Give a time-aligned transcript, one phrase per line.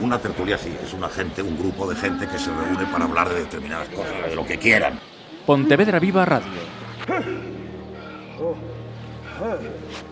[0.00, 3.28] Una tertulia sí, es una gente, un grupo de gente que se reúne para hablar
[3.28, 4.98] de determinadas cosas, de lo que quieran.
[5.46, 6.48] Pontevedra Viva Radio.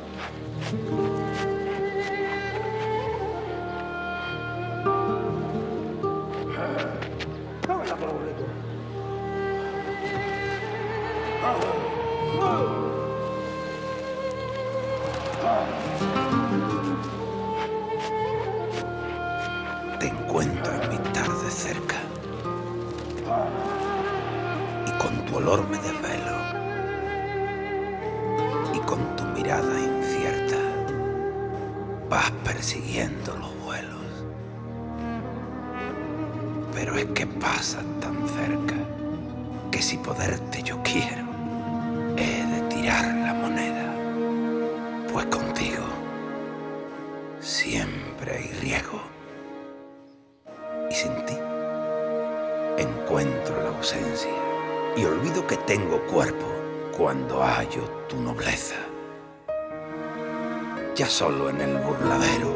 [61.08, 62.54] Solo en el burladero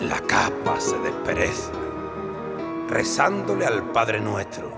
[0.00, 1.70] la capa se despereza,
[2.88, 4.68] rezándole al Padre Nuestro,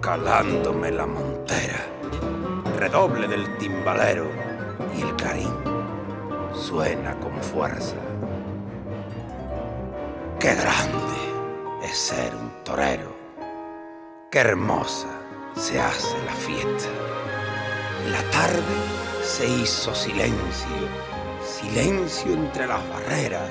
[0.00, 1.84] calándome la montera,
[2.78, 4.26] redoble del timbalero
[4.96, 5.52] y el clarín
[6.54, 7.96] suena con fuerza.
[10.40, 13.14] Qué grande es ser un torero.
[14.30, 15.08] Qué hermosa
[15.54, 16.88] se hace la fiesta.
[18.10, 18.74] La tarde
[19.22, 20.88] se hizo silencio,
[21.64, 23.48] silencio entre las barreras.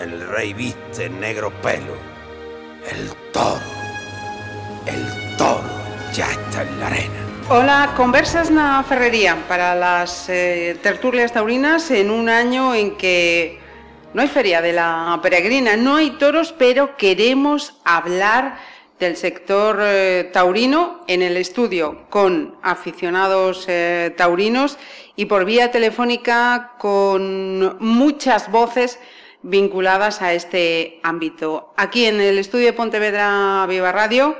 [0.00, 1.96] El rey viste negro pelo.
[2.90, 3.60] El toro,
[4.86, 5.62] el toro
[6.12, 7.20] ya está en la arena.
[7.50, 13.58] Hola, conversas na ferrería para las eh, tertulias taurinas en un año en que
[14.14, 18.58] no hay feria de la peregrina, no hay toros, pero queremos hablar
[18.98, 24.76] del sector eh, taurino en el estudio con aficionados eh, taurinos
[25.18, 29.00] y por vía telefónica con muchas voces
[29.42, 31.74] vinculadas a este ámbito.
[31.76, 34.36] Aquí en el estudio de Pontevedra Viva Radio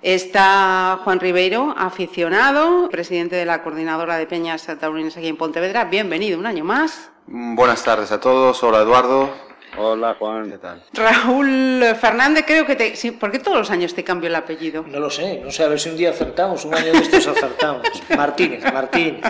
[0.00, 5.84] está Juan Ribeiro, aficionado, presidente de la Coordinadora de Peñas Taurinas aquí en Pontevedra.
[5.84, 7.10] Bienvenido un año más.
[7.26, 8.62] Buenas tardes a todos.
[8.62, 9.28] Hola Eduardo.
[9.76, 10.50] Hola Juan.
[10.50, 10.82] ¿Qué tal?
[10.94, 12.96] Raúl Fernández, creo que te...
[12.96, 14.86] sí, ¿Por qué todos los años te cambio el apellido?
[14.88, 17.26] No lo sé, no sé, a ver si un día acertamos, un año de estos
[17.26, 17.82] acertamos.
[18.16, 19.20] Martínez, Martínez.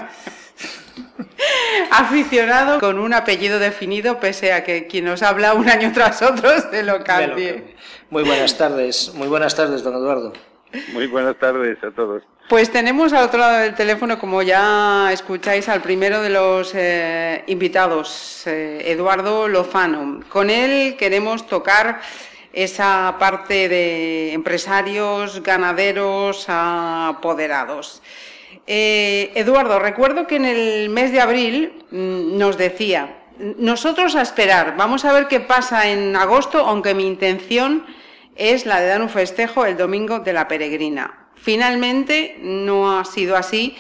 [1.91, 6.51] Aficionado con un apellido definido, pese a que quien nos habla un año tras otro
[6.71, 7.77] se lo cambie.
[8.11, 10.33] Muy buenas tardes, muy buenas tardes, don Eduardo.
[10.93, 12.23] Muy buenas tardes a todos.
[12.49, 17.43] Pues tenemos al otro lado del teléfono, como ya escucháis, al primero de los eh,
[17.47, 20.21] invitados, eh, Eduardo Lozano.
[20.29, 22.01] Con él queremos tocar
[22.53, 28.03] esa parte de empresarios, ganaderos, apoderados.
[28.67, 33.25] Eh, Eduardo, recuerdo que en el mes de abril mm, nos decía,
[33.59, 37.85] nosotros a esperar, vamos a ver qué pasa en agosto, aunque mi intención
[38.37, 41.29] es la de dar un festejo el domingo de la peregrina.
[41.35, 43.77] Finalmente no ha sido así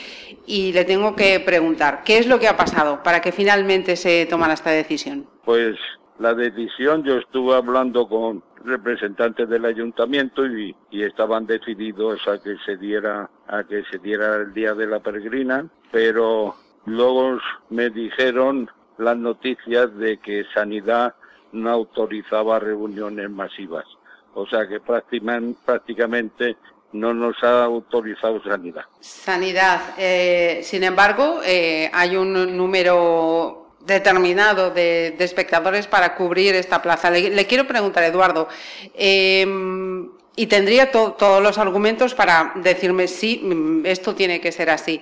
[0.46, 4.26] y le tengo que preguntar, ¿qué es lo que ha pasado para que finalmente se
[4.26, 5.26] tomara esta decisión?
[5.44, 5.76] Pues
[6.18, 12.56] la decisión, yo estuve hablando con representantes del ayuntamiento y, y, estaban decididos a que
[12.64, 16.54] se diera a que se diera el día de la peregrina, pero
[16.86, 17.38] luego
[17.68, 21.14] me dijeron las noticias de que Sanidad
[21.52, 23.84] no autorizaba reuniones masivas.
[24.34, 26.56] O sea que prácticamente
[26.92, 28.84] no nos ha autorizado sanidad.
[29.00, 29.80] Sanidad.
[29.98, 37.10] Eh, sin embargo, eh, hay un número determinado de, espectadores para cubrir esta plaza.
[37.10, 38.48] Le, le quiero preguntar, Eduardo,
[38.94, 39.46] eh,
[40.36, 45.00] y tendría to todos los argumentos para decirme sí, esto tiene que ser así.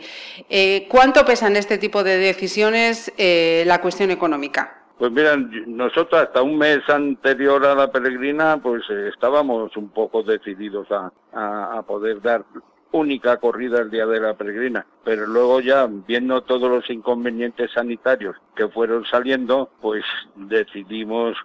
[0.48, 4.78] Eh, ¿Cuánto pesa en este tipo de decisiones eh, la cuestión económica?
[4.98, 5.36] Pues mira,
[5.66, 11.10] nosotros hasta un mes anterior a la peregrina, pues eh, estábamos un poco decididos a,
[11.86, 12.44] poder dar
[12.92, 18.36] única corrida el día de la peregrina, pero luego ya viendo todos los inconvenientes sanitarios
[18.54, 20.04] que fueron saliendo, pues
[20.36, 21.36] decidimos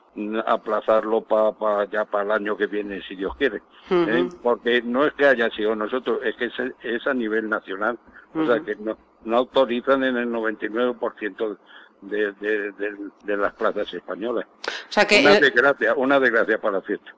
[0.45, 4.09] aplazarlo para pa, ya para el año que viene, si Dios quiere, uh -huh.
[4.09, 4.29] ¿eh?
[4.43, 6.53] porque no es que haya sido nosotros, es que es,
[6.83, 7.97] es a nivel nacional,
[8.33, 8.43] uh -huh.
[8.43, 11.57] o sea que no, no autorizan en el 99%
[12.01, 14.45] de, de, de, de, las plazas españolas.
[14.67, 17.11] O sea que, una desgracia, una desgracia para la fiesta.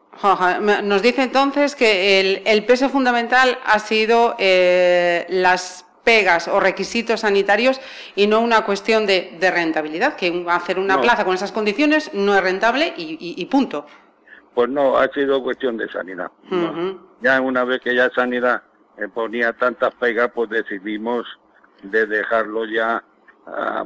[0.83, 7.19] Nos dice entonces que el, el peso fundamental ha sido eh, las pegas o requisitos
[7.21, 7.79] sanitarios
[8.15, 11.01] y no una cuestión de, de rentabilidad, que hacer una No.
[11.01, 13.85] plaza con esas condiciones no es rentable y, y, y punto.
[14.55, 16.31] Pues no, ha sido cuestión de sanidad.
[17.21, 18.63] Ya una vez que ya sanidad
[18.97, 21.25] eh, ponía tantas pegas, pues decidimos
[21.83, 23.03] de dejarlo ya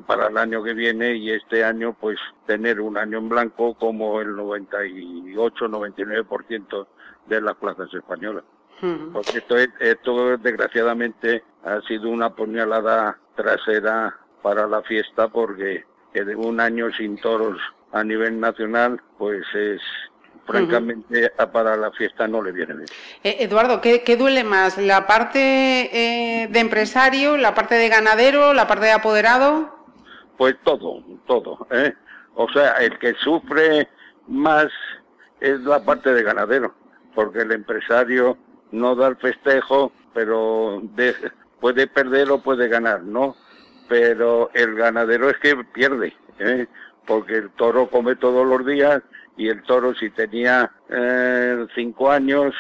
[0.08, 4.20] para el año que viene y este año pues tener un año en blanco como
[4.20, 6.88] el 98-99%
[7.28, 8.44] de las plazas españolas.
[9.14, 16.26] Porque esto, es- esto desgraciadamente ha sido una puñalada trasera para la fiesta porque que
[16.26, 17.60] de un año sin toros
[17.94, 19.82] a nivel nacional pues es
[20.46, 22.88] francamente para la fiesta no le viene bien.
[23.24, 24.78] Eh, Eduardo, ¿qué, qué duele más?
[24.78, 25.40] ¿La parte
[26.42, 29.76] eh, de empresario, la parte de ganadero, la parte de apoderado?
[30.38, 31.68] Pues todo, todo.
[31.72, 31.94] ¿eh?
[32.36, 33.88] O sea, el que sufre
[34.28, 34.68] más
[35.40, 36.74] es la parte de ganadero,
[37.16, 38.38] porque el empresario
[38.72, 41.16] no da el festejo, pero de-
[41.60, 43.36] puede perder o puede ganar, ¿no?
[43.88, 46.68] Pero el ganadero es que pierde, ¿eh?
[47.06, 49.02] porque el toro come todos los días
[49.38, 52.54] y el toro si tenía eh, cinco años,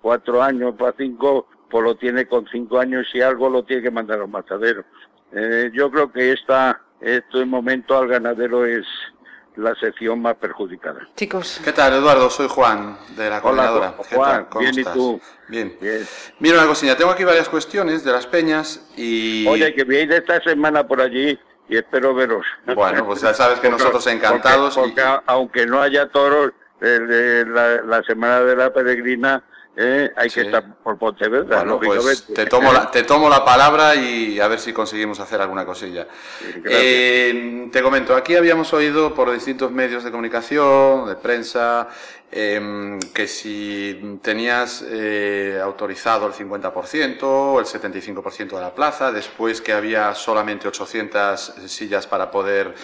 [0.00, 3.90] cuatro años para cinco, pues lo tiene con cinco años y algo lo tiene que
[3.90, 4.84] mandar a un matadero.
[5.32, 8.86] Eh, yo creo que esta, este momento al ganadero es
[9.56, 11.08] la sección más perjudicada.
[11.16, 12.30] Chicos, ¿Qué tal, Eduardo?
[12.30, 13.90] Soy Juan, de la coordinadora.
[13.90, 14.08] Juan.
[14.08, 14.48] ¿Qué tal?
[14.48, 14.94] ¿Cómo Bien, ¿y estás?
[14.94, 15.20] tú?
[15.48, 15.76] Bien.
[15.80, 16.02] Bien.
[16.38, 19.46] Mira una cosilla, tengo aquí varias cuestiones de las peñas y...
[19.46, 21.38] Oye, que veis esta semana por allí
[21.70, 22.44] y espero veros.
[22.74, 26.08] Bueno, pues ya sabes que Porque- nosotros encantados Porque, y- porque a- aunque no haya
[26.08, 26.50] toros,
[26.80, 29.42] el de la, la semana de la peregrina
[29.76, 30.40] eh, hay Sí.
[30.40, 34.48] que estar por Pontevedra, Bueno, pues te tomo, la, te tomo la palabra y a
[34.48, 36.06] ver si conseguimos hacer alguna cosilla.
[36.64, 41.88] Eh, te comento, aquí habíamos oído por distintos medios de comunicación, de prensa,
[42.32, 47.22] em, que si tenías eh, autorizado el 50%
[47.54, 52.74] o el 75% de la plaza, después que había solamente 800 sillas para poder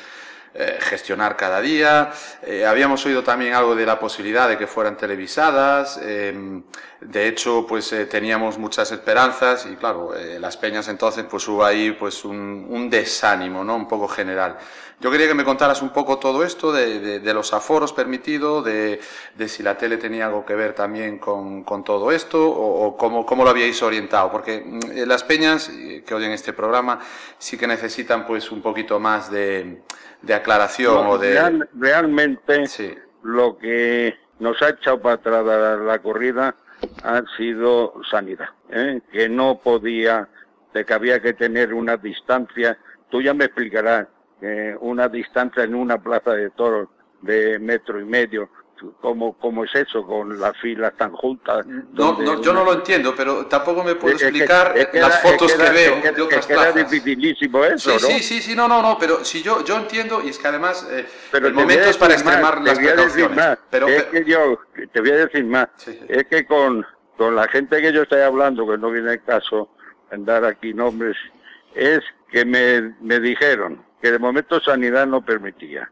[0.58, 2.10] eh, gestionar cada día.
[2.42, 5.98] Eh, habíamos oído también algo de la posibilidad de que fueran televisadas.
[6.02, 6.62] eh,
[7.00, 11.92] de hecho, pues eh, teníamos muchas esperanzas y claro, las peñas entonces pues hubo ahí
[11.92, 13.76] pues un desánimo, ¿no?
[13.76, 14.56] Un poco general.
[14.98, 18.64] Yo quería que me contaras un poco todo esto de, de- de los aforos permitidos,
[18.64, 18.98] de,
[19.36, 22.96] de si la tele tenía algo que ver también con, con todo esto o, o
[22.96, 26.98] cómo, cómo lo habíais orientado, porque mm, eh, las peñas eh, que oyen este programa
[27.38, 29.82] sí que necesitan pues un poquito más de,
[30.22, 31.30] de aclaración No, o de...
[31.32, 32.94] real- realmente Sí.
[33.22, 36.54] lo que nos ha echado para atrás la, la corrida
[37.04, 39.00] ha sido sanidad, ¿eh?
[39.12, 40.26] que no podía,
[40.72, 42.78] de que había que tener una distancia,
[43.10, 44.06] tú ya me explicarás,
[44.40, 46.88] eh, una distancia en una plaza de toros
[47.22, 48.50] de metro y medio,
[49.00, 51.66] ¿cómo, cómo es eso con las filas tan juntas?
[51.66, 54.86] No, no, yo una- no lo entiendo, pero tampoco me puedo Es que- explicar es
[54.88, 56.74] que las era- fotos es que, era- veo es que- de otras plazas.
[56.90, 58.08] dificilísimo eso, Sí, ¿no?
[58.18, 60.86] sí, sí, sí, no, no, no, pero si yo, yo entiendo, y es que además
[60.90, 63.36] eh, Pero el momento es para más, extremar las precauciones.
[63.36, 64.60] más, Pero, es que yo,
[64.92, 66.06] te voy a decir más, Sí, sí.
[66.08, 66.84] es que con,
[67.16, 69.70] con la gente que yo estoy hablando, que no viene el caso
[70.10, 71.16] en dar aquí nombres,
[71.74, 72.00] es
[72.30, 75.90] que me, me dijeron que de momento sanidad no permitía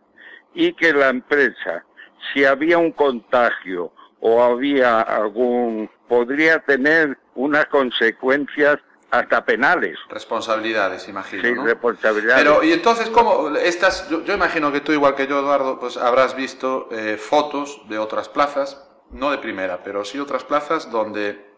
[0.54, 1.84] y que la empresa,
[2.32, 8.78] si había un contagio o había algún, podría tener unas consecuencias
[9.10, 11.64] hasta penales, responsabilidades, imagino, sí, ¿no?
[11.64, 12.42] responsabilidades.
[12.42, 13.54] Pero, y entonces, ¿cómo?
[13.56, 17.82] Estas, yo, yo imagino que tú, igual que yo, Eduardo, pues habrás visto eh, fotos
[17.88, 21.53] de otras plazas, no de primera, pero sí otras plazas donde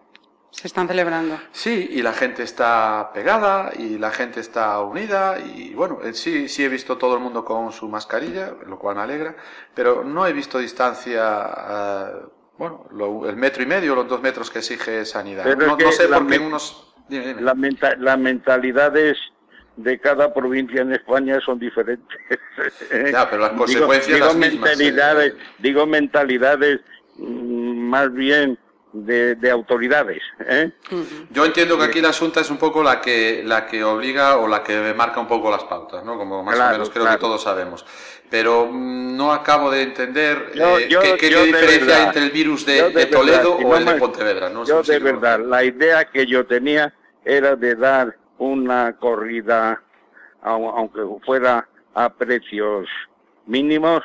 [0.61, 1.39] se están celebrando.
[1.53, 6.49] Sí, y la gente está pegada y la gente está unida y bueno, eh, sí,
[6.49, 9.37] sí he visto todo el mundo con su mascarilla, lo cual me alegra,
[9.75, 11.23] pero no he visto distancia,
[11.69, 12.13] eh,
[12.59, 15.45] bueno, lo- el metro y medio, los dos metros que exige sanidad.
[15.45, 16.95] Pero no, es que no sé por qué unos...
[17.09, 17.43] Dime, dime.
[17.43, 19.19] La menta- las mentalidades
[19.77, 22.17] de cada provincia en España son diferentes.
[23.13, 25.37] Ya, pero las Digo- consecuencias digo, las mismas, mentalidades, eh.
[25.59, 26.81] digo mentalidades
[27.19, 28.59] mm, más bien
[28.93, 30.23] de, de autoridades.
[30.41, 30.71] ¿eh?
[31.31, 34.49] Yo entiendo que aquí la asunta es un poco la que, la que obliga o
[34.49, 36.17] la que marca un poco las pautas, ¿no?
[36.17, 37.19] Como más Claro, o menos creo claro.
[37.19, 37.85] que todos sabemos.
[38.31, 42.03] Pero mm, no acabo de entender Yo- eh, yo- qué, qué yo de diferencia verdad,
[42.07, 44.49] entre el virus de, yo de de Toledo verdad, o no el de Pontevedra.
[44.49, 46.93] No yo sé de verdad, la idea que yo tenía
[47.25, 49.83] era de dar una corrida,
[50.43, 52.89] au- aunque fuera a precios
[53.47, 54.03] mínimos,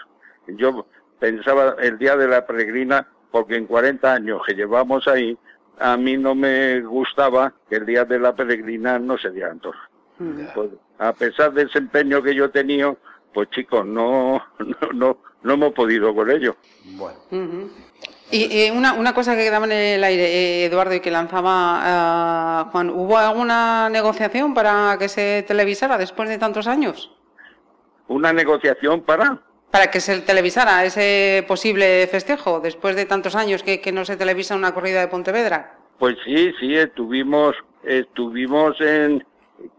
[0.47, 0.85] yo
[1.19, 5.37] pensaba el día de la peregrina, porque en 40 años que llevamos ahí,
[5.79, 9.81] a mí no me gustaba que el día de la peregrina no se dieran toros.
[10.53, 10.69] Pues,
[10.99, 12.97] a pesar del desempeño que yo he tenido,
[13.33, 16.55] pues chicos, no, no, no, no hemos podido con ello.
[16.85, 17.17] Bueno.
[18.29, 21.49] Y eh, una, una cosa que quedaba en el aire, eh, Eduardo, y que lanzaba
[21.51, 27.11] ah, Juan, ¿hubo alguna negociación para que se televisara después de tantos años?
[28.07, 29.41] Una negociación para...
[29.71, 34.17] para que se televisara ese posible festejo después de tantos años que, que no se
[34.17, 35.77] televisa una corrida de Pontevedra.
[35.97, 39.25] Pues sí, sí, estuvimos, estuvimos en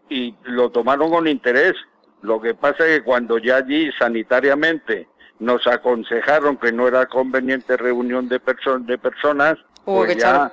[0.09, 1.75] y lo tomaron con interés.
[2.23, 5.09] Lo que pasa es que cuando ya allí sanitariamente
[5.41, 10.31] nos aconsejaron que no era conveniente reunión de, perso- de personas, Hubo que pues ya,
[10.37, 10.53] echar-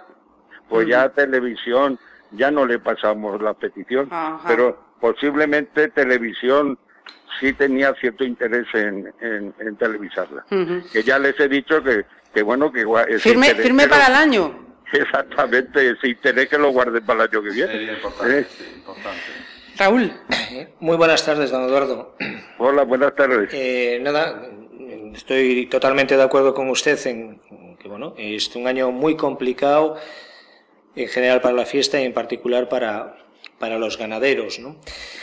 [0.68, 2.00] pues ya televisión,
[2.32, 4.42] ya no le pasamos la petición, Ajá.
[4.48, 6.78] pero posiblemente televisión
[7.40, 10.46] sí tenía cierto interés en, en, en televisarla.
[10.92, 12.82] Que ya les he dicho que, que bueno, que
[13.20, 14.68] Firme, interés firme para el año.
[14.92, 17.72] Exactamente, ese interés que lo guarden para el año que viene.
[17.72, 18.48] Sería importante, ¿Eh?
[18.50, 19.22] sí, importante.
[19.78, 20.12] Raúl.
[20.80, 22.16] Muy buenas tardes, don Eduardo.
[22.58, 23.50] Hola, buenas tardes.
[23.54, 24.42] Eh, nada,
[25.14, 27.40] estoy totalmente de acuerdo con usted en
[27.80, 29.98] que bueno, es un año muy complicado
[30.96, 33.16] en general para la fiesta y en particular para,
[33.60, 34.78] para los ganaderos, ¿no?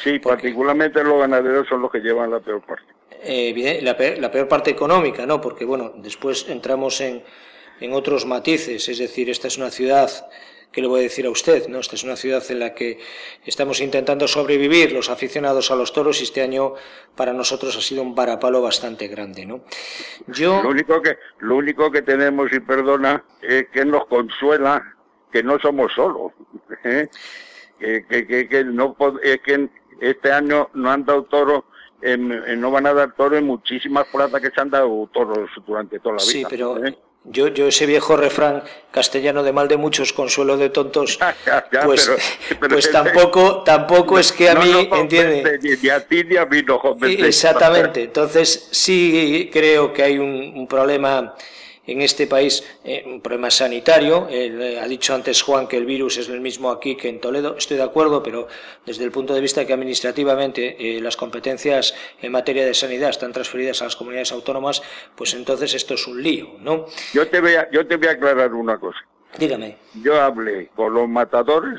[0.05, 2.85] Sí, particularmente los ganaderos son los que llevan la peor parte.
[3.23, 5.40] Eh, la, pe- la peor parte económica, ¿no?
[5.40, 7.25] Porque, bueno, después entramos en,
[7.81, 10.11] en otros matices, es decir, esta es una ciudad,
[10.71, 11.66] ¿qué le voy a decir a usted?
[11.69, 11.78] ¿no?
[11.81, 12.99] Esta es una ciudad en la que
[13.47, 16.75] estamos intentando sobrevivir los aficionados a los toros y este año
[17.16, 19.62] para nosotros ha sido un varapalo bastante grande, ¿no?
[20.26, 20.62] Yo...
[20.62, 24.83] Lo único que lo único que tenemos y perdona es que nos consuela
[25.33, 26.33] que no somos solos.
[26.85, 27.09] ¿eh?
[27.78, 29.68] Que, que, que, que no es que
[30.00, 31.64] este año no han dado toros
[32.02, 35.49] en, en- no van a dar toros en muchísimas plazas que se han dado toros
[35.66, 36.30] durante toda la vida.
[36.33, 36.97] Sí, pero ¿eh?
[37.25, 41.83] yo, yo ese viejo refrán castellano de mal de muchos, consuelo de tontos, Ya, ya,
[41.85, 45.42] pues, pero- pero pues tampoco, tampoco es que a No mí, nos entiende.
[45.42, 47.26] convence Ni, ni a ti ni a mí nos convence.
[47.26, 48.02] Exactamente.
[48.04, 51.35] Entonces sí creo que hay un, un problema
[51.87, 54.26] en este país, eh, un problema sanitario.
[54.31, 57.57] Eh, ha dicho antes Juan que el virus es el mismo aquí que en Toledo.
[57.57, 58.49] Estoy de acuerdo, pero
[58.85, 63.33] desde el punto de vista que administrativamente eh, las competencias en materia de sanidad están
[63.33, 64.83] transferidas a las comunidades autónomas,
[65.14, 66.87] pues entonces esto es un lío, ¿no?
[67.12, 68.99] Yo te voy a, yo te voy a aclarar una cosa.
[69.38, 69.76] Dígame.
[70.02, 71.78] Yo hablé con los matadores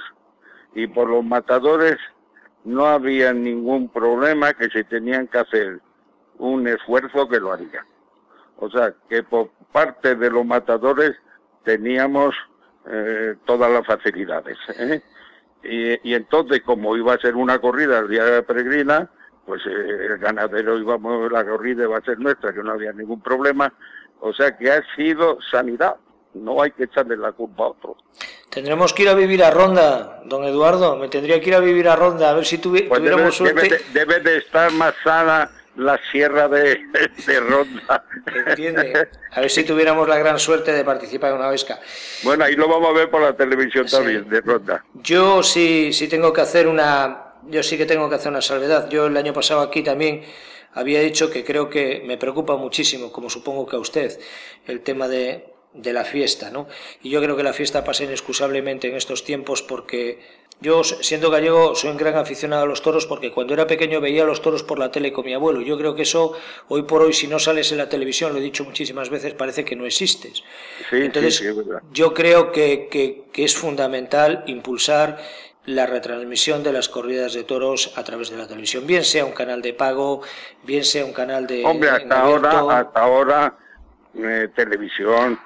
[0.76, 1.98] y por los matadores
[2.64, 5.80] no había ningún problema que se tenían que hacer
[6.38, 7.86] un esfuerzo que lo haría.
[8.58, 11.16] O sea, que por parte de los matadores
[11.64, 12.34] teníamos
[12.90, 14.58] eh, todas las facilidades.
[14.80, 15.02] ¿eh?
[15.64, 19.10] Y, y entonces, como iba a ser una corrida el día de la peregrina,
[19.46, 23.22] pues eh, el ganadero íbamos, la corrida iba a ser nuestra, que no había ningún
[23.22, 23.74] problema.
[24.20, 25.96] O sea, que ha sido sanidad.
[26.34, 27.98] No hay que echarle la culpa a otro.
[28.50, 30.96] Tendremos que ir a vivir a Ronda, don Eduardo.
[30.96, 33.36] Me tendría que ir a vivir a Ronda, a ver si tuvi- Pues debe, tuviéramos
[33.36, 33.62] suerte.
[33.62, 36.79] debe de, debe de estar más sana la sierra de,
[37.25, 38.03] de Ronda.
[38.48, 39.07] Entiende.
[39.31, 41.79] A ver si tuviéramos la gran suerte de participar en una pesca.
[42.24, 43.96] Bueno, ahí lo vamos a ver por la televisión Sí.
[43.96, 44.84] también, de Ronda.
[44.96, 48.89] Yo sí, sí tengo que hacer una, yo sí que tengo que hacer una salvedad.
[48.89, 50.24] Yo el año pasado aquí también
[50.74, 54.19] había dicho que creo que me preocupa muchísimo, como supongo que a usted,
[54.65, 56.67] el tema de, de la fiesta, ¿no?
[57.03, 60.19] Y yo creo que la fiesta pasa inexcusablemente en estos tiempos porque
[60.60, 64.26] yo, siendo gallego, soy un gran aficionado a los toros porque cuando era pequeño veía
[64.26, 65.62] los toros por la tele con mi abuelo.
[65.62, 66.34] Yo creo que eso,
[66.68, 69.64] hoy por hoy, si no sales en la televisión, lo he dicho muchísimas veces, parece
[69.64, 70.44] que no existes.
[70.90, 71.62] Sí, Entonces, sí, sí,
[71.92, 75.18] yo creo que, que- que es fundamental impulsar
[75.66, 79.34] la retransmisión de las corridas de toros a través de la televisión, bien sea un
[79.34, 80.22] canal de pago,
[80.64, 83.58] bien sea un canal de Hombre, hasta ahora, hasta ahora,
[84.16, 85.38] eh, televisión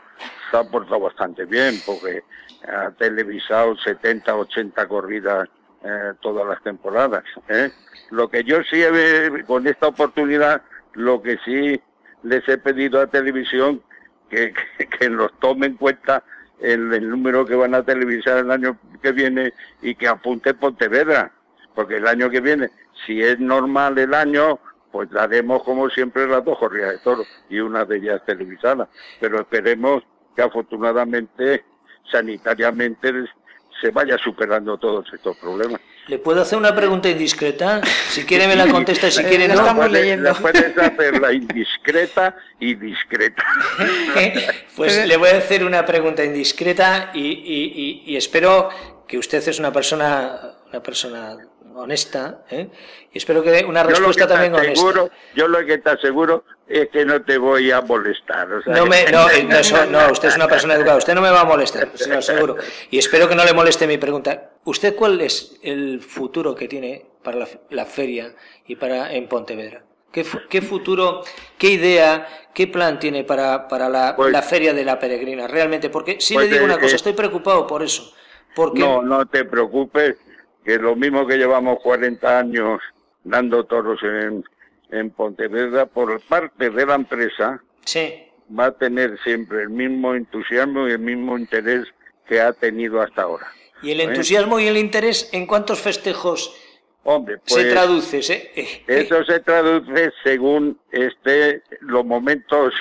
[0.50, 2.22] se ha portado bastante bien, porque
[2.68, 5.50] ha televisado 70, 80 corridas
[5.84, 7.24] eh, todas las temporadas.
[7.50, 7.72] ¿eh?
[8.12, 10.62] Lo que yo sí, he- con esta oportunidad,
[10.94, 11.82] lo que sí
[12.24, 13.82] les he pedido a televisión,
[14.30, 16.24] que, que, que nos tome en cuenta
[16.60, 21.32] el, el número que van a televisar el año que viene y que apunte Pontevedra,
[21.74, 22.70] porque el año que viene,
[23.06, 24.60] si es normal el año,
[24.92, 28.88] pues daremos como siempre las dos corridas de toros y una de ellas televisada.
[29.20, 30.04] Pero esperemos
[30.36, 31.64] que afortunadamente,
[32.10, 33.12] sanitariamente,
[33.82, 35.80] se vaya superando todos estos problemas.
[36.08, 37.82] ¿Le puedo hacer una pregunta indiscreta?
[38.10, 39.62] Si quiere me la contesta, si Eh, quiere la no.
[39.62, 40.24] estamos puedes, leyendo.
[40.30, 43.44] la puedes hacer la indiscreta y discreta.
[44.76, 48.70] Pues le voy a hacer una pregunta indiscreta y, y- y- y espero
[49.08, 50.38] que usted es una persona,
[50.70, 51.38] una persona
[51.76, 52.70] honesta, ¿eh?
[53.12, 55.10] y espero que dé una Yo lo que respuesta también honesta.
[55.36, 58.52] yo lo que te aseguro es que no te voy a molestar.
[58.52, 61.22] o sea, No, me, no, no, eso- no, usted es una persona educada, usted no
[61.22, 62.56] me va a molestar, se lo aseguro.
[62.90, 64.52] Y espero que no le moleste mi pregunta.
[64.64, 68.34] ¿Usted cuál es el futuro que tiene para la, la feria
[68.68, 69.84] y para en Pontevedra?
[70.12, 71.24] ¿Qué, fu- qué futuro,
[71.58, 75.48] qué idea, qué plan tiene para, para la, Pues- la feria de la peregrina?
[75.48, 78.14] Realmente, porque sí Pues, le digo eh, una cosa, eh, estoy preocupado por eso.
[78.54, 80.18] Porque No, no te preocupes,
[80.64, 82.80] que lo mismo que llevamos 40 años
[83.24, 84.44] dando toros en,
[84.92, 88.24] en Pontevedra por parte de la empresa Sí.
[88.58, 91.86] va a tener siempre el mismo entusiasmo y el mismo interés
[92.28, 93.48] que ha tenido hasta ahora.
[93.82, 96.56] ¿Y el entusiasmo y el interés en cuántos festejos
[97.04, 98.20] Hombre, pues se traduce?
[98.20, 98.52] eh?
[98.56, 102.76] Eh, eso se traduce según este los momentos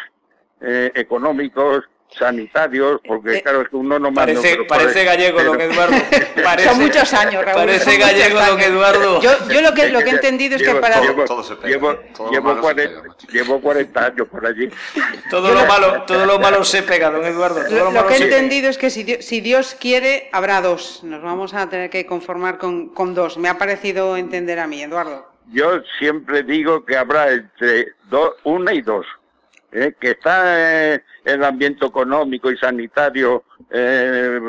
[0.61, 1.85] eh, económicos
[2.19, 5.61] sanitarios, porque Eh, claro, es que uno no más Parece, no, parece gallego, pero- don
[5.61, 5.97] Eduardo.
[6.45, 7.55] Parece, Son muchos años, Raúl.
[7.61, 8.63] Parece gallego, don años.
[8.67, 9.21] Eduardo.
[9.23, 11.01] Yo, yo lo que, lo que he entendido es que Llevo- para...
[11.01, 13.27] llevo- Todo se pega, llevo, todo lo llevo malo se 40, pega, macho.
[13.31, 14.69] llevo 40 años por allí.
[15.31, 17.61] Todo lo malo, todo lo malo se pega, don Eduardo.
[17.65, 20.29] Todo lo, Lo, lo malo que he entendido es que si Dios, si Dios quiere,
[20.33, 21.03] habrá dos.
[21.05, 23.39] Nos vamos a tener que conformar con, con dos.
[23.39, 25.29] Me ha parecido entender a mí, Eduardo.
[25.53, 29.05] Yo siempre digo que habrá entre dos, una y dos.
[29.73, 29.95] ¿Eh?
[29.99, 34.41] Que está eh, el ambiente económico y sanitario eh,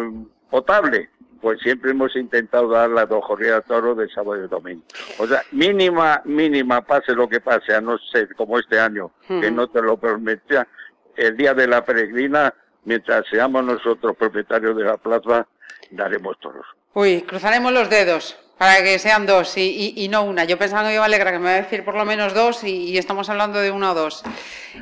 [0.50, 1.10] potable,
[1.42, 4.84] pues siempre hemos intentado dar las dos corridas de toro de sábado y domingo.
[5.18, 9.50] O sea, mínima, mínima, pase lo que pase, a no ser como este año, que
[9.50, 10.68] no te lo prometía,
[11.16, 12.54] el día de la peregrina,
[12.86, 15.48] mientras seamos nosotros propietarios de la plaza,
[15.90, 16.66] daremos toros.
[16.94, 19.62] Uy, cruzaremos los dedos para que sean dos y,
[19.96, 20.44] y- y no una.
[20.44, 22.64] Yo pensaba que iba a alegrar que me iba a decir por lo menos dos
[22.64, 24.22] y, y estamos hablando de uno o dos.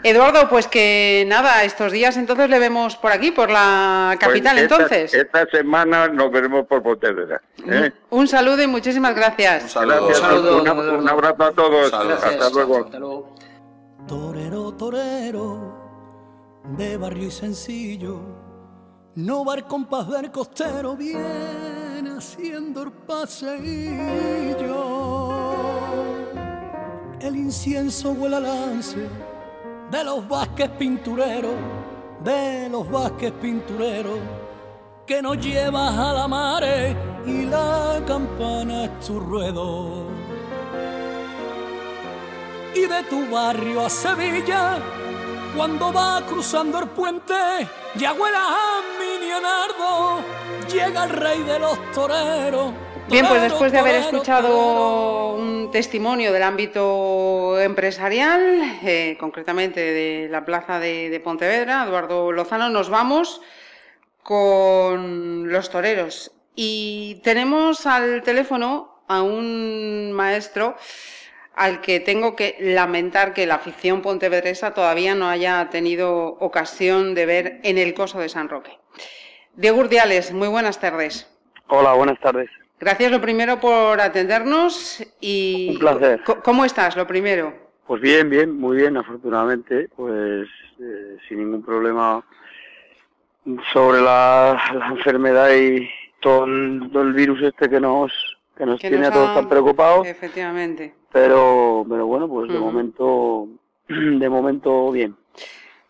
[0.04, 4.64] Eduardo, pues que nada, estos días entonces le vemos por aquí, por la capital Pues
[4.64, 5.14] esta- entonces.
[5.14, 7.42] Esta semana nos veremos por Pontevedra.
[7.70, 7.94] ¿eh?
[8.10, 9.64] Un saludo y muchísimas gracias.
[9.64, 10.08] Un saludo.
[10.08, 11.90] Gracias, Un saludo, un, un abrazo a todos.
[11.90, 12.24] Gracias.
[12.34, 12.84] Hasta luego.
[12.84, 13.36] Hasta luego.
[14.10, 18.20] Torero, torero, de barrio y sencillo,
[19.16, 21.79] no va el compás del costero, viene
[22.20, 23.56] haciendo el paseillo.
[27.22, 29.08] El incienso huele a lance
[29.90, 31.56] de los Vázquez pintureros,
[32.24, 34.20] de los Vázquez pintureros,
[35.08, 36.96] que nos llevas a la mare
[37.26, 40.10] y la campana es tu ruedo
[42.76, 44.78] y de tu barrio a Sevilla,
[45.56, 47.34] cuando va cruzando el puente,
[47.96, 50.22] ya huele a Mini Nardo,
[50.70, 52.74] llega el rey de los toreros.
[53.10, 60.46] Bien, pues después de haber escuchado un testimonio del ámbito empresarial, eh, concretamente de la
[60.46, 63.42] plaza de, de Pontevedra, Eduardo Lozano, nos vamos
[64.22, 66.32] con los toreros.
[66.56, 70.76] Y tenemos al teléfono a un maestro
[71.56, 77.26] al que tengo que lamentar que la afición pontevedresa todavía no haya tenido ocasión de
[77.26, 78.79] ver en el coso de San Roque.
[79.60, 81.28] Diego Urdiales, muy buenas tardes.
[81.68, 82.50] Hola, buenas tardes.
[82.80, 85.72] Gracias lo primero por atendernos y...
[85.74, 86.22] Un placer.
[86.46, 87.54] ¿Cómo estás lo primero?
[87.86, 90.48] Pues bien, bien, muy bien, afortunadamente, pues
[90.80, 92.24] eh, sin ningún problema
[93.74, 95.90] sobre la, la enfermedad y
[96.22, 98.14] todo el, todo el virus este que nos
[98.58, 100.94] que nos Que tiene nos a todos ha- tan preocupados, Efectivamente.
[101.12, 103.48] pero pero bueno, pues de momento
[103.90, 105.18] de momento bien.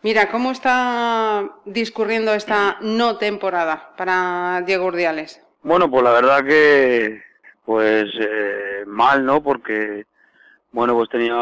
[0.02, 5.42] Mira, ¿cómo está discurriendo esta no temporada para Diego Urdiales?
[5.62, 7.20] Bueno, pues la verdad que
[7.66, 9.42] pues eh, mal, ¿no?
[9.42, 10.06] Porque
[10.72, 11.34] bueno, pues tenía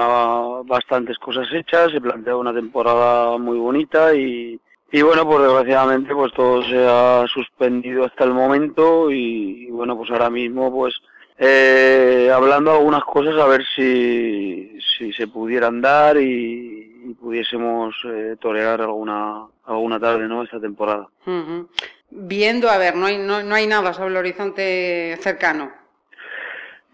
[0.64, 4.58] bastantes cosas hechas, se planteaba una temporada muy bonita y,
[4.90, 9.96] y bueno, pues desgraciadamente pues todo se ha suspendido hasta el momento y, y bueno,
[9.96, 10.94] pues ahora mismo pues
[11.38, 18.36] eh, hablando algunas cosas a ver si, si se pudieran dar y, y pudiésemos eh,
[18.40, 20.42] torear alguna alguna tarde, ¿no?
[20.42, 21.08] Esta temporada.
[21.26, 21.68] Ujú.
[22.10, 25.70] Viendo, a ver, no hay, no, no hay nada sobre el horizonte cercano.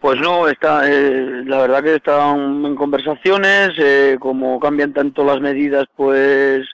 [0.01, 5.41] Pues no, está, eh, la verdad que están en conversaciones, eh, como cambian tanto las
[5.41, 6.69] medidas, pues,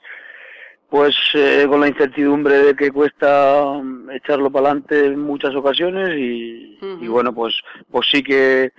[0.89, 6.17] pues eh, con la incertidumbre de que cuesta mm, echarlo para adelante en muchas ocasiones
[6.17, 7.55] y, y bueno, pues,
[7.89, 8.73] pues sí que,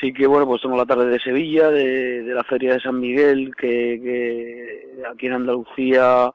[0.00, 2.98] sí que bueno, pues tengo la tarde de Sevilla, de, de la feria de San
[2.98, 6.32] Miguel, que, que aquí en Andalucía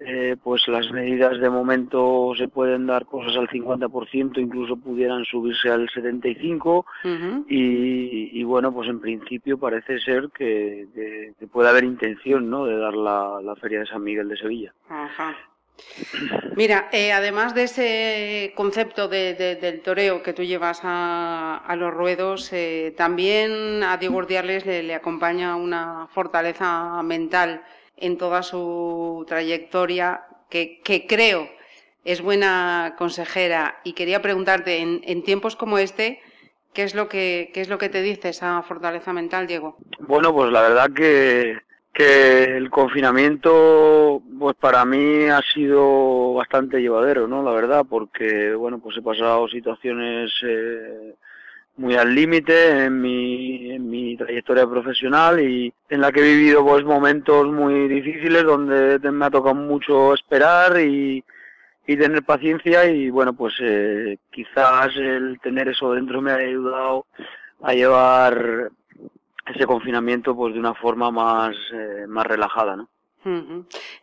[0.00, 5.70] eh, pues las medidas de momento se pueden dar cosas al 50%, incluso pudieran subirse
[5.70, 7.46] al 75%, Ujú.
[7.48, 12.64] y, y bueno, pues en principio parece ser que, que- que puede haber intención ¿no?
[12.64, 14.72] de dar la, la Feria de San Miguel de Sevilla.
[14.88, 15.36] Ajá.
[16.56, 21.76] Mira, eh, además de ese concepto de- de- del toreo que tú llevas a, a
[21.76, 27.62] los ruedos, eh, también a Diego Urdiales le, acompaña una fortaleza mental
[27.96, 31.48] en toda su trayectoria que, creo
[32.04, 33.80] es buena consejera.
[33.84, 36.20] Y quería preguntarte, en, en tiempos como este,
[36.72, 39.76] ¿qué es, lo que, ¿qué es lo que te dice esa fortaleza mental, Diego?
[40.00, 41.58] Bueno, pues la verdad que,
[41.92, 47.42] que el confinamiento, pues para mí ha sido bastante llevadero, ¿no?
[47.42, 51.14] La verdad, porque, bueno, pues he pasado situaciones eh,
[51.78, 56.64] muy al límite en mi, en mi trayectoria profesional y en la que he vivido
[56.64, 61.24] pues momentos muy difíciles donde me ha tocado mucho esperar y,
[61.86, 67.06] y tener paciencia y bueno pues eh, quizás el tener eso dentro me ha ayudado
[67.62, 68.70] a llevar
[69.54, 72.88] ese confinamiento pues de una forma más, eh, más relajada, ¿no?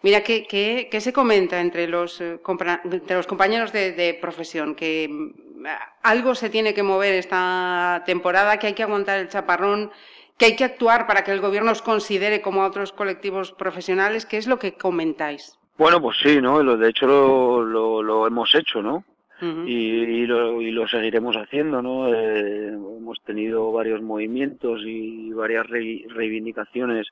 [0.01, 2.39] Mira, ¿qué, qué, qué se comenta entre los, eh,
[2.83, 4.75] entre los compañeros de, de, profesión?
[4.75, 5.65] Que mm,
[6.03, 9.91] algo se tiene que mover esta temporada, que hay que aguantar el chaparrón,
[10.37, 14.25] que hay que actuar para que el gobierno os considere como a otros colectivos profesionales.
[14.25, 15.57] ¿Qué es lo que comentáis?
[15.77, 16.61] Bueno, pues sí, ¿no?
[16.77, 19.03] De hecho lo, lo, lo hemos hecho, ¿no?
[19.41, 22.13] Y, lo, y, lo, seguiremos haciendo, ¿no?
[22.13, 27.07] Eh, hemos tenido varios movimientos y varias reivindicaciones,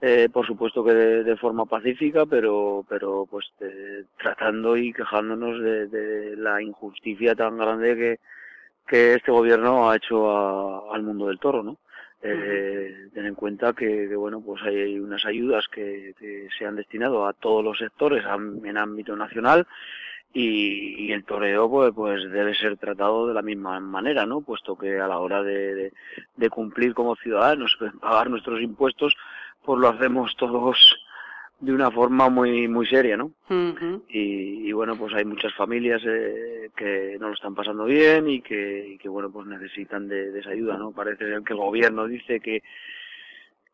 [0.00, 3.46] eh, por supuesto que de, forma pacífica, pero, pero pues
[4.18, 8.18] tratando y quejándonos de, la injusticia tan grande que,
[8.86, 11.78] que este gobierno ha hecho al mundo del toro, ¿no?
[12.22, 17.26] Eh, ten en cuenta que, bueno pues hay unas ayudas que, que, se han destinado
[17.26, 18.24] a todos los sectores
[18.64, 19.66] en ámbito nacional
[20.38, 24.42] y, el toreo pues, pues debe ser tratado de la misma manera, ¿no?
[24.42, 25.92] Puesto que a la hora de,
[26.36, 29.16] de, cumplir como ciudadanos, pues, pagar nuestros impuestos,
[29.64, 30.94] pues lo hacemos todos
[31.58, 33.32] de una forma muy muy seria, ¿no?
[34.10, 38.88] y, bueno, pues hay muchas familias eh, que no lo están pasando bien y que,
[38.88, 40.92] y que bueno, pues necesitan de, de, esa ayuda, ¿no?
[40.92, 42.62] Parece que el gobierno dice que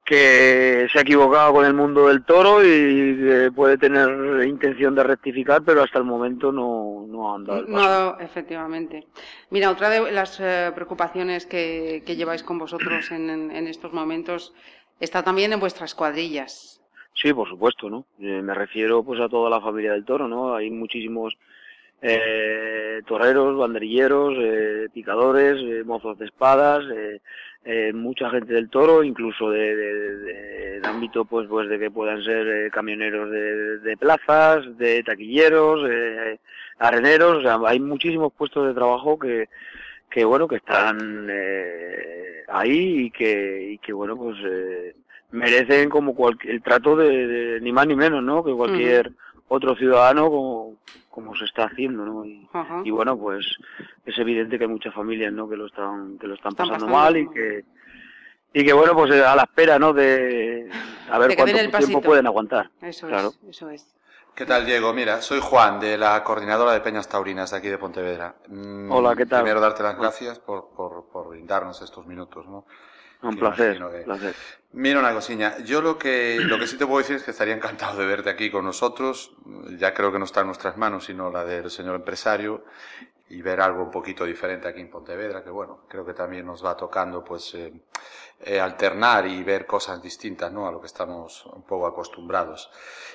[0.05, 5.63] que se ha equivocado con el mundo del toro y puede tener intención de rectificar,
[5.63, 7.65] pero hasta el momento no, no ha andado.
[7.69, 9.07] No, efectivamente.
[9.51, 14.53] Mira, otra de las eh, preocupaciones que, que, lleváis con vosotros en, en, estos momentos
[14.99, 16.81] está también en vuestras cuadrillas.
[17.15, 18.07] Sí, por supuesto, ¿no?
[18.19, 20.55] Eh, me refiero pues a toda la familia del toro, ¿no?
[20.55, 21.37] Hay muchísimos
[22.05, 26.85] eh, toreros, banderilleros, eh, picadores, eh, mozos de espadas,
[27.65, 30.17] eh, mucha gente del toro, incluso de, de,
[30.81, 35.89] de, ámbito pues pues de que puedan ser eh, camioneros de, de, plazas, de taquilleros,
[35.89, 36.39] eh,
[36.79, 39.49] areneros, o sea, hay muchísimos puestos de trabajo que,
[40.11, 44.95] que bueno que están eh, ahí y que, y que bueno pues eh,
[45.31, 48.43] merecen como cualquier el trato de, ni más ni menos, ¿no?
[48.45, 49.17] Que cualquier uh -huh
[49.55, 50.77] otro ciudadano como,
[51.13, 52.25] como se está haciendo, ¿no?
[52.25, 52.49] Y,
[52.85, 53.47] y, bueno, pues
[54.07, 55.49] es evidente que hay muchas familias, ¿no?
[55.49, 57.65] Que lo están, que lo están, están pasando, pasando, mal y que
[58.55, 59.93] y que bueno, pues eh, a la espera, ¿no?
[59.93, 60.69] De
[61.11, 62.71] a ver de cuánto tiempo pueden aguantar.
[62.81, 63.29] Eso claro.
[63.29, 63.95] es, eso es.
[64.35, 64.95] ¿Qué tal, Diego?
[64.95, 68.35] Mira, soy Juan, de la coordinadora de Peñas Taurinas de aquí de Pontevedra.
[68.49, 69.43] Mm, Hola, ¿qué tal?
[69.43, 72.65] Primero darte las gracias por, por, por brindarnos estos minutos, ¿no?
[73.23, 73.99] Un placer, que...
[74.01, 74.35] placer.
[74.73, 77.55] Mira una cosilla, yo lo que, lo que sí te puedo decir es que estaría
[77.55, 79.33] encantado de verte aquí con nosotros,
[79.79, 82.65] ya creo que no está en nuestras manos, sino la del señor empresario,
[83.33, 86.65] y ver algo un poquito diferente aquí en Pontevedra, que bueno, creo que también nos
[86.65, 87.73] va tocando pues eh,
[88.41, 90.67] eh, alternar y ver cosas distintas, ¿no?
[90.67, 92.71] A lo que estamos un poco acostumbrados.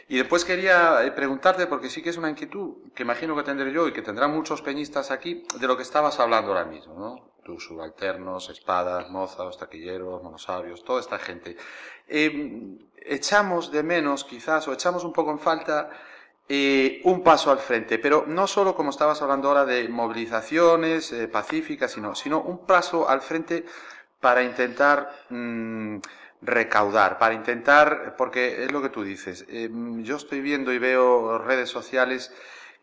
[0.07, 3.71] Y después quería eh, preguntarte, porque sí que es una inquietud que imagino que tendré
[3.71, 7.36] yo y que tendrán muchos peñistas aquí, de lo que estabas hablando ahora mismo, ¿no?
[7.47, 11.55] Tus subalternos, espadas, mozas, taquilleros, monosabios, toda esta gente.
[12.05, 15.89] Eh, echamos de menos, quizás, o echamos un poco en falta
[16.49, 21.29] eh, un paso al frente, pero no solo como estabas hablando ahora de movilizaciones eh,
[21.29, 23.63] pacíficas, sino, sino un paso al frente
[24.19, 25.99] para intentar mmm,
[26.41, 29.69] recaudar, para intentar, porque es lo que tú dices, eh,
[30.03, 32.33] yo estoy viendo y veo redes sociales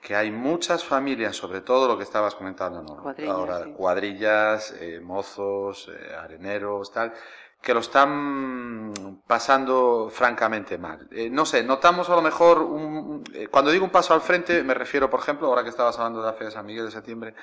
[0.05, 3.03] que hay muchas familias, sobre todo lo que estabas comentando ¿no?
[3.03, 3.73] cuadrillas, ahora, sí.
[3.73, 7.15] cuadrillas, eh, mozos, eh, areneros, tal,
[7.65, 8.93] que lo están
[9.27, 11.09] pasando francamente mal.
[11.11, 14.63] Eh, no sé, notamos a lo mejor, un, eh, cuando digo un paso al frente,
[14.63, 16.91] me refiero, por ejemplo, ahora que estabas hablando de la Fe de San Miguel de
[16.91, 17.35] septiembre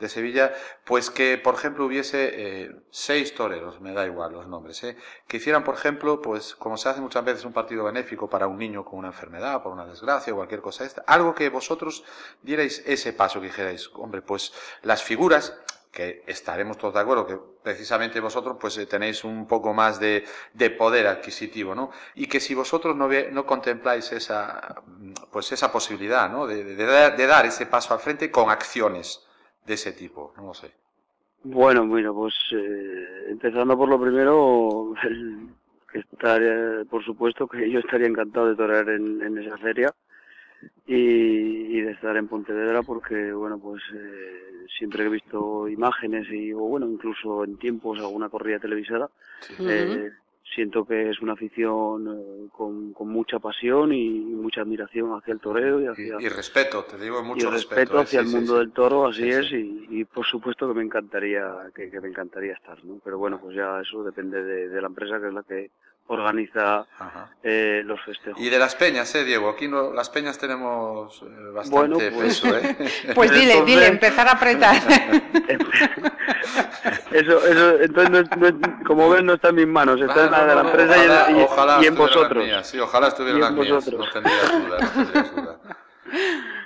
[0.00, 0.52] de Sevilla,
[0.84, 4.84] pues que, por ejemplo, hubiese eh, seis toreros, me da igual los nombres,
[5.28, 8.58] que hicieran, por ejemplo, pues como se hace muchas veces un partido benéfico para un
[8.58, 12.02] niño con una enfermedad, por una desgracia o cualquier cosa esta, algo que vosotros
[12.42, 15.56] dierais ese paso, que dijerais, hombre, pues las figuras
[15.90, 20.24] que estaremos todos de acuerdo que precisamente vosotros pues eh, tenéis un poco más de,
[20.54, 21.90] de, poder adquisitivo, ¿no?
[22.14, 24.82] Y que si vosotros no, ve, no contempláis esa,
[25.32, 26.46] pues esa posibilidad, ¿no?
[26.46, 29.26] De, de, de, dar ese paso al frente con acciones
[29.66, 30.72] de ese tipo, no lo sé.
[31.44, 34.94] Bueno, bueno, pues eh, empezando por lo primero,
[35.92, 39.94] estaría, por supuesto que yo estaría encantado de torear en esa feria
[40.86, 46.52] y, y, de estar en Pontevedra porque, bueno, pues eh, siempre he visto imágenes y,
[46.52, 49.54] o bueno, incluso en tiempos alguna corrida televisada, sí.
[49.60, 50.10] eh,
[50.54, 55.40] siento que es una afición eh, con, con, mucha pasión y mucha admiración hacia el
[55.40, 59.06] toreo y hacia y, respeto te digo mucho y respeto, hacia el mundo del toro
[59.06, 62.98] así es y, y, por supuesto que me encantaría que, que, me encantaría estar no
[63.04, 65.70] pero bueno pues ya eso depende de, de la empresa que es la que
[66.08, 66.86] organiza
[67.42, 68.40] eh, los festejos.
[68.40, 69.50] Y de las peñas, ¿eh, Diego?
[69.50, 72.76] Aquí no, las peñas tenemos eh, bastante bueno, pues, peso, ¿eh?
[73.14, 74.76] Pues dile, entonces, dile, empezar a apretar.
[77.12, 80.46] eso, eso, entonces, no, no, como ven, no está en mis manos, está en la
[80.46, 80.94] de la empresa
[81.44, 82.44] ojalá, y, en, y, y en vosotros.
[82.44, 85.58] Mías, sí, ojalá estuvieran las mías, no tendría duda, no tendría duda.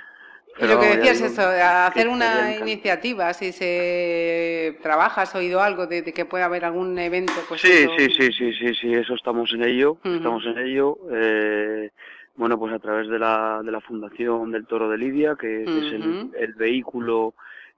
[0.59, 6.03] Y lo que decías eso, hacer una iniciativa, si se trabaja, has oído algo de,
[6.03, 7.91] de, que pueda haber algún evento, pues sí, eso...
[7.97, 10.17] sí, sí, sí, sí, sí, eso estamos en ello, uh -huh.
[10.17, 10.97] estamos en ello.
[11.11, 11.89] Eh,
[12.35, 15.71] bueno, pues a través de la, de la Fundación del Toro de Lidia, que, que
[15.71, 15.87] uh -huh.
[15.87, 17.33] es el, el, vehículo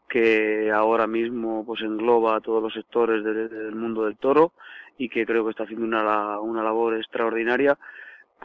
[0.10, 4.52] que ahora mismo pues engloba a todos los sectores de, de, del mundo del toro
[4.98, 7.78] y que creo que está haciendo una, una labor extraordinaria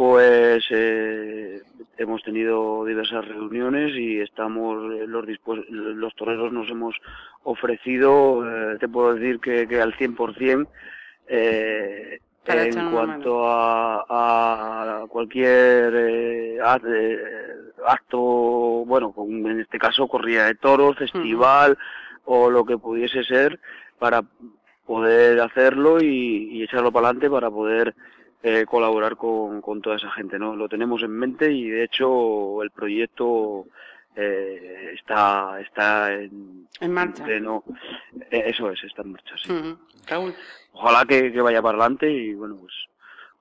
[0.00, 1.60] pues eh,
[1.98, 5.26] hemos tenido diversas reuniones y estamos los
[5.68, 6.96] los toreros nos hemos
[7.42, 10.66] ofrecido eh, te puedo decir que, que al 100%
[11.28, 16.58] eh, en cuanto a, a, cualquier eh,
[17.86, 18.18] acto
[18.86, 22.46] bueno en este caso corrida de toros festival uh -huh.
[22.46, 23.60] o lo que pudiese ser
[23.98, 24.22] para
[24.86, 27.94] poder hacerlo y, y echarlo para adelante para poder
[28.42, 30.57] eh, colaborar con, con, toda esa gente, ¿no?
[30.57, 33.66] Lo tenemos en mente y de hecho el proyecto
[34.16, 37.26] eh, está está en, en marcha.
[37.29, 37.42] Eh,
[38.31, 39.53] eso es, está en marcha, sí.
[39.53, 39.79] Uh -huh.
[40.07, 40.35] Raúl.
[40.72, 42.72] Ojalá que, que, vaya para adelante y bueno, pues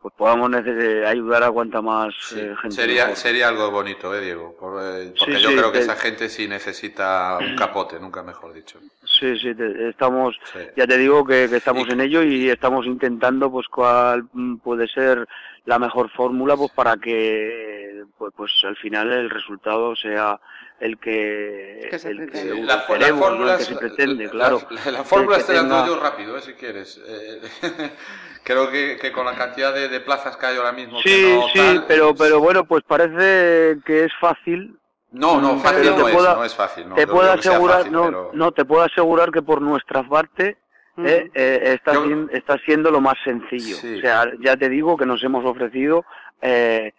[0.02, 2.76] pues podamos ayudar a cuanta más sí, eh, gente.
[2.76, 3.18] Sería, mejor.
[3.18, 4.56] sería algo bonito, ¿eh, Diego?
[4.58, 8.24] Por, eh, porque sí, yo sí, creo que esa gente sí necesita un capote, nunca
[8.24, 8.80] mejor dicho.
[9.04, 10.40] Sí, sí, te, estamos,
[10.78, 14.24] ya te digo que, que estamos en ello y estamos intentando pues cuál
[14.64, 15.28] puede ser
[15.66, 20.40] la mejor fórmula pues para que pues, pues al final el resultado sea
[20.80, 23.58] el que, que se el que la, la fórmula ¿no?
[23.58, 24.62] que se pretende, la, claro.
[24.70, 27.02] La, la fórmula la doy yo rápido, eh, si quieres.
[27.06, 27.42] Eh,
[28.44, 31.00] creo que, que, con la cantidad de, de, plazas que hay ahora mismo.
[31.02, 34.78] Sí, que no, sí, tal, pero, pero bueno, pues parece que es fácil.
[35.12, 36.88] No, no, fácil no, es, no es fácil.
[36.88, 38.32] No, te puedo asegurar, fácil, no, pero...
[38.34, 40.58] no, te puedo asegurar que por nuestra parte
[41.00, 41.08] uh -huh.
[41.08, 42.06] eh, eh, está, yo...
[42.06, 43.76] siendo, está, siendo lo más sencillo.
[43.78, 43.96] Sí.
[43.98, 46.06] O sea, ya te digo que nos hemos ofrecido
[46.42, 46.94] eh,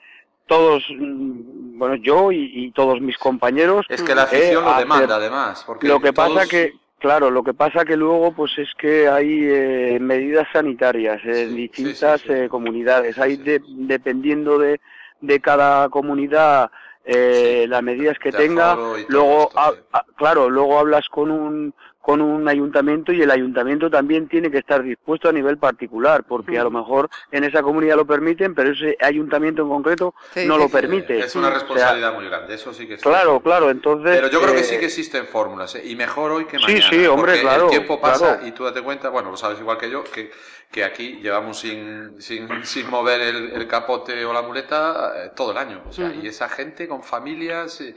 [0.47, 3.87] todos, mm, bueno, yo y, y, todos mis compañeros.
[3.89, 5.63] Es que la afición lo demanda, además.
[5.67, 6.35] Porque lo que todos...
[6.35, 11.19] pasa que Claro, lo que pasa que luego pues es que hay eh, medidas sanitarias
[11.25, 13.19] en sí, distintas sí, sí, eh, comunidades.
[13.19, 14.83] Hay de, dependiendo de,
[15.23, 16.71] de cada comunidad
[17.07, 18.75] eh, las medidas que tenga.
[19.09, 23.91] Luego, esto, a, a, claro, luego hablas con un con un ayuntamiento y el ayuntamiento
[23.91, 27.97] también tiene que estar dispuesto a nivel particular, porque a lo mejor en esa comunidad
[27.97, 31.19] lo permiten, pero ese ayuntamiento en concreto sí, no sí, lo permite.
[31.19, 33.09] Es una responsabilidad o sea, muy grande, eso sí que está.
[33.09, 34.17] Claro, claro, entonces...
[34.17, 35.83] Pero yo creo que sí que existen fórmulas, ¿eh?
[35.85, 36.89] y mejor hoy que mañana.
[36.89, 37.65] Sí, sí, hombre, porque claro.
[37.65, 38.47] el tiempo pasa claro.
[38.47, 40.31] y tú date cuenta, bueno, lo sabes igual que yo, que,
[40.71, 45.53] que aquí llevamos sin, sin, sin mover el, el, capote o la muleta eh, todo
[45.53, 45.83] el año.
[45.87, 46.25] O sea, uh -huh.
[46.25, 47.83] y esa gente con familias...
[47.83, 47.95] Eh,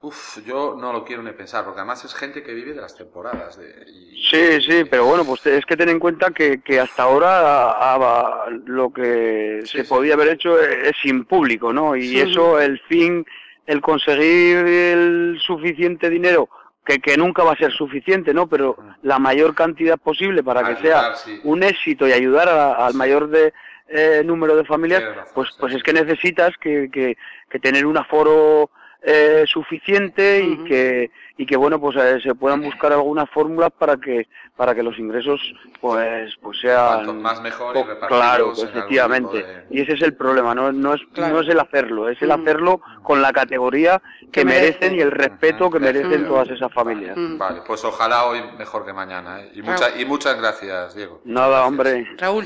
[0.00, 2.96] Uf, yo no lo quiero ni pensar, porque además es gente que vive de las
[2.96, 3.58] temporadas.
[3.58, 4.22] De, y...
[4.30, 7.94] Sí, sí, pero bueno, pues es que ten en cuenta que, que hasta ahora a,
[7.94, 9.88] a, lo que sí, se sí.
[9.88, 11.96] podía haber hecho es, sin público, ¿no?
[11.96, 12.20] Y sí.
[12.20, 13.26] eso, el fin,
[13.66, 16.48] el conseguir el suficiente dinero,
[16.86, 18.46] que, que nunca va a ser suficiente, ¿no?
[18.48, 22.94] Pero la mayor cantidad posible para que ayudar, sea un éxito y ayudar a, al
[22.94, 23.52] mayor de,
[23.88, 27.16] eh, número de familias, razón, pues, pues es que necesitas que, que,
[27.50, 28.70] que tener un aforo
[29.02, 30.52] eh, suficiente uh -huh.
[30.52, 34.74] y que y que bueno pues eh, se puedan buscar algunas fórmulas para que para
[34.74, 35.40] que los ingresos
[35.80, 39.38] pues pues sean Cuanto más mejor y claro efectivamente.
[39.44, 39.64] de...
[39.70, 41.34] y ese es el problema no no es claro.
[41.36, 45.10] no es el hacerlo es el hacerlo con la categoría que, que merecen y el
[45.12, 45.72] respeto uh -huh.
[45.72, 47.16] que merecen todas esas familias.
[47.16, 47.62] Vale.
[47.66, 49.52] Pues ojalá hoy mejor que mañana ¿eh?
[49.54, 51.20] y muchas y muchas gracias Diego.
[51.24, 51.68] Nada gracias.
[51.68, 52.06] hombre.
[52.18, 52.44] Raúl.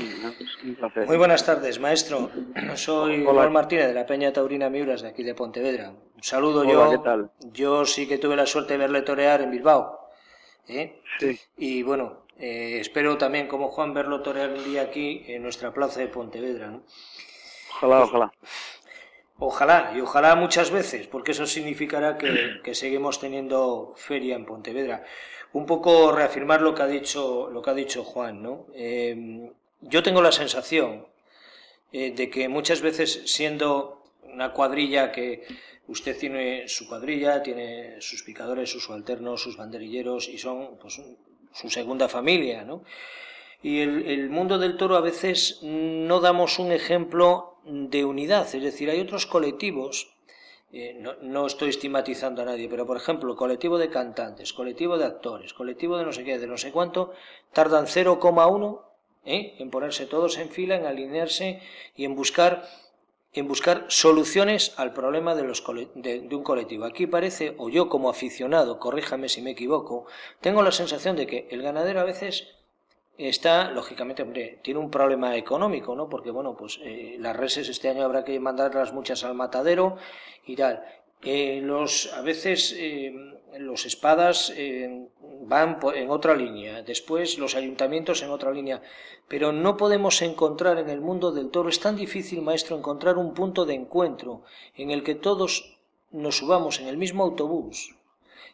[0.63, 1.05] Un placer.
[1.07, 2.29] muy buenas tardes maestro.
[2.75, 5.89] Soy Juan Martínez de la Peña Taurina Miuras de aquí de Pontevedra.
[6.15, 6.91] Un saludo Hola, yo.
[6.91, 7.31] ¿qué tal?
[7.51, 10.09] yo sí que tuve la suerte de verle torear en Bilbao.
[10.67, 11.01] ¿eh?
[11.19, 11.39] Sí.
[11.57, 15.99] Y bueno, eh, espero también, como Juan, verlo torear un día aquí en nuestra plaza
[15.99, 16.67] de Pontevedra.
[16.67, 16.83] ¿no?
[17.75, 18.33] Ojalá, pues, ojalá.
[19.39, 25.03] Ojalá, y ojalá muchas veces, porque eso significará que, que, seguimos teniendo feria en Pontevedra.
[25.53, 28.67] Un poco reafirmar lo que ha dicho, lo que ha dicho Juan, ¿no?
[28.73, 29.49] Eh,
[29.81, 31.05] yo tengo la sensación
[31.91, 35.45] eh, de que muchas veces siendo una cuadrilla que
[35.87, 41.01] usted tiene su cuadrilla, tiene sus picadores, sus subalternos, sus banderilleros y son pues,
[41.53, 42.83] su segunda familia, ¿no?
[43.61, 48.61] y el, el mundo del toro a veces no damos un ejemplo de unidad, es
[48.61, 50.13] decir, hay otros colectivos
[50.75, 55.05] eh, no, no, estoy estigmatizando a nadie, pero por ejemplo, colectivo de cantantes, colectivo de
[55.05, 57.13] actores, colectivo de no sé qué, de no sé cuánto,
[57.53, 58.81] tardan 0,1
[59.23, 59.53] ¿eh?
[59.59, 61.61] en ponerse todos en fila, en alinearse
[61.95, 62.67] y en buscar
[63.33, 65.63] en buscar soluciones al problema de, los,
[65.95, 66.85] de, de, un colectivo.
[66.85, 70.05] Aquí parece, o yo como aficionado, corríjame si me equivoco,
[70.39, 72.47] tengo la sensación de que el ganadero a veces
[73.17, 76.09] está, lógicamente, hombre, tiene un problema económico, ¿no?
[76.09, 79.97] Porque, bueno, pues eh, las reses este año habrá que mandarlas muchas al matadero
[80.45, 80.83] y tal.
[81.23, 83.13] Eh, los, a veces eh,
[83.57, 84.53] los espadas
[85.45, 88.81] van en otra línea, después los ayuntamientos en otra línea,
[89.27, 93.33] pero no podemos encontrar en el mundo del toro, es tan difícil, maestro, encontrar un
[93.33, 94.43] punto de encuentro
[94.75, 95.77] en el que todos
[96.11, 97.95] nos subamos en el mismo autobús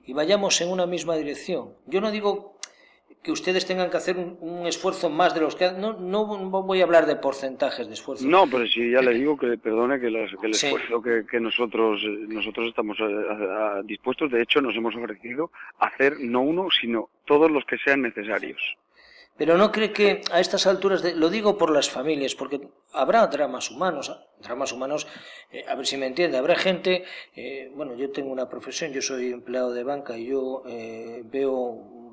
[0.06, 1.76] y vayamos en una misma dirección.
[1.86, 2.59] Yo no digo
[3.22, 6.82] que ustedes tengan que hacer un, un, esfuerzo más de los que no, no voy
[6.82, 8.26] a hablar de porcentajes de esfuerzo.
[8.26, 10.68] No, pero sí ya le digo que perdone que, que el sí.
[10.68, 15.52] esfuerzo que, que, nosotros nosotros estamos a, a, a dispuestos, de hecho nos hemos ofrecido
[15.80, 18.62] hacer no uno, sino todos los que sean necesarios.
[19.40, 22.60] Pero no cree que a estas alturas, de, lo digo por las familias, porque
[22.92, 25.08] habrá dramas humanos, dramas humanos,
[25.50, 27.06] eh, a ver si me entiende, habrá gente,
[27.38, 32.09] eh, bueno, yo tengo una profesión, yo soy empleado de banca y yo eh, veo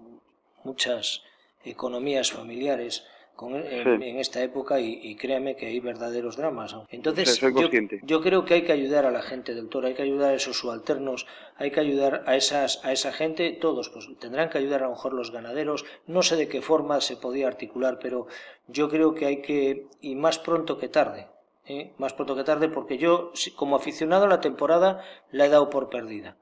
[0.66, 1.22] muchas
[1.64, 3.05] economías familiares
[3.37, 4.09] con, en, sí.
[4.09, 6.74] en, esta época y, y, créame que hay verdaderos dramas.
[6.88, 7.68] Entonces, sí, yo,
[8.02, 10.35] yo, creo que hay que ayudar a la gente del toro, hay que ayudar a
[10.35, 11.26] esos subalternos,
[11.57, 14.92] hay que ayudar a, esas, a esa gente, todos, pues tendrán que ayudar a lo
[14.92, 18.26] mejor los ganaderos, no sé de qué forma se podía articular, pero
[18.68, 21.26] yo creo que hay que, y más pronto que tarde,
[21.66, 21.92] ¿eh?
[21.98, 25.90] más pronto que tarde, porque yo, como aficionado a la temporada, la he dado por
[25.90, 26.37] perdida.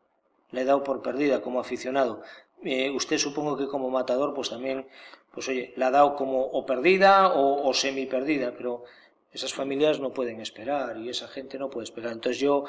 [0.52, 2.22] La he dado por perdida como aficionado
[2.64, 4.86] eh, usted supongo que como matador pues también,
[5.32, 8.84] pues oye, la ha dado como o perdida o, o semi perdida, pero
[9.32, 12.12] esas familias no pueden esperar y esa gente no puede esperar.
[12.12, 12.64] Entonces yo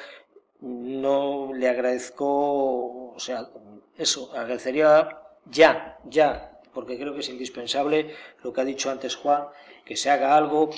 [0.62, 3.50] no le agradezco, o sea,
[3.98, 5.10] eso, agradecería
[5.46, 9.46] ya, ya, porque creo que es indispensable lo que ha dicho antes Juan,
[9.86, 10.72] que se haga algo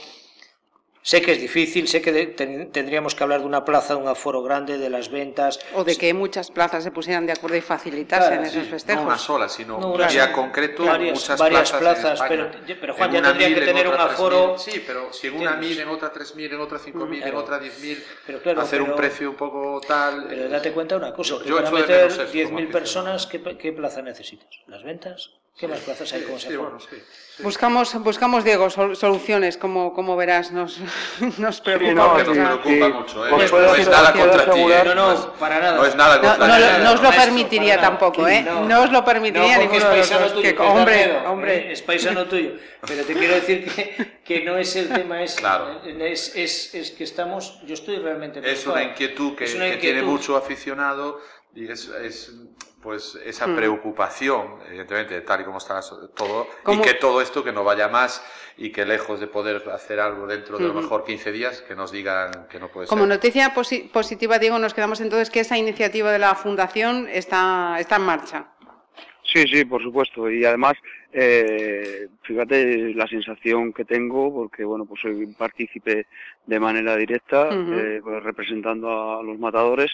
[1.07, 4.01] Sé que es difícil, sé que de, ten, tendríamos que hablar de una plaza, de
[4.01, 5.57] un aforo grande, de las ventas.
[5.73, 9.03] O de que muchas plazas se pusieran de acuerdo y facilitasen claro, esos festejos.
[9.03, 12.19] No una sola, sino no, un día concreto, varias, muchas varias plazas.
[12.19, 14.55] plazas pero, pero, Juan, ya tendría que tener un aforo.
[14.55, 17.23] 3, sí, pero si en una mil, en otra tres mil, en otra cinco mil,
[17.23, 18.03] en otra diez mil,
[18.43, 20.25] claro, hacer pero, un precio un poco tal.
[20.27, 24.01] Pero date cuenta una cosa: yo, yo para meter diez mil personas, ¿qué, ¿qué plaza
[24.01, 24.49] necesitas?
[24.67, 25.31] ¿Las ventas?
[25.57, 26.21] ¿Qué más plazas hay?
[26.21, 27.41] ¿Cómo se sí, bueno, sí, sí.
[27.41, 30.79] Buscamos, buscamos, Diego, sol, soluciones, como, como verás, nos,
[31.39, 31.93] nos preocupa.
[31.93, 33.25] no, nos preocupa mucho.
[33.25, 33.31] ¿eh?
[33.31, 34.59] No, no es nada contra ti.
[34.59, 34.81] ¿eh?
[34.85, 35.77] No, no, para nada.
[35.77, 36.77] No es nada contra ti.
[36.77, 38.43] No, no, os lo permitiría tampoco, ¿eh?
[38.43, 41.71] No, os lo permitiría ninguno es paisano de los tuyo, que, hombre, hombre.
[41.71, 42.51] Es paisano tuyo.
[42.85, 45.39] Pero te quiero decir que, que no es el tema ese.
[45.39, 45.81] Claro.
[45.83, 49.71] Es, es, es que estamos, yo estoy realmente Es una inquietud que, una inquietud.
[49.71, 51.19] que tiene mucho aficionado
[51.55, 52.31] y es, es
[52.87, 55.81] pues esa preocupación, evidentemente, tal y como está
[56.15, 56.79] todo, ¿Cómo?
[56.79, 58.23] y que todo esto que no vaya más
[58.55, 61.75] y que lejos de poder hacer algo dentro de a lo mejor 15 días, que
[61.75, 63.03] nos digan que no puede como ser.
[63.03, 67.75] Como noticia posi positiva, Diego, nos quedamos entonces que esa iniciativa de la Fundación está,
[67.77, 68.45] está en marcha.
[69.33, 70.31] Sí, sí, por supuesto.
[70.31, 70.75] Y además,
[71.11, 76.07] eh, fíjate la sensación que tengo, porque bueno, pues soy partícipe
[76.45, 77.97] de manera directa, uh -huh.
[77.97, 79.91] eh, pues representando a los matadores,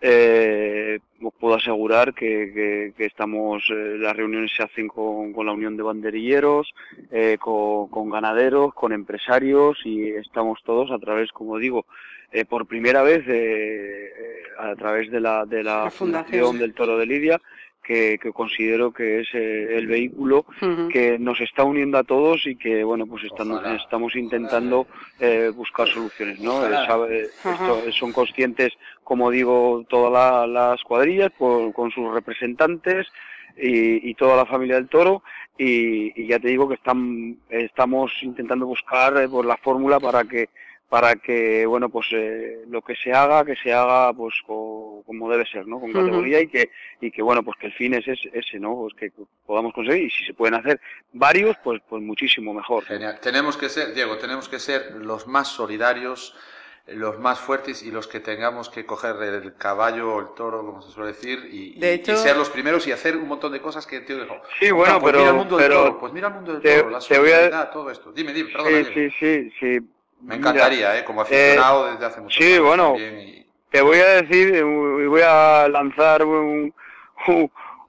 [0.00, 5.46] eh, os puedo asegurar que, que, que estamos, eh, las reuniones se hacen con, con,
[5.46, 6.74] la Unión de Banderilleros,
[7.10, 11.86] eh, con, con, ganaderos, con empresarios y estamos todos a través, como digo,
[12.32, 14.10] eh, por primera vez eh,
[14.58, 17.40] a través de la, de la, la Fundación, Fundación del Toro de Lidia,
[17.86, 20.88] que, que, considero que es eh, el vehículo uh -huh.
[20.88, 24.86] que nos está uniendo a todos y que bueno pues estamos, estamos intentando
[25.20, 28.72] eh, buscar soluciones no eh, sabe, esto, son conscientes
[29.04, 33.06] como digo todas la, las cuadrillas por, con sus representantes
[33.56, 35.22] y, y, toda la familia del toro
[35.56, 40.24] y, y ya te digo que están, estamos intentando buscar eh, pues, la fórmula para
[40.24, 40.48] que
[40.88, 45.28] para que bueno pues eh, lo que se haga que se haga pues co, como
[45.30, 46.44] debe ser no con categoría uh -huh.
[46.44, 49.12] y que y que bueno pues que el fin es ese, ese no pues que
[49.44, 50.80] podamos conseguir y si se pueden hacer
[51.12, 53.18] varios pues pues muchísimo mejor Genial.
[53.20, 56.36] tenemos que ser Diego tenemos que ser los más solidarios
[56.86, 60.80] los más fuertes y los que tengamos que coger el caballo o el toro, como
[60.82, 63.60] se suele decir, y, de hecho, y, ser los primeros y hacer un montón de
[63.60, 64.40] cosas que el tío dijo.
[64.60, 66.52] Sí, bueno, no, pues pero, mira el mundo pero del toro, pues mira el mundo
[66.52, 67.70] del te, toro, la solidaridad, a...
[67.70, 68.12] todo esto.
[68.12, 68.84] Dime, dime, perdón.
[68.94, 69.80] Sí, sí, sí, sí,
[70.22, 71.04] me encantaría, Mira, ¿eh?
[71.04, 72.66] como aficionado eh, desde hace mucho sí, años.
[72.66, 73.46] bueno, y...
[73.70, 76.72] te voy a decir y voy a lanzar un,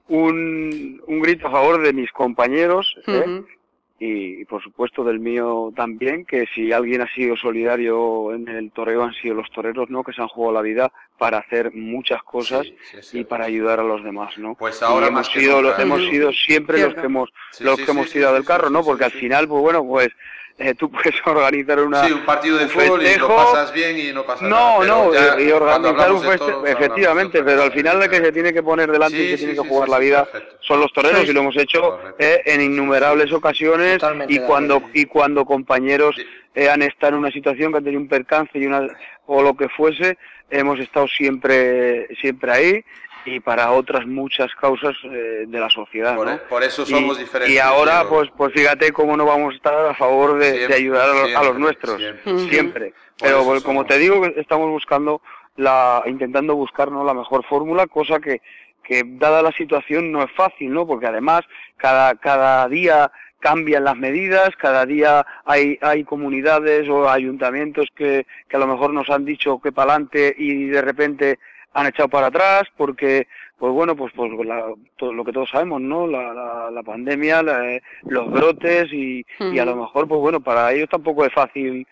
[0.08, 2.94] un, un, grito a favor de mis compañeros.
[3.06, 3.40] Uh -huh.
[3.40, 3.58] ¿eh?
[4.00, 9.02] y, por supuesto del mío también, que si alguien ha sido solidario en el toreo
[9.02, 10.04] han sido los toreros, ¿no?
[10.04, 12.66] Que se han jugado la vida para hacer muchas cosas
[13.12, 14.54] y para ayudar a los demás, ¿no?
[14.54, 18.44] Pues ahora hemos sido, hemos sido siempre los que hemos los que hemos tirado del
[18.44, 18.84] carro, ¿no?
[18.84, 20.10] Porque al final, pues bueno, pues
[20.58, 24.12] eh, tú puedes organizar una, sí, un partido de fútbol y lo pasas bien y
[24.12, 24.86] no pasa no, nada.
[24.86, 28.62] No, no, y organizar un festejo, efectivamente, pero al final el que se tiene que
[28.62, 30.28] poner delante y que tiene que jugar la vida
[30.60, 33.98] son los toreros y lo hemos hecho eh, en innumerables ocasiones
[34.28, 36.16] y cuando y cuando compañeros
[36.54, 38.88] eh, han estado en una situación que han tenido un percance y una
[39.26, 40.18] o lo que fuese,
[40.50, 42.84] hemos estado siempre siempre ahí
[43.32, 46.16] y para otras muchas causas eh, de la sociedad.
[46.16, 46.38] Por, ¿no?
[46.48, 47.54] por eso somos y, diferentes.
[47.54, 50.74] Y ahora, pues, pues fíjate cómo no vamos a estar a favor de, Siempre, de
[50.74, 52.02] ayudar a los, a los nuestros,
[52.48, 52.92] siempre.
[53.20, 55.20] Pero pues, como te digo, estamos buscando
[55.56, 58.40] la, intentando buscarnos la mejor fórmula, cosa que,
[58.82, 60.86] que dada la situación no es fácil, ¿no?
[60.86, 61.42] Porque además
[61.76, 63.10] cada, cada día
[63.40, 68.92] cambian las medidas, cada día hay, hay comunidades o ayuntamientos que, que a lo mejor
[68.92, 71.38] nos han dicho que para adelante y de repente
[71.74, 73.26] han echado para atrás porque
[73.58, 77.42] pues bueno pues pues la- todo lo que todos sabemos no la, la, la pandemia
[77.42, 81.32] la- eh, los brotes y, y a lo mejor pues bueno para ellos tampoco es
[81.32, 81.86] fácil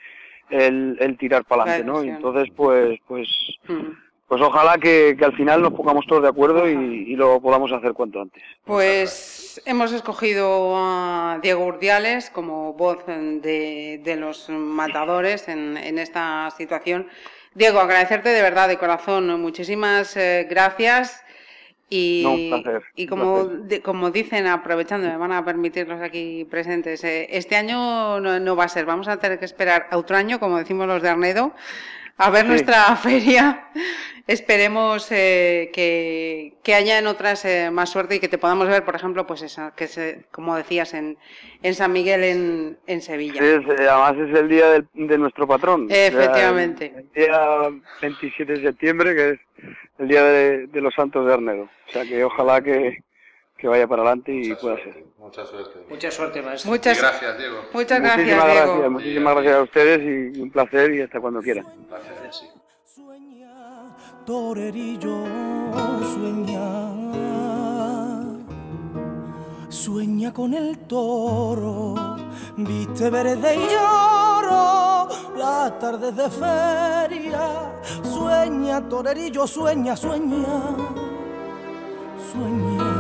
[0.51, 3.29] el, el tirar para adelante Claro, no y entonces pues pues
[3.69, 3.91] Mm.
[4.29, 6.73] pues ojalá que, que al final nos pongamos todos de acuerdo y,
[7.13, 8.43] y lo podamos hacer cuanto antes.
[8.65, 16.51] Pues hemos escogido a Diego Urdiales como voz de, de los matadores en, en esta
[16.53, 17.09] situación.
[17.57, 21.23] Diego, agradecerte de verdad, de corazón, muchísimas eh, gracias.
[21.89, 26.45] Y, No, placer, y como, de- como dicen, aprovechando, me van a permitir los aquí
[26.51, 29.97] presentes, eh, este año no, no va a ser, vamos a tener que esperar a
[29.97, 31.55] otro año, como decimos los de Arnedo,
[32.19, 32.49] a ver Sí.
[32.49, 33.69] nuestra feria.
[34.29, 38.85] Esperemos eh, que, que haya en otras eh, más suerte y que te podamos ver,
[38.85, 41.17] por ejemplo, pues esa, que se, como decías, en,
[41.63, 43.41] en San Miguel, en, en Sevilla.
[43.41, 45.87] Es, eh, además es el día del- de nuestro patrón.
[45.91, 46.93] Efectivamente.
[46.93, 49.39] O sea, el día 27 de septiembre, que es
[50.01, 51.69] el día de, de los santos de Arnedo.
[51.89, 53.05] O sea que ojalá que,
[53.57, 55.05] que vaya para adelante y pueda ser.
[55.19, 55.81] Mucha suerte.
[55.89, 56.71] Mucha suerte, maestro.
[56.71, 57.57] Muchas, Y gracias, Diego.
[57.73, 58.67] muchas gracias, muchísimas Diego.
[58.67, 61.67] gracias, muchísimas gracias a ustedes y un placer y hasta cuando quieran.
[61.67, 62.47] Un placer, sí.
[62.85, 63.97] Sueña,
[64.27, 65.25] torerillo,
[66.15, 66.93] sueña.
[69.69, 71.95] Sueña con el toro,
[72.57, 77.73] viste verde y lloro, las tardes de feria.
[78.03, 80.47] Sueña, torerillo, sueña, sueña,
[82.33, 82.96] sueña.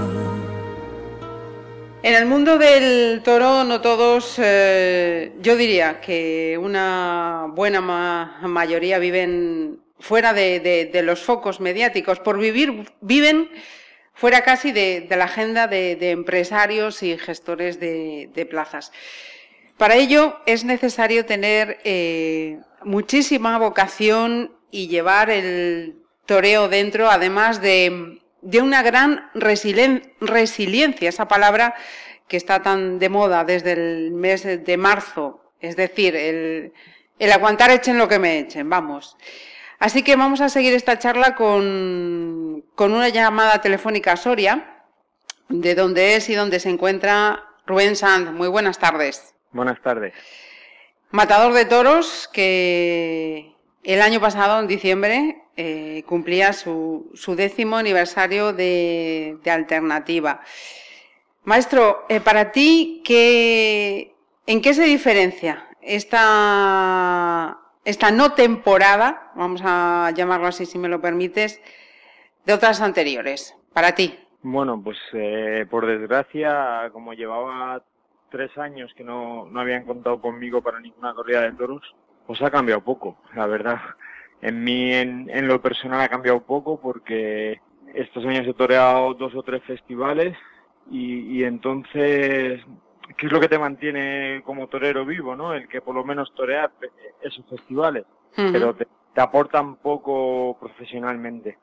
[2.06, 9.00] En el mundo del toro, no todos, eh, yo diría que una buena ma- mayoría
[9.00, 12.20] viven fuera de, los focos mediáticos.
[12.20, 13.50] Por vivir, viven
[14.14, 18.92] fuera casi de, la agenda de, empresarios y gestores de, de plazas.
[19.76, 28.20] Para ello es necesario tener eh, muchísima vocación y llevar el toreo dentro, además de,
[28.46, 31.74] de una gran resilien- resiliencia, esa palabra
[32.28, 36.72] que está tan de moda desde el mes de marzo, es decir, el,
[37.18, 39.16] el aguantar echen lo que me echen, vamos.
[39.80, 44.84] Así que vamos a seguir esta charla con, con una llamada telefónica a Soria,
[45.48, 48.30] de donde es y donde se encuentra Rubén Sanz.
[48.30, 49.34] Muy buenas tardes.
[49.50, 50.14] Buenas tardes.
[51.10, 58.52] Matador de toros que el año pasado, en diciembre, eh, cumplía su, su décimo aniversario
[58.52, 60.40] de, alternativa.
[61.44, 64.14] Maestro, eh, para ti, ¿qué,
[64.46, 71.00] ¿en qué se diferencia esta, esta no temporada, vamos a llamarlo así si me lo
[71.00, 71.62] permites,
[72.44, 73.56] de otras anteriores?
[73.72, 74.18] Para ti.
[74.42, 77.82] Bueno, pues eh, por desgracia, como llevaba
[78.30, 81.82] tres años que no, no habían contado conmigo para ninguna corrida de toros,
[82.26, 83.80] pues ha cambiado poco, la verdad.
[84.42, 87.60] En mí, en, en lo personal, ha cambiado poco porque
[87.94, 90.36] estos años he toreado dos o tres festivales
[90.90, 92.62] y, y entonces,
[93.16, 95.54] ¿qué es lo que te mantiene como torero vivo, no?
[95.54, 96.70] El que por lo menos torear
[97.22, 98.04] esos festivales,
[98.52, 101.58] pero te, te aportan poco profesionalmente.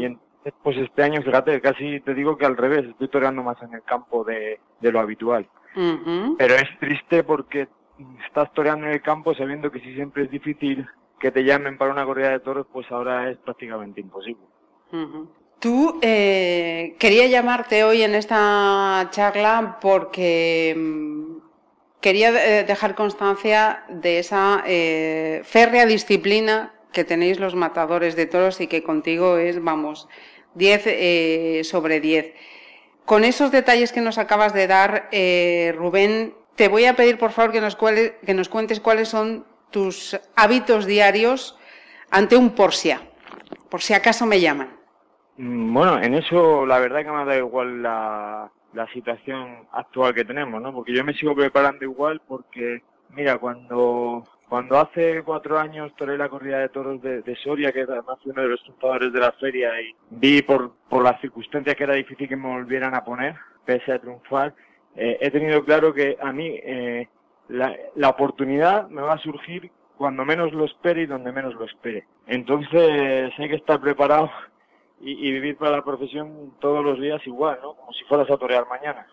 [0.00, 3.60] Y entonces, pues este año, fíjate, casi te digo que al revés, estoy toreando más
[3.62, 5.48] en el campo de, de lo habitual.
[6.38, 7.68] Pero es triste porque
[8.26, 10.86] estás toreando en el campo sabiendo que si siempre es difícil
[11.22, 14.42] que te llamen para una corrida de toros, pues ahora es prácticamente imposible.
[15.60, 21.36] Tú eh, quería llamarte hoy en esta charla porque mm,
[22.00, 28.60] quería eh, dejar constancia de esa eh, férrea disciplina que tenéis los matadores de toros
[28.60, 30.08] y que contigo es, vamos,
[30.56, 32.34] 10 eh, sobre 10.
[33.04, 35.08] Con esos detalles que nos acabas de dar,
[35.76, 40.18] Rubén, te voy a pedir, por favor, que nos, que nos cuentes cuáles son tus
[40.36, 41.58] hábitos diarios
[42.10, 43.00] ante un Porsia,
[43.68, 44.70] por si acaso me llaman.
[45.38, 50.24] Mm, bueno, en eso la verdad que me da igual la, la situación actual que
[50.24, 50.72] tenemos, ¿no?
[50.72, 56.28] Porque yo me sigo preparando igual porque, mira, cuando cuando hace cuatro años toré la
[56.28, 59.80] corrida de toros de, Soria, que además fui uno de los triunfadores de la feria,
[59.80, 63.92] y vi por, por las circunstancias que era difícil que me volvieran a poner, pese
[63.92, 64.54] a triunfar,
[64.94, 67.08] eh, he tenido claro que a mí eh,
[67.52, 71.64] la, la, oportunidad me va a surgir cuando menos lo espere y donde menos lo
[71.64, 72.06] espere.
[72.26, 74.30] Entonces hay que estar preparado
[75.00, 77.74] y, y vivir para la profesión todos los días igual, ¿no?
[77.74, 79.06] Como si fueras a torear mañana.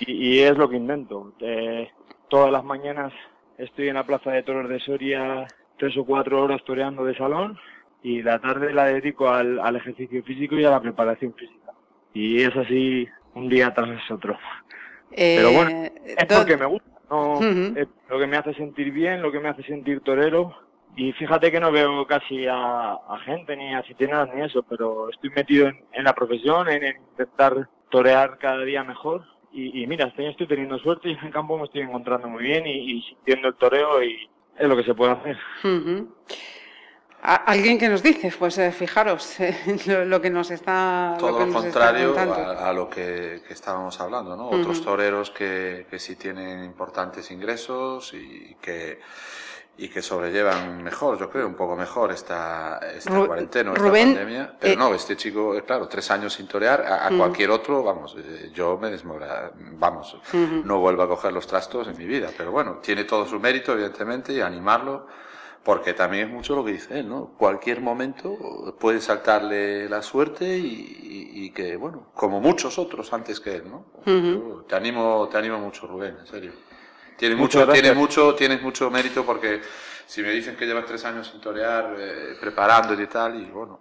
[0.00, 1.32] y, y, es lo que intento.
[1.40, 1.90] Eh,
[2.28, 3.12] todas las mañanas
[3.58, 5.46] estoy en la plaza de toros de Soria
[5.78, 7.58] tres o cuatro horas toreando de salón
[8.02, 11.72] y la tarde la dedico al, al ejercicio físico y a la preparación física.
[12.14, 14.38] Y es así un día tras otro.
[15.14, 19.22] Pero bueno, eh, es porque me gusta, no, es lo que me hace sentir bien,
[19.22, 20.56] lo que me hace sentir torero.
[20.96, 25.30] Y fíjate que no veo casi a, gente ni a nada ni eso, pero estoy
[25.30, 29.24] metido en, la profesión, en, intentar torear cada día mejor.
[29.54, 32.42] Y, mira, este año estoy teniendo suerte y en el campo me estoy encontrando muy
[32.42, 34.16] bien y, sintiendo el toreo y
[34.58, 35.36] es lo que se puede hacer.
[37.22, 41.14] Alguien que nos dice, pues eh, fijaros eh, lo, que nos está.
[41.18, 44.48] Todo lo, contrario a, lo que, estábamos hablando, ¿no?
[44.48, 49.00] Otros toreros que, que sí tienen importantes ingresos y que
[49.76, 54.56] y que sobrellevan mejor, yo creo, un poco mejor esta, esta cuarentena, esta pandemia.
[54.60, 58.14] Pero eh, no, este chico, claro, tres años sin torear, a, cualquier otro, vamos,
[58.52, 62.30] yo me desmora, vamos, no vuelvo a coger los trastos en mi vida.
[62.36, 65.06] Pero bueno, tiene todo su mérito, evidentemente, y animarlo
[65.64, 67.34] porque también es mucho lo que dice él, ¿no?
[67.38, 73.64] Cualquier momento puede saltarle la suerte y, que, bueno, como muchos otros antes que él,
[73.68, 73.84] ¿no?
[74.66, 76.52] te animo, te animo mucho, Rubén, en serio.
[77.16, 79.60] Tiene mucho, tiene mucho, tienes mucho mérito porque
[80.06, 83.80] si me dicen que llevas tres años sin torear, eh, preparando y tal, y bueno,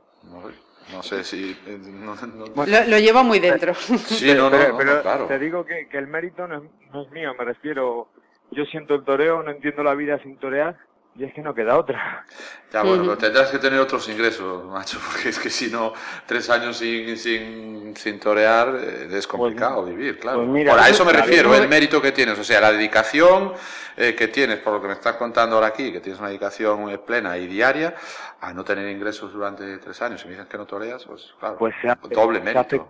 [0.92, 1.58] no, sé si...
[1.66, 1.80] Eh,
[2.88, 3.74] lo, lleva muy dentro.
[3.74, 5.26] Sí, no, no, pero, claro.
[5.28, 6.62] te digo que, que el mérito no
[7.02, 8.10] es mío, me refiero...
[8.54, 10.78] Yo siento el toreo, no entiendo la vida sin torear
[11.16, 12.26] y es que no queda otra.
[12.72, 15.94] Ya, bueno, pero tendrás que tener otros ingresos, macho, porque es que si no,
[16.26, 20.46] tres años sin, sin, sin torear eh, es complicado pues vivir, claro.
[20.46, 23.54] Pues por a eso me refiero, el mérito que tienes, o sea, la dedicación
[23.98, 26.90] eh, que tienes, por lo que me estás contando ahora aquí, que tienes una dedicación
[26.90, 27.94] eh, plena y diaria,
[28.40, 30.22] a no tener ingresos durante tres años.
[30.22, 31.76] Si me dices que no toreas, pues claro, pues
[32.10, 32.70] doble mérito.
[32.70, 32.86] Se hace,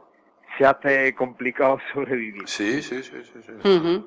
[1.15, 2.47] complicado sobrevivir.
[2.47, 3.39] Sí, sí, sí, sí.
[3.43, 4.05] sí.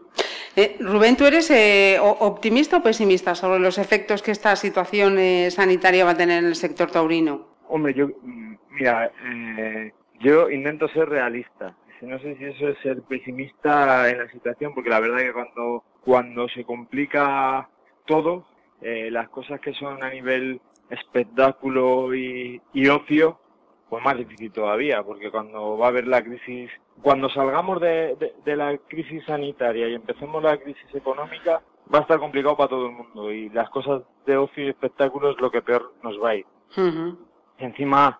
[0.57, 5.51] Eh, Rubén, ¿tú eres eh, optimista o pesimista sobre los efectos que esta situación eh,
[5.51, 7.49] sanitaria va a tener en el sector taurino?
[7.68, 9.11] Hombre, yo, mm, mira,
[10.20, 11.74] yo intento ser realista.
[12.03, 15.32] No sé si eso es ser pesimista en la situación, porque la verdad es que
[15.32, 17.68] cuando, cuando se complica
[18.05, 18.47] todo,
[18.82, 23.40] las cosas que son a nivel espectáculo y, y ocio,
[23.95, 26.68] pues más difícil todavía, porque cuando va a haber la crisis
[27.01, 32.57] cuando salgamos de, la crisis sanitaria y empecemos la crisis económica, va a estar complicado
[32.57, 36.20] para todo el mundo y las cosas de ocio y espectáculos lo que peor nos
[36.20, 36.47] va a ir.
[37.59, 38.18] Encima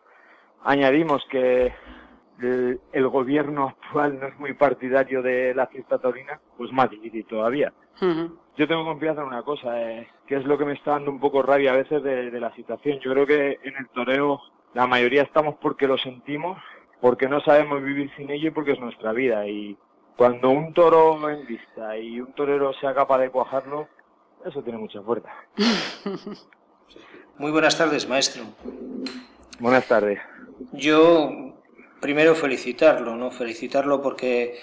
[0.63, 1.73] añadimos que
[2.41, 7.73] el, gobierno actual no es muy partidario de la fiesta taurina, pues más difícil todavía.
[8.01, 11.19] Yo tengo confianza en una cosa, eh, que es lo que me está dando un
[11.19, 13.01] poco rabia a veces de, de la situación.
[13.01, 14.41] Yo creo que en el toreo
[14.75, 16.59] la mayoría estamos porque lo sentimos
[17.05, 19.47] porque no sabemos vivir sin ello y porque es nuestra vida.
[19.47, 19.77] Y
[20.17, 23.89] cuando un toro en vista y un torero sea capaz de cuajarlo,
[24.43, 25.29] eso tiene mucha fuerza.
[27.37, 28.45] Muy buenas tardes, maestro.
[29.59, 30.19] Buenas tardes.
[30.73, 31.55] Yo
[32.01, 33.31] primero felicitarlo, ¿no?
[33.31, 34.59] Felicitarlo porque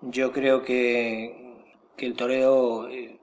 [0.00, 1.64] yo creo que,
[1.96, 3.18] que el toreo eh,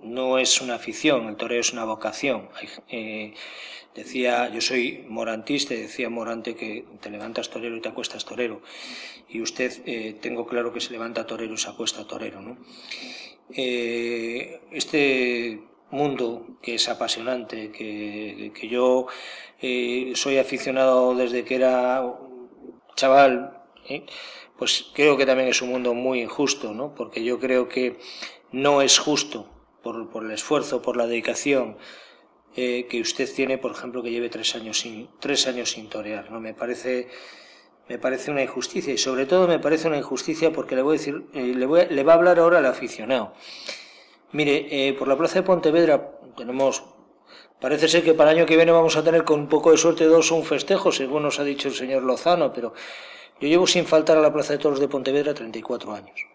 [0.00, 2.50] no es una afición, el toreo es una vocación.
[2.88, 3.34] Eh,
[3.94, 8.62] Decía, yo soy morantista, decía Morante que te levantas torero y te acuestas torero.
[9.28, 12.40] Y usted, eh, tengo claro que se levanta torero y se acuesta torero.
[12.40, 12.56] ¿no?
[13.54, 19.08] Eh, este mundo que es apasionante, que, que yo
[19.60, 22.02] eh, soy aficionado desde que era
[22.96, 23.58] chaval,
[24.56, 26.94] pues creo que también es un mundo muy injusto, ¿no?
[26.94, 27.98] porque yo creo que
[28.52, 29.50] no es justo
[29.82, 31.76] por, por el esfuerzo, por la dedicación,
[32.54, 36.30] eh, que usted tiene, por ejemplo, que lleve tres años sin, tres años sin torear.
[36.30, 36.40] ¿no?
[36.40, 37.08] Me parece
[37.88, 40.98] me parece una injusticia y sobre todo me parece una injusticia porque le voy a
[40.98, 43.34] decir, eh, le, voy le va a hablar ahora al aficionado.
[44.32, 46.84] Mire, eh, por la plaza de Pontevedra tenemos,
[47.60, 49.76] parece ser que para el año que viene vamos a tener con un poco de
[49.76, 52.72] suerte dos un festejo, según nos ha dicho el señor Lozano, pero
[53.40, 56.26] yo llevo sin faltar a la plaza de toros de Pontevedra 34 años.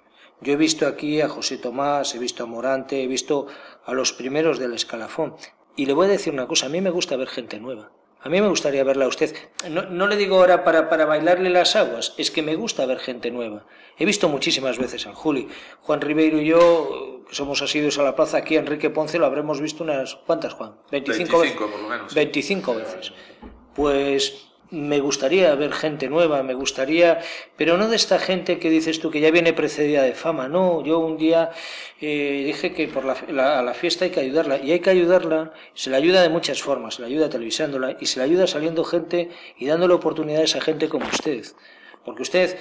[0.41, 3.47] Yo he visto aquí a José Tomás, he visto a Morante, he visto
[3.85, 5.35] a los primeros del escalafón.
[5.77, 7.91] Y le voy a decir una cosa, a mí me gusta ver gente nueva.
[8.19, 9.33] A mí me gustaría verla a usted.
[9.69, 13.29] No, le digo ahora para, para, bailarle las aguas, es que me gusta ver gente
[13.29, 13.65] nueva.
[13.97, 15.47] He visto muchísimas veces al Juli.
[15.81, 19.61] Juan Ribeiro y yo, que somos asiduos a la plaza aquí, Enrique Ponce, lo habremos
[19.61, 20.15] visto unas...
[20.25, 20.77] ¿Cuántas, Juan?
[20.91, 21.57] 25, 25 veces.
[21.57, 22.13] por lo menos.
[22.15, 23.13] 25 veces.
[23.75, 27.19] Pues me gustaría ver gente nueva, me gustaría,
[27.55, 30.83] pero no de esta gente que dices tú que ya viene precedida de fama, no,
[30.83, 31.51] yo un día
[32.01, 35.53] eh, dije que por la, a la fiesta hay que ayudarla y hay que ayudarla,
[35.73, 38.83] se la ayuda de muchas formas, se la ayuda televisándola y se la ayuda saliendo
[38.83, 41.45] gente y dándole oportunidades a gente como usted,
[42.03, 42.57] porque usted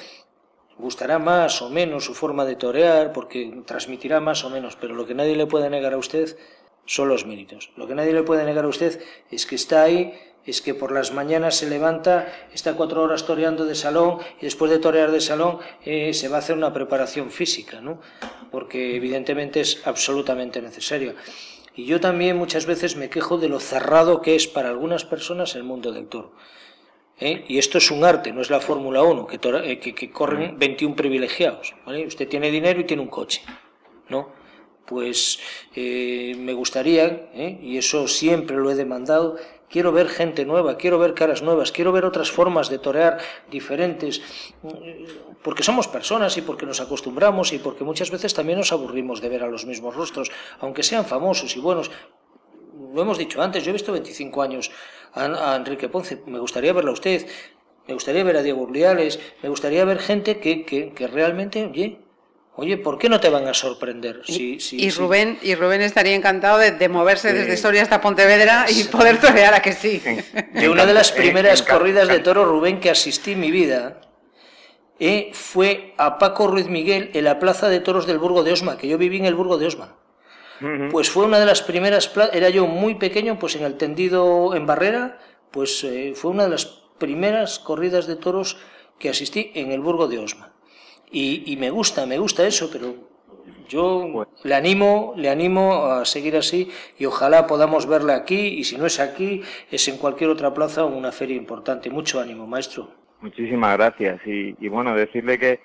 [0.79, 5.07] gustará más o menos su forma de torear, porque transmitirá más o menos, pero lo
[5.07, 6.37] que nadie le puede negar a usted
[6.85, 7.73] son los méritos.
[7.77, 9.01] Lo que nadie le puede negar a usted
[9.31, 10.15] es que está ahí
[10.47, 14.71] es que por las mañanas se levanta, está cuatro horas toreando de salón y después
[14.71, 18.01] de torear de salón eh, se va a hacer una preparación física, ¿no?
[18.53, 21.15] porque evidentemente es absolutamente necesario.
[21.75, 25.57] Y yo también muchas veces me quejo de lo cerrado que es para algunas personas
[25.57, 26.33] el mundo del toro.
[27.19, 27.45] ¿eh?
[27.49, 30.95] Y esto es un arte, no es la Fórmula 1, eh, que, que, corren 21
[30.95, 31.75] privilegiados.
[32.07, 33.43] Usted tiene dinero y tiene un coche.
[34.09, 34.31] ¿no?
[34.87, 35.41] Pues
[35.75, 39.37] me gustaría, y eso siempre lo he demandado,
[39.71, 43.19] quiero ver gente nueva, quiero ver caras nuevas, quiero ver otras formas de torear
[43.51, 44.23] diferentes,
[45.43, 49.29] porque somos personas y porque nos acostumbramos y porque muchas veces también nos aburrimos de
[49.29, 51.91] ver a los mismos rostros, aunque sean famosos y buenos.
[52.95, 54.71] Lo hemos dicho antes, yo he visto 25 años
[55.15, 57.27] a, Enrique Ponce, me gustaría verlo a usted,
[57.87, 62.06] me gustaría ver a Diego Urliales, me gustaría ver gente que, que, que realmente, oye,
[62.59, 64.23] Oye, ¿por qué no te van a sorprender?
[64.27, 69.53] y, Rubén, y Rubén estaría encantado de, moverse desde Soria hasta Pontevedra y poder torear
[69.53, 70.03] a que sí.
[70.55, 74.01] De una de las primeras corridas de toro, Rubén, que asistí en mi vida,
[74.99, 78.79] eh, fue a Paco Ruiz Miguel en la plaza de toros del Burgo de Osma,
[78.79, 79.97] que yo viví en el Burgo de Osma.
[80.91, 84.65] Pues fue una de las primeras, era yo muy pequeño, pues en el tendido en
[84.65, 85.19] Barrera,
[85.51, 86.65] pues eh, fue una de las
[86.97, 88.57] primeras corridas de toros
[88.99, 90.56] que asistí en el Burgo de Osma.
[91.11, 92.95] Y, me gusta, me gusta eso, pero
[93.69, 98.77] yo le animo, le animo a seguir así y ojalá podamos verla aquí y si
[98.77, 101.91] no es aquí, es en cualquier otra plaza o una feria importante.
[101.91, 102.91] Mucho ánimo, maestro.
[103.21, 105.61] Muchísimas gracias y, bueno, decirle que,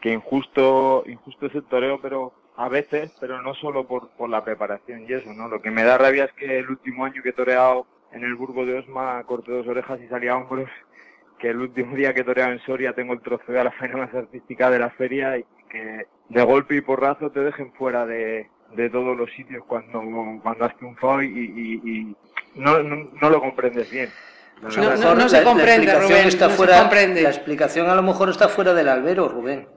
[0.00, 4.42] que injusto, injusto es el toreo, pero a veces, pero no solo por, por la
[4.42, 5.48] preparación y eso, ¿no?
[5.48, 8.34] Lo que me da rabia es que el último año que he toreado en el
[8.34, 10.68] Burgo de Osma corté dos orejas y salía a hombros
[11.38, 14.14] que el último día que toreaba en Soria tengo el trofeo a la feria más
[14.14, 18.90] artística de la feria y que de golpe y porrazo te dejen fuera de, de
[18.90, 20.02] todos los sitios cuando,
[20.42, 22.16] cuando has triunfado y, y,
[22.54, 24.10] no, no, lo comprendes bien.
[24.62, 24.70] No,
[25.28, 29.68] se comprende, Rubén, está fuera, La explicación a lo mejor está fuera del albero, Rubén.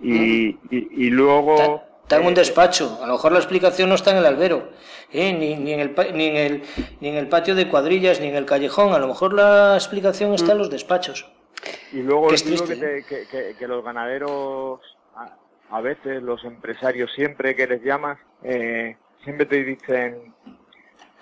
[0.00, 1.82] Y, y, luego...
[2.08, 3.00] Está en un despacho.
[3.02, 4.70] A lo mejor la explicación no está en el albero,
[5.12, 5.30] ¿eh?
[5.30, 6.62] ni, ni, en el, ni, en el,
[7.02, 8.94] ni en el patio de cuadrillas, ni en el callejón.
[8.94, 11.30] A lo mejor la explicación está en los despachos.
[11.92, 13.04] Y luego es digo ¿eh?
[13.06, 14.80] que, que, los ganaderos,
[15.70, 20.32] a, veces, los empresarios, siempre que les llamas, eh, siempre te dicen,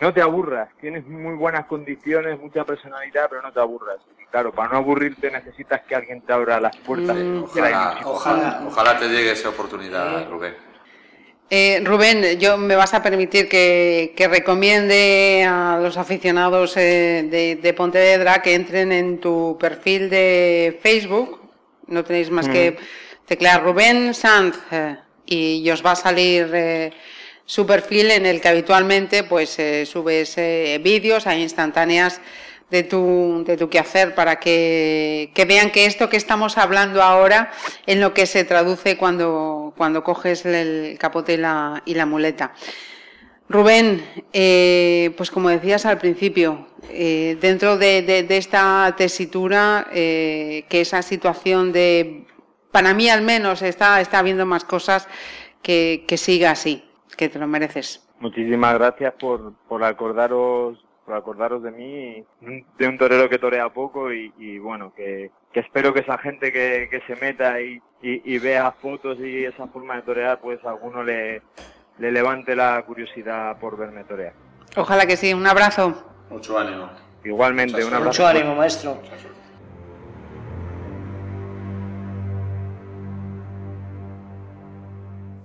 [0.01, 3.99] no te aburras, tienes muy buenas condiciones, mucha personalidad, pero no te aburras.
[4.31, 7.17] Claro, para no aburrirte necesitas que alguien te abra las puertas.
[7.17, 7.43] Mm.
[7.43, 10.66] ojalá, ojalá, ojalá, te llegue esa oportunidad, Rubén.
[11.49, 18.43] Eh, Rubén, yo me vas a permitir que, recomiende a los aficionados eh, de, Pontevedra
[18.43, 21.41] que entren en tu perfil de Facebook.
[21.87, 23.27] No tenéis más que mm.
[23.27, 26.93] teclear Rubén Sanz eh, y os va a salir
[27.45, 30.37] su perfil en el que habitualmente pues subes
[30.83, 32.21] vídeos a instantáneas
[32.71, 37.53] de tu, de tu quehacer para que, vean que esto que estamos hablando ahora
[37.87, 42.53] en lo que se traduce cuando, cuando coges el capote y la, y la muleta.
[43.49, 51.03] Rubén, eh, pues como decías al principio, eh, dentro de, esta tesitura, eh, que esa
[51.03, 52.27] situación de,
[52.73, 55.07] para mí al menos, está, está habiendo más cosas
[55.63, 56.83] que, que siga así,
[57.17, 58.03] que te lo mereces.
[58.19, 64.13] Muchísimas gracias por, por acordaros por acordaros de mí, de un torero que torea poco
[64.13, 69.69] y, bueno, que, espero que esa gente que, se meta y, vea fotos y esa
[69.69, 71.43] forma de torear, pues a alguno le,
[71.99, 74.35] le levante la curiosidad por verme torear.
[74.77, 75.95] Ojalá que sí, un abrazo.
[76.29, 76.91] Mucho ánimo.
[77.25, 78.07] Igualmente, un abrazo.
[78.07, 79.01] Mucho ánimo, maestro.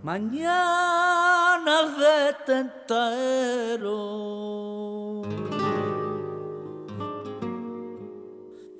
[0.03, 3.91] Mañana de tentadero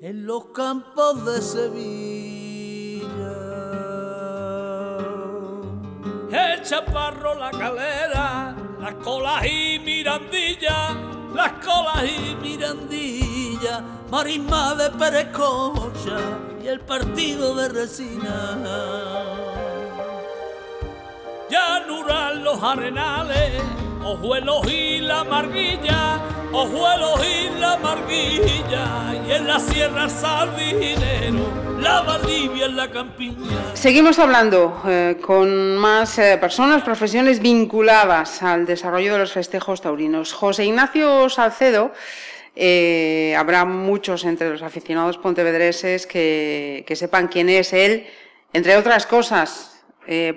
[0.00, 3.06] en los campos de Sevilla.
[6.32, 10.96] el chaparro, la calera, las colas y mirandilla,
[11.36, 16.18] las colas y mirandilla, marisma de perecocha
[16.64, 19.51] y el partido de resina.
[21.52, 23.60] Llanura los arenales,
[24.02, 26.18] ojuelos y la marguilla,
[26.50, 31.44] ojuelos y la marguilla, y en la sierra sardinero
[31.78, 33.74] la en la campiña.
[33.74, 40.32] Seguimos hablando eh, con más eh, personas, profesiones vinculadas al desarrollo de los festejos taurinos.
[40.32, 41.92] José Ignacio Salcedo,
[42.56, 48.06] eh, habrá muchos entre los aficionados pontevedreses que, que, sepan quién es él,
[48.54, 49.71] entre otras cosas.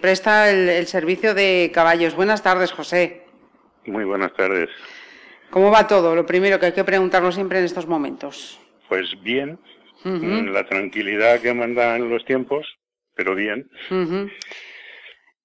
[0.02, 2.16] Presta el, el servicio de caballos.
[2.16, 3.26] Buenas tardes, José.
[3.86, 4.70] Muy buenas tardes.
[5.50, 6.16] ¿Cómo va todo?
[6.16, 8.60] Lo primero que hay que preguntarlo siempre en estos momentos.
[8.90, 9.60] Pues bien,
[10.04, 12.68] la tranquilidad que mandan los tiempos,
[13.16, 13.70] pero bien.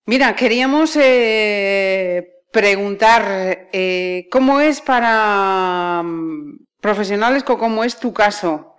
[0.06, 8.76] Mira, queríamos eh, preguntar eh, cómo es para mm, profesionales, cómo es tu caso,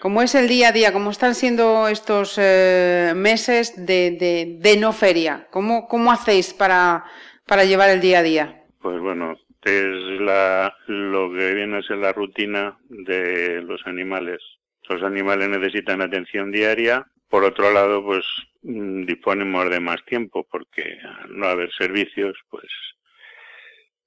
[0.00, 5.46] cómo es el día a día, cómo están siendo estos eh, meses de, no feria,
[5.50, 7.04] cómo, hacéis para,
[7.46, 8.64] para llevar el día a día.
[8.80, 10.20] Pues bueno, es
[10.86, 14.40] lo que viene a ser la rutina de los animales
[14.88, 17.06] los animales necesitan atención diaria.
[17.28, 18.24] Por otro lado, pues
[18.62, 22.66] mm, disponemos de más tiempo porque al no haber servicios, pues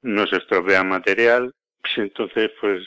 [0.02, 1.54] no se estropea material.
[1.96, 2.84] Entonces, pues,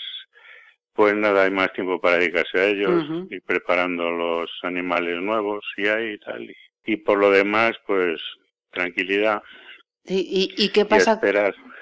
[0.95, 5.89] pues nada, hay más tiempo para dedicarse a ellos y preparando los animales nuevos y
[5.89, 6.57] hay y tal.
[6.87, 8.21] Y, por lo demás, pues
[8.71, 9.43] tranquilidad.
[10.05, 11.21] ¿Y, y, qué pasa?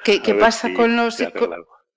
[0.05, 1.23] ¿Qué, pasa con los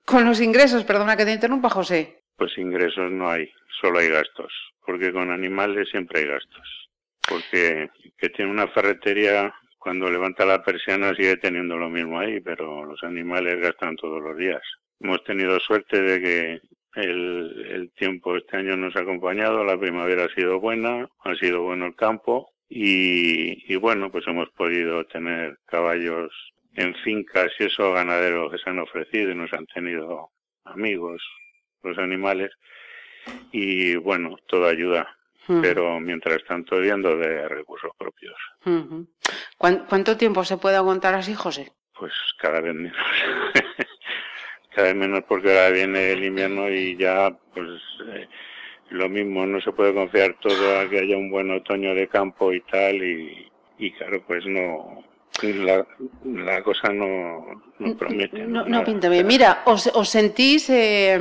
[0.05, 0.83] con los ingresos?
[0.83, 2.19] Perdona que te interrumpa, José.
[2.35, 3.49] Pues ingresos no hay
[3.79, 4.51] solo hay gastos,
[4.85, 6.89] porque con animales siempre hay gastos.
[7.27, 12.85] Porque que tiene una ferretería, cuando levanta la persiana sigue teniendo lo mismo ahí, pero
[12.85, 14.61] los animales gastan todos los días.
[14.99, 16.61] Hemos tenido suerte de que
[16.95, 21.61] el, el tiempo este año nos ha acompañado, la primavera ha sido buena, ha sido
[21.61, 26.31] bueno el campo y, y bueno, pues hemos podido tener caballos
[26.75, 30.29] en fincas y eso ganaderos que se han ofrecido y nos han tenido
[30.65, 31.21] amigos
[31.83, 32.51] los animales
[33.51, 35.15] y bueno, todo ayuda.
[35.61, 38.35] Pero mientras tanto viendo de recursos propios.
[39.59, 41.71] ¿Cuánto tiempo se puede aguantar así, José?
[41.93, 42.97] Pues cada vez menos.
[44.75, 47.81] cada vez menos porque ahora viene el invierno y ya pues
[48.13, 48.27] eh,
[48.89, 52.53] lo mismo, no se puede confiar todo a que haya un buen otoño de campo
[52.53, 55.03] y tal y, y claro, pues no,
[55.41, 55.85] la,
[56.23, 57.45] la cosa no,
[57.79, 58.45] no promete.
[58.45, 59.25] No, no, pinta bien.
[59.25, 61.19] Mira, ¿os, os sentís eh,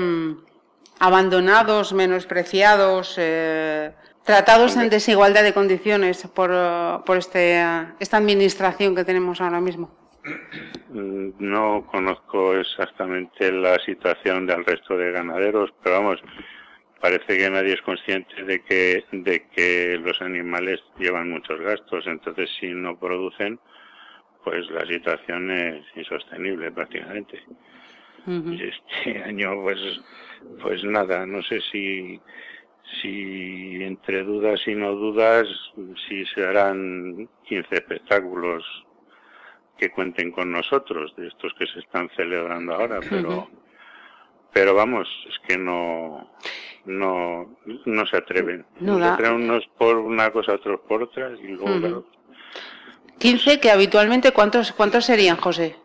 [0.98, 3.92] abandonados, menospreciados, eh,
[4.24, 6.50] tratados en desigualdad de condiciones por,
[7.04, 7.62] por este,
[7.98, 10.03] esta administración que tenemos ahora mismo?
[10.88, 16.22] Mm, no conozco exactamente la situación del resto de ganaderos, pero vamos,
[17.00, 22.48] parece que nadie es consciente de que, de que los animales llevan muchos gastos, entonces
[22.58, 23.58] si no producen,
[24.42, 27.42] pues la situación es insostenible prácticamente.
[28.26, 29.78] Este año, pues,
[30.62, 32.18] pues nada, no sé si,
[33.02, 35.46] si entre dudas y no dudas,
[36.08, 38.64] si se harán 15 espectáculos
[39.76, 43.48] que cuenten con nosotros, de estos que se están celebrando ahora, pero,
[44.52, 46.30] pero vamos, es que no,
[46.84, 48.64] no, no se atreven.
[48.80, 52.06] No se atreven unos por una cosa, otros por otra, y luego,
[53.18, 55.76] 15 que habitualmente, ¿cuántos, cuántos serían, José?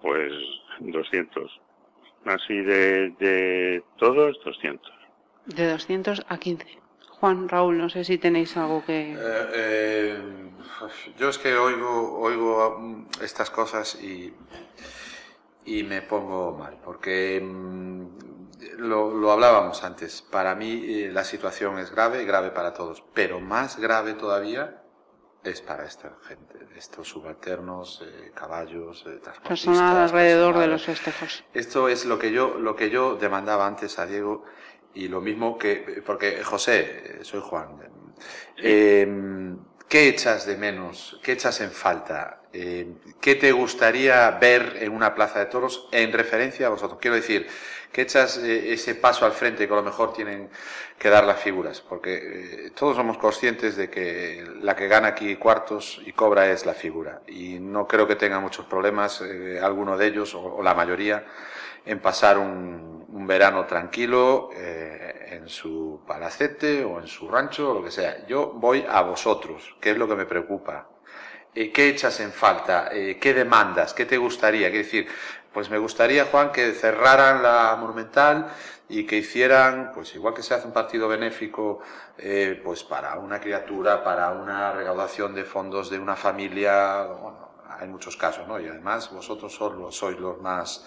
[0.00, 0.32] Pues
[0.80, 1.60] 200
[2.26, 4.92] así de, de todos, 200.
[5.46, 6.66] De 200 a 15.
[7.20, 9.12] Juan, Raúl, no sé si tenéis algo que...
[9.12, 10.18] Eh, eh,
[11.18, 14.34] yo es que oigo, oigo mm, estas cosas y,
[15.64, 18.06] y me pongo mal, porque mm,
[18.78, 20.22] lo, lo, hablábamos antes.
[20.22, 24.82] Para mí eh, la situación es grave, grave para todos, pero más grave todavía
[25.42, 31.44] es para esta gente, estos subalternos, eh, caballos, eh, Personal alrededor de los festejos.
[31.54, 34.44] Esto es lo que yo, lo que yo demandaba antes a Diego
[34.96, 37.68] y lo mismo que, porque José, eh, soy Juan,
[38.56, 41.20] em, ¿qué echas de menos?
[41.22, 42.40] ¿Qué echas en falta?
[42.52, 46.98] Em, ¿Qué te gustaría ver en una plaza de toros en referencia a vosotros?
[47.00, 47.46] Quiero decir,
[47.92, 50.50] que echas eh, ese paso al frente que a lo mejor tienen
[50.98, 55.36] que dar las figuras, porque eh, todos somos conscientes de que la que gana aquí
[55.36, 59.96] cuartos y cobra es la figura, y no creo que tenga muchos problemas, eh, alguno
[59.96, 61.24] de ellos, o, la mayoría,
[61.86, 67.84] en pasar un, un verano tranquilo en su palacete o en su rancho o lo
[67.84, 68.26] que sea.
[68.26, 70.88] Yo voy a vosotros, que es lo que me preocupa.
[71.54, 72.88] eh, ¿qué echas en falta?
[72.92, 73.94] Eh, ¿Qué demandas?
[73.94, 74.68] ¿Qué te gustaría?
[74.68, 75.08] Quiero decir,
[75.52, 78.48] pues me gustaría, Juan, que cerraran la Monumental
[78.88, 81.80] y que hicieran, pues igual que se hace un partido benéfico,
[82.18, 87.88] eh, pues para una criatura, para una recaudación de fondos de una familia, bueno, hay
[87.88, 88.60] muchos casos, ¿no?
[88.60, 89.54] Y además vosotros
[89.90, 90.86] sois los más,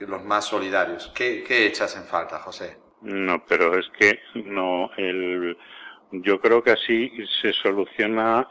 [0.00, 1.12] los más solidarios.
[1.14, 2.78] ¿Qué, qué echas en falta, José?
[3.02, 5.56] No, pero es que no, el,
[6.10, 7.12] yo creo que así
[7.42, 8.48] se soluciona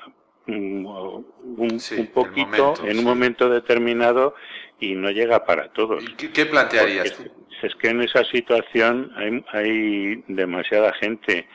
[0.48, 4.36] un, un, poquito en un momento determinado
[4.80, 6.04] y no llega para todos.
[6.18, 7.24] ¿Qué, plantearías tú?
[7.62, 11.48] Es que en esa situación hay, hay demasiada gente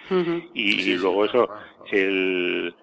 [0.54, 1.48] y, luego eso,
[1.92, 2.74] el,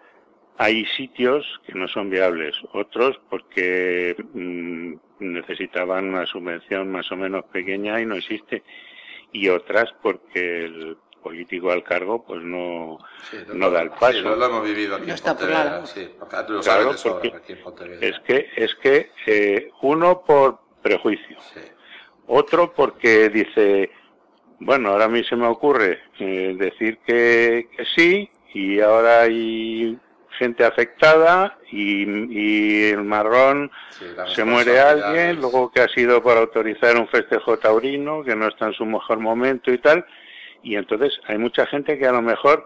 [0.58, 7.46] hay sitios que no son viables, otros porque mm, necesitaban una subvención más o menos
[7.46, 8.64] pequeña y no existe,
[9.32, 13.00] y otras porque el político al cargo pues no,
[13.54, 14.14] no da el paso.
[14.14, 16.10] Sí, lo, hemos vivido aquí en Pontevedra, sí,
[16.50, 18.08] lo sabes aquí en Pontevedra.
[18.08, 21.38] Es que, es que eh, uno por prejuicio,
[22.28, 23.90] otro porque dice,
[24.60, 30.00] bueno, ahora a mí se me ocurre eh, decir que, que, sí y ahora hay
[30.38, 33.72] gente afectada y, y el marrón
[34.34, 38.68] se muere alguien, luego que ha sido por autorizar un festejo taurino que no está
[38.68, 40.06] en su mejor momento y tal
[40.66, 42.66] y entonces hay mucha gente que a lo mejor,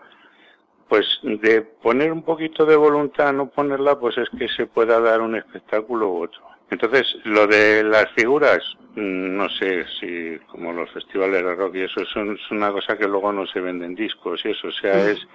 [0.87, 5.19] pues de poner un poquito de voluntad, no ponerla, pues es que se pueda dar
[5.19, 6.41] un espectáculo u otro.
[6.71, 8.59] Entonces, lo de las figuras,
[8.95, 13.07] mm, no sé si como los festivales de rock y eso es una cosa que
[13.07, 15.09] luego no se venden discos y eso, o sea, mm.
[15.09, 15.27] es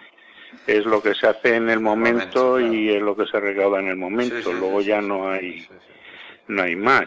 [0.67, 3.89] es lo que se hace en el momento, y es lo que se recauda en
[3.89, 5.67] el momento, luego ya no hay
[6.49, 7.07] no hay más.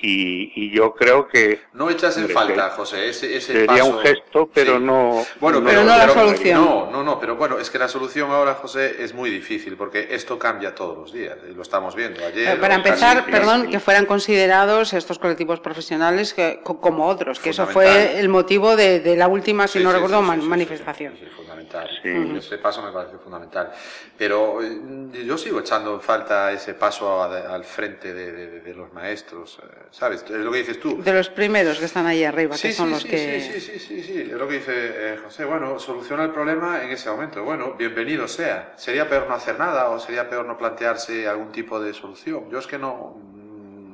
[0.00, 1.60] Y, yo creo que...
[1.72, 5.24] No echas en falta, José, ese, ese Sería un gesto, pero no...
[5.40, 6.64] Bueno, pero, no la solución.
[6.64, 10.08] No, no, no, pero bueno, es que la solución ahora, José, es muy difícil, porque
[10.10, 12.60] esto cambia todos los días, y lo estamos viendo ayer...
[12.60, 18.20] Para empezar, perdón, que fueran considerados estos colectivos profesionales que, como otros, que eso fue
[18.20, 21.14] el motivo de, la última, si no recuerdo, manifestación.
[21.18, 21.88] Sí, fundamental.
[22.36, 23.72] Ese paso me parece fundamental.
[24.16, 29.58] Pero eh, yo sigo echando en falta ese paso al frente de, los maestros.
[29.90, 30.22] ¿Sabes?
[30.22, 31.02] Es lo que dices tú.
[31.02, 33.40] De los primeros que están ahí arriba, que son los que...
[33.40, 35.44] Sí, sí, sí, sí, es lo que dice eh, José.
[35.44, 37.44] Bueno, soluciona el problema en ese momento.
[37.44, 38.72] Bueno, bienvenido sea.
[38.76, 42.50] ¿Sería peor no hacer nada o sería peor no plantearse algún tipo de solución?
[42.50, 43.16] Yo es que no...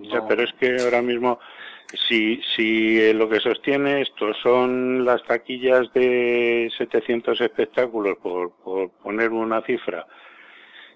[0.02, 0.28] no...
[0.28, 1.38] pero es que ahora mismo...
[2.08, 8.90] Si, si eh, lo que sostiene esto son las taquillas de 700 espectáculos, por, por
[8.90, 10.04] poner una cifra,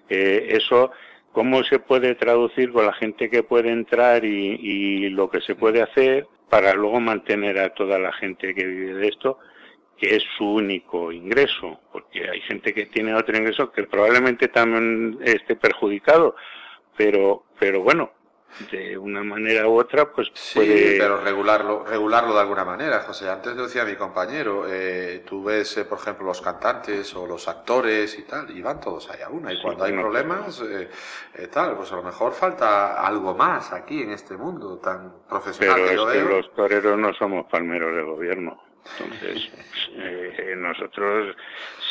[0.09, 0.91] eh, eso
[1.39, 5.81] cómo se puede traducir con la gente que puede entrar y, lo que se puede
[5.81, 9.39] hacer para luego mantener a toda la gente que vive de esto,
[9.97, 15.17] que es su único ingreso, porque hay gente que tiene otro ingreso que probablemente también
[15.23, 16.35] esté perjudicado,
[16.97, 18.11] pero, pero bueno,
[18.71, 20.59] de una manera u otra, pues sí,
[20.97, 23.29] pero regularlo, regularlo de alguna manera, José.
[23.29, 27.47] Antes lo decía mi compañero, eh, tú ves, eh, por ejemplo, los cantantes o los
[27.47, 29.53] actores y tal, y van todos ahí a una.
[29.53, 30.89] Y cuando hay problemas, eh,
[31.35, 35.81] eh, tal, pues a lo mejor falta algo más aquí en este mundo tan profesional.
[35.87, 38.68] Pero es que los toreros no somos palmeros de gobierno.
[38.97, 39.49] Entonces,
[39.95, 41.35] eh, nosotros,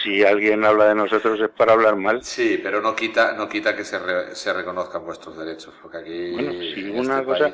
[0.02, 2.22] si alguien habla de nosotros es para hablar mal.
[2.22, 3.98] Sí, pero no quita, no quita que se,
[4.34, 6.32] se reconozcan vuestros derechos, porque aquí.
[6.32, 7.52] Bueno, sí, una este cosa.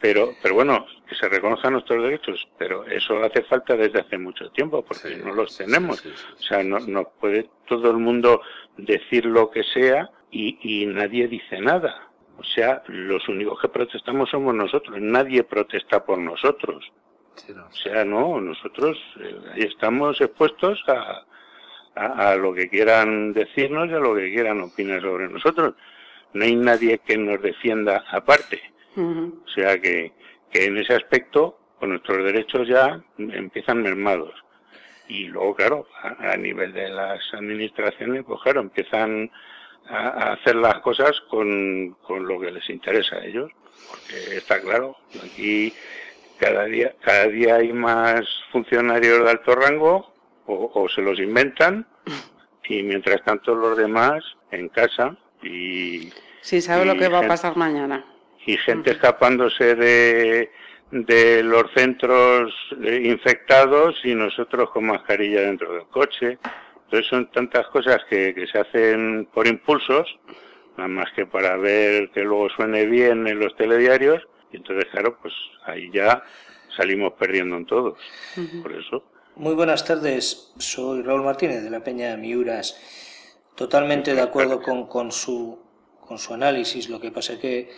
[0.00, 4.50] Pero, pero bueno, que se reconozcan nuestros derechos, pero eso hace falta desde hace mucho
[4.50, 6.04] tiempo, porque no los tenemos.
[6.04, 8.42] o sea, no, no puede todo el mundo
[8.76, 12.08] decir lo que sea y, y nadie dice nada.
[12.36, 16.92] O sea, los únicos que protestamos somos nosotros, nadie protesta por nosotros.
[17.46, 21.24] O sea, no, nosotros eh, ahí estamos expuestos a,
[21.94, 25.74] a, lo que quieran decirnos y a lo que quieran opinar sobre nosotros.
[26.32, 28.60] No hay nadie que nos defienda aparte.
[28.96, 30.12] O sea que,
[30.50, 34.34] que en ese aspecto, con nuestros derechos ya empiezan mermados.
[35.06, 39.30] Y luego, claro, a, nivel de las administraciones, pues claro, empiezan
[39.88, 43.50] a, a, hacer las cosas con, con lo que les interesa a ellos.
[43.88, 45.72] Porque está claro, aquí
[46.38, 48.22] cada día, cada día hay más
[48.52, 50.12] funcionarios de alto rango
[50.46, 51.86] o, se los inventan
[52.64, 56.10] y mientras tanto los demás en casa y...
[56.40, 58.04] Sí, sabe lo que va a pasar mañana.
[58.46, 60.50] Y gente escapándose de,
[60.90, 66.38] de los centros eh, infectados y nosotros con mascarilla dentro del coche.
[66.84, 70.18] Entonces son tantas cosas que, que se hacen por impulsos,
[70.78, 75.18] nada más que para ver que luego suene bien en los telediarios y entonces, claro,
[75.20, 75.34] pues
[75.64, 76.22] ahí ya
[76.76, 77.98] salimos perdiendo en todos.
[78.62, 79.04] Por eso.
[79.36, 82.76] Muy buenas tardes, soy Raúl Martínez de la Peña Miuras.
[83.54, 85.58] Totalmente de acuerdo con, con, su,
[86.00, 86.88] con su análisis.
[86.88, 87.70] Lo que pasa es que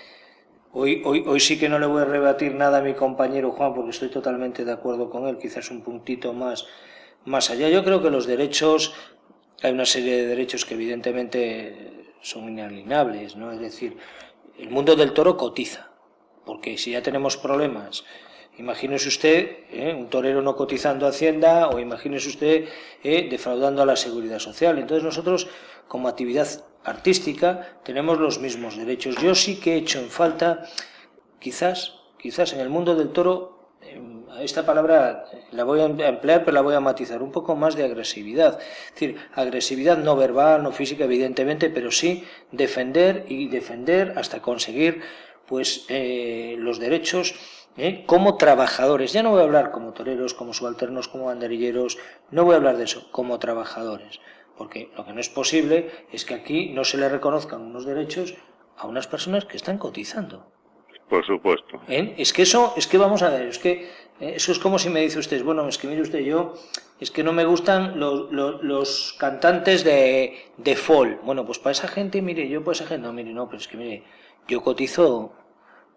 [0.72, 3.74] hoy, hoy, hoy sí que no le voy a rebatir nada a mi compañero Juan,
[3.74, 6.66] porque estoy totalmente de acuerdo con él, quizás un puntito más,
[7.24, 7.68] más allá.
[7.68, 8.94] Yo creo que los derechos,
[9.62, 13.52] hay una serie de derechos que evidentemente son inalienables, ¿no?
[13.52, 13.96] Es decir,
[14.58, 15.89] el mundo del toro cotiza,
[16.44, 18.04] porque si ya tenemos problemas
[18.60, 19.94] Imagínese usted ¿eh?
[19.96, 22.68] un torero no cotizando a Hacienda o imagínese usted
[23.02, 23.26] ¿eh?
[23.30, 24.78] defraudando a la seguridad social.
[24.78, 25.48] Entonces nosotros,
[25.88, 26.46] como actividad
[26.84, 29.16] artística, tenemos los mismos derechos.
[29.16, 30.66] Yo sí que he hecho en falta,
[31.38, 36.52] quizás, quizás en el mundo del toro, em, esta palabra la voy a emplear, pero
[36.52, 38.60] la voy a matizar, un poco más de agresividad.
[38.60, 45.00] Es decir, agresividad no verbal, no física, evidentemente, pero sí defender y defender hasta conseguir
[45.50, 47.34] pues eh, los derechos
[47.76, 48.04] ¿eh?
[48.06, 49.12] como trabajadores.
[49.12, 51.98] Ya no voy a hablar como toreros, como subalternos, como banderilleros,
[52.30, 54.20] no voy a hablar de eso, como trabajadores.
[54.56, 58.36] Porque lo que no es posible es que aquí no se le reconozcan unos derechos
[58.76, 60.46] a unas personas que están cotizando.
[61.08, 61.80] Por supuesto.
[61.88, 62.14] ¿Eh?
[62.16, 63.90] Es que eso, es que vamos a ver, es que
[64.20, 64.34] ¿eh?
[64.36, 66.54] eso es como si me dice usted, bueno, es que mire usted, yo,
[67.00, 71.20] es que no me gustan los, los, cantantes de, de folk.
[71.24, 73.66] Bueno, pues para esa gente, mire, yo para esa gente, no, mire, no, pero es
[73.66, 74.04] que mire,
[74.46, 75.32] yo cotizo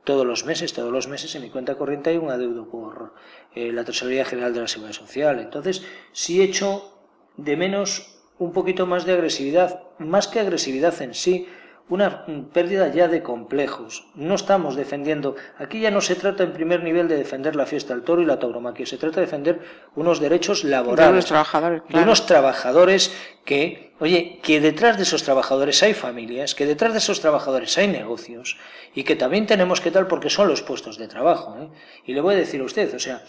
[0.04, 3.14] todos los meses, todos los meses en mi cuenta corriente hay un adeudo por
[3.56, 5.40] eh, la Tesorería General de la Seguridad Social.
[5.40, 6.98] Entonces, sí he hecho
[7.38, 11.48] de menos un poquito más de agresividad, más que agresividad en sí,
[11.90, 14.08] una pérdida ya de complejos.
[14.16, 17.94] No estamos defendiendo, aquí ya no se trata en primer nivel de defender la fiesta
[17.94, 19.60] del toro y la tauromaquia, se trata de defender
[19.96, 21.06] unos derechos laborales.
[21.06, 26.56] De unos trabajadores, De unos trabajadores que, oye, que detrás de esos trabajadores hay familias,
[26.56, 28.58] que detrás de esos trabajadores hay negocios
[28.96, 31.58] y que también tenemos que tal porque son los puestos de trabajo.
[31.60, 31.68] ¿eh?
[32.06, 33.24] Y le voy a decir a usted, o sea,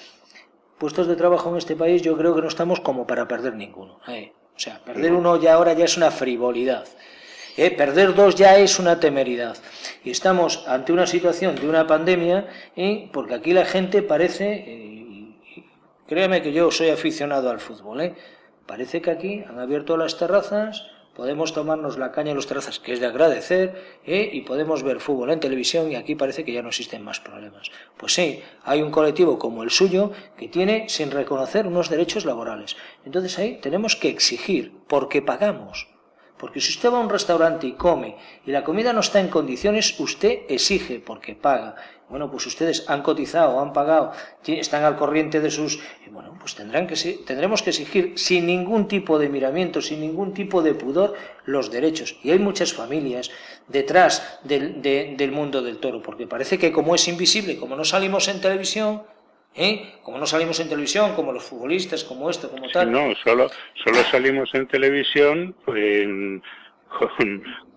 [0.79, 3.99] puestos de trabajo en este país yo creo que no estamos como para perder ninguno.
[4.07, 4.33] ¿eh?
[4.57, 6.87] O sea, perder uno ya ahora ya es una frivolidad.
[7.57, 7.71] ¿Eh?
[7.71, 9.57] Perder dos ya es una temeridad.
[10.05, 13.09] Y estamos ante una situación de una pandemia, ¿eh?
[13.13, 15.35] porque aquí la gente parece, eh,
[16.07, 18.15] créame que yo soy aficionado al fútbol, ¿eh?
[18.67, 22.93] parece que aquí han abierto las terrazas, podemos tomarnos la caña en las terrazas, que
[22.93, 24.29] es de agradecer, ¿eh?
[24.33, 27.71] y podemos ver fútbol en televisión y aquí parece que ya no existen más problemas.
[27.97, 32.77] Pues sí, hay un colectivo como el suyo que tiene sin reconocer unos derechos laborales.
[33.05, 35.94] Entonces ahí tenemos que exigir, porque pagamos,
[36.39, 39.29] porque si usted va a un restaurante y come y la comida no está en
[39.29, 41.77] condiciones, usted exige porque paga.
[42.09, 44.13] Bueno, pues ustedes han cotizado, han pagado,
[44.47, 45.81] están al corriente de sus...
[46.11, 50.63] bueno, pues tendrán que, tendremos que exigir sin ningún tipo de miramiento, sin ningún tipo
[50.63, 51.15] de pudor,
[51.47, 52.17] los derechos.
[52.23, 53.31] Y hay muchas familias
[53.69, 58.29] detrás del, del mundo del toro, porque parece que como es invisible, como no salimos
[58.29, 59.03] en televisión,
[59.57, 59.95] ¿Eh?
[60.03, 62.91] Como no salimos en televisión, como los futbolistas, como esto, como tal.
[62.91, 63.49] no, solo,
[63.85, 66.09] solo salimos en televisión pues,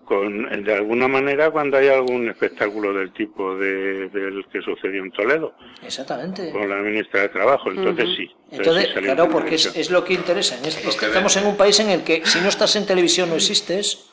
[0.04, 5.12] con, de alguna manera cuando hay algún espectáculo del tipo de, del que sucedió en
[5.12, 5.54] Toledo.
[5.82, 6.50] Exactamente.
[6.50, 8.30] Con la ministra de Trabajo, entonces sí.
[8.50, 10.58] Entonces, claro, porque es, lo que interesa.
[10.66, 14.07] estamos en un país en el que si no estás en televisión no existes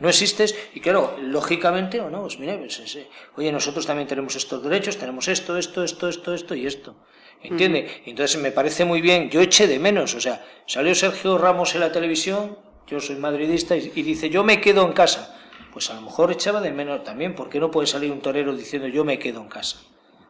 [0.00, 2.98] no existes y claro, lógicamente, o no, pues mire, pues,
[3.36, 6.96] oye, nosotros también tenemos estos derechos, tenemos esto, esto, esto, esto, esto y esto.
[7.42, 8.02] ¿Entiende?
[8.04, 11.80] Entonces me parece muy bien, yo eché de menos, o sea, salió Sergio Ramos en
[11.80, 15.36] la televisión, yo soy madridista, y, dice, yo me quedo en casa.
[15.72, 18.88] Pues a lo mejor echaba de menos también, porque no puede salir un torero diciendo
[18.88, 19.80] yo me quedo en casa?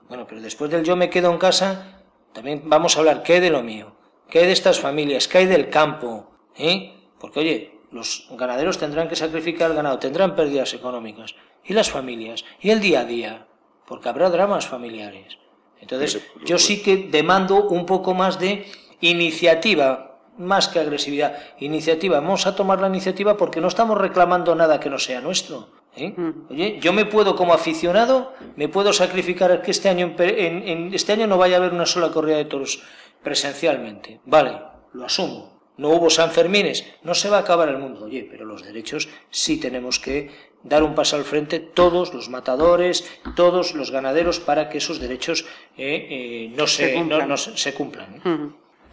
[0.09, 2.03] Bueno, pero después del yo me quedo en casa,
[2.33, 3.97] también vamos a hablar, ¿qué hay de lo mío?
[4.29, 5.29] ¿Qué hay de estas familias?
[5.29, 6.31] ¿Qué hay del campo?
[6.57, 6.95] ¿Eh?
[7.19, 11.35] Porque, oye, los ganaderos tendrán que sacrificar el ganado, tendrán pérdidas económicas.
[11.65, 12.45] ¿Y las familias?
[12.61, 13.47] ¿Y el día a día?
[13.87, 15.39] Porque habrá dramas familiares.
[15.81, 18.67] Entonces, yo sí que demando un poco más de
[19.01, 21.39] iniciativa, más que agresividad.
[21.61, 22.21] Iniciativa.
[22.21, 25.69] Vamos a tomar la iniciativa porque no estamos reclamando nada que no sea nuestro.
[25.97, 26.15] ¿eh?
[26.51, 31.27] Oye, yo me puedo, como aficionado, me puedo sacrificar que este año, en este año
[31.27, 32.83] no vaya a haber una sola corrida de toros
[33.23, 34.21] presencialmente.
[34.25, 34.61] Vale,
[34.93, 38.05] lo asumo no hubo Sanfermines, no se va a acabar el mundo.
[38.05, 40.31] Oye, pero los derechos sí tenemos que
[40.63, 45.47] dar un paso al frente todos los matadores, todos los ganaderos para que esos derechos
[45.77, 47.29] eh, eh, no, se, cumplan.
[47.29, 48.15] No, se cumplan.
[48.17, 48.49] ¿eh?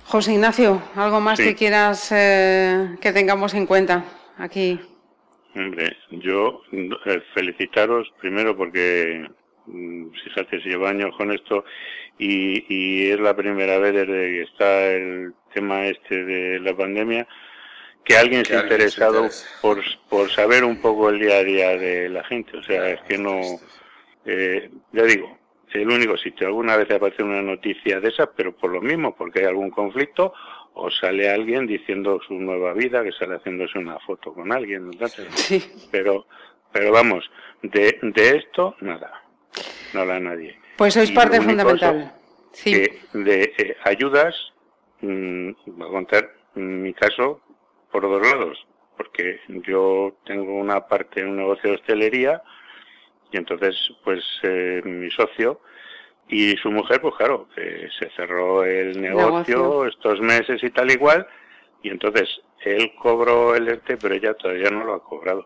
[0.05, 4.05] José Ignacio, ¿algo más que quieras que tengamos en cuenta
[4.37, 4.79] aquí?
[5.55, 6.61] Hombre, yo
[7.33, 9.27] felicitaros primero porque
[10.23, 11.65] fíjate, si llevo años con esto
[12.17, 17.27] y, y es la primera vez desde que está el tema este de la pandemia,
[18.03, 19.27] que alguien se ha interesado
[19.61, 22.57] por, por saber un poco el día a día de la gente.
[22.57, 23.41] O sea, es que no,
[24.25, 25.37] eh, ya digo,
[25.81, 26.47] el único sitio.
[26.47, 30.33] Alguna vez aparece una noticia de esas, pero por lo mismo, porque hay algún conflicto,
[30.73, 34.91] o sale alguien diciendo su nueva vida, que sale haciéndose una foto con alguien.
[35.31, 35.63] Sí.
[35.91, 36.27] Pero,
[36.71, 37.29] pero vamos,
[37.61, 39.24] de, de esto, nada.
[39.95, 40.59] No habla nadie.
[40.75, 42.11] Pues sois parte fundamental.
[42.51, 42.71] Sí.
[42.71, 44.35] Que de eh, ayudas,
[44.99, 47.39] mm, voy a contar mi caso
[47.91, 48.67] por dos lados,
[48.97, 52.43] porque yo tengo una parte en un negocio de hostelería
[53.31, 55.61] y entonces, pues, eh, mi socio
[56.27, 61.25] y su mujer, pues claro, que se cerró el negocio, estos meses y tal igual,
[61.83, 65.45] y entonces él cobró el ERTE, pero ella todavía no lo ha cobrado.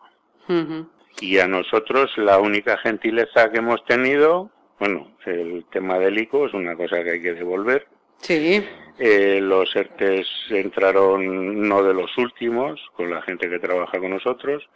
[1.22, 4.50] Y a nosotros la única gentileza que hemos tenido,
[4.80, 7.88] bueno, el tema del ICO es una cosa que hay que devolver.
[8.18, 8.64] Sí.
[8.98, 14.68] Eh, los ERTES entraron no de los últimos, con la gente que trabaja con nosotros.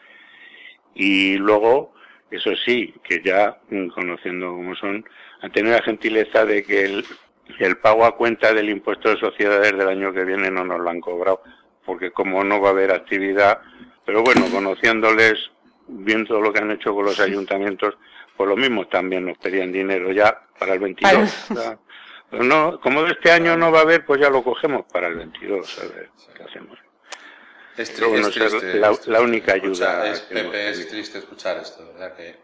[0.96, 1.94] Y luego,
[2.32, 5.06] eso sí, que ya mm, conociendo cómo son,
[5.42, 7.06] han tenido la gentileza de que el,
[7.60, 10.90] el pago a cuenta del impuesto de sociedades del año que viene no nos lo
[10.90, 11.42] han cobrado,
[11.86, 13.60] porque como no va a haber actividad,
[14.06, 15.52] pero bueno, conociéndoles,
[15.88, 17.96] viendo lo que han hecho con los ayuntamientos,
[18.36, 21.48] pues lo mismo también nos pedían dinero ya para el 22.
[22.30, 25.08] Pero no, como de este año no va a haber, pues ya lo cogemos para
[25.08, 26.80] el 22, a ver qué hacemos.
[27.78, 30.08] Es, Pero bueno, es esa es triste la, única ayuda.
[30.08, 32.16] Es, Pepe, es triste escuchar esto, ¿verdad?
[32.16, 32.36] Que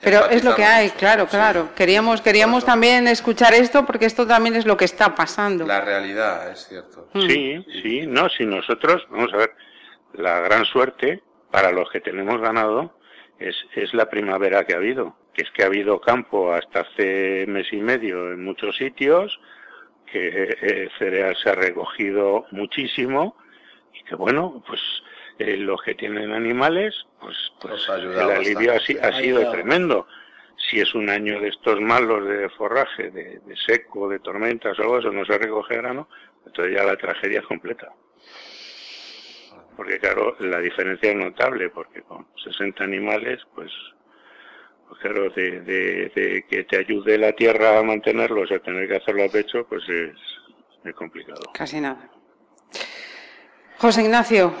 [0.00, 1.30] Pero es lo que hay, claro, sí.
[1.30, 1.70] claro.
[1.74, 5.66] Queríamos, queríamos también escuchar esto porque esto también es lo que está pasando.
[5.66, 7.08] La realidad, es cierto.
[7.12, 7.28] Mm.
[7.28, 9.54] Sí, sí, no, si nosotros, vamos a ver,
[10.14, 12.94] la gran suerte para los que tenemos ganado
[13.38, 17.46] es, es la primavera que ha habido, que es que ha habido campo hasta hace
[17.48, 19.40] mes y medio en muchos sitios,
[20.10, 23.36] que eh, cereal se ha recogido muchísimo
[23.94, 24.80] y que bueno, pues
[25.38, 30.06] eh, los que tienen animales, pues, pues Os ha ayudado el alivio ha, sido tremendo.
[30.56, 34.82] Si es un año de estos malos de forraje, de, de seco, de tormentas o
[34.82, 36.08] algo, eso no se recoge grano,
[36.44, 37.90] entonces ya la tragedia es completa.
[39.76, 43.70] Porque claro, la diferencia es notable, porque con 60 animales, pues,
[44.88, 49.24] pues claro, de, de- que te ayude la tierra a mantenerlos, a tener que hacerlo
[49.24, 50.16] a pecho, pues es,
[50.84, 51.50] es complicado.
[51.54, 52.08] Casi nada.
[53.78, 54.52] José Ignacio,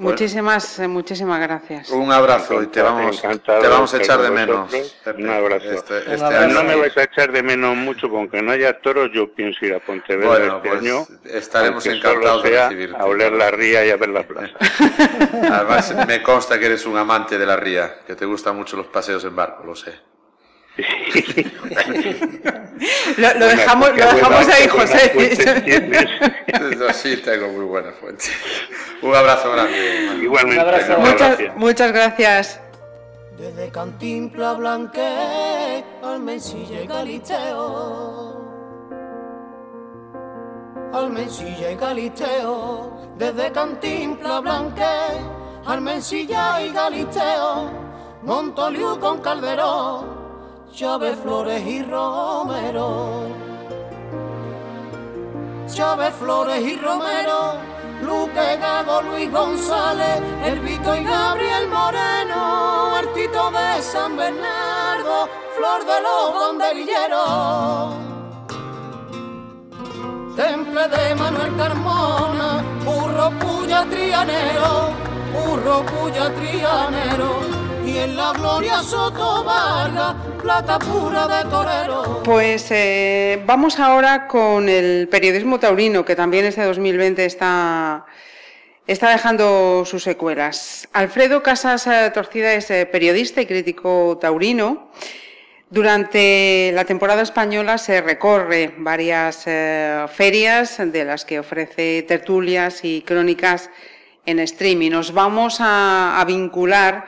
[0.00, 1.90] muchísimas, eh, muchísimas gracias.
[1.90, 4.70] Un abrazo y te vamos, te vamos a echar de con menos.
[5.04, 5.22] Pepe.
[5.22, 5.70] Un abrazo.
[5.70, 6.44] Este, Un este abrazo.
[6.44, 9.32] año- No me vais a echar de menos mucho, porque aunque no haya toros, yo
[9.32, 11.06] pienso ir a Pontevedra Bueno, este pues año.
[11.24, 12.96] estaremos encantados de recibirte.
[13.00, 14.54] A oler la ría y a ver la plaza.
[15.52, 18.86] Además, me consta que eres un amante de la ría, que te gustan mucho los
[18.86, 19.92] paseos en barco, lo sé.
[23.18, 25.10] Lo, dejamos, lo buena- dejamos ahí, José.
[25.10, 26.06] fuente tienes.
[26.46, 28.24] Eso sí, tengo muy buena fuente.
[29.02, 30.18] Un abrazo grande.
[30.22, 30.98] Igualmente, Un abrazo.
[30.98, 31.56] muchas muchas, gracias.
[31.56, 32.60] muchas gracias.
[33.36, 38.40] Desde Cantimpla Blanque al Mencilla y Galisteo.
[40.92, 43.14] Al Mencilla y Galisteo.
[43.18, 44.84] Desde Cantimpla Blanque
[45.66, 47.70] al Mencilla y Galisteo.
[48.22, 50.19] Montoliu con Calderón.
[50.72, 53.26] Chávez Flores y Romero.
[55.66, 57.54] Chávez Flores y Romero,
[58.02, 66.00] Luque Gago, Luis González, Herbito y Gabriel Moreno, el Tito de San Bernardo, Flor de
[66.00, 67.94] los banderilleros.
[70.36, 74.90] Temple de Manuel Carmona, burro puya trianero,
[75.32, 79.44] burro puya trianero, y en la gloria Soto
[80.42, 82.22] plata pura de torero.
[82.24, 88.06] Pues eh, vamos ahora con el periodismo taurino, que también este 2020 está,
[88.86, 90.88] está dejando sus secuelas.
[90.92, 94.90] Alfredo Casas eh, Torcida es eh, periodista y crítico taurino.
[95.70, 99.44] Durante la temporada española se recorre varias
[100.12, 103.70] ferias de las que ofrece tertulias y crónicas
[104.26, 104.90] en streaming.
[104.90, 107.06] Nos vamos a vincular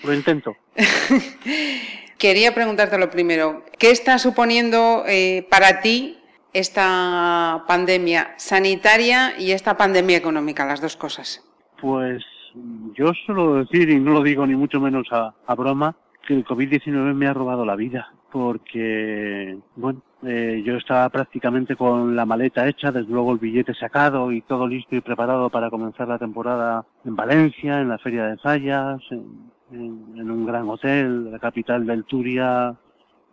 [0.04, 0.58] lo intento.
[2.18, 6.18] Quería preguntarte lo primero, ¿qué está suponiendo eh, para ti
[6.54, 11.44] esta pandemia sanitaria y esta pandemia económica, las dos cosas?
[11.82, 12.24] Pues
[12.94, 17.14] yo suelo decir, y no lo digo ni mucho menos a, broma, que el COVID-19
[17.14, 22.94] me ha robado la vida, porque, bueno, eh, yo estaba prácticamente con la maleta hecha,
[22.94, 27.18] desde luego el billete sacado y todo listo y preparado para comenzar la temporada en
[27.18, 32.04] Valencia, en la Feria de Fallas, en, en- en un gran hotel, la capital del
[32.06, 32.76] Turia,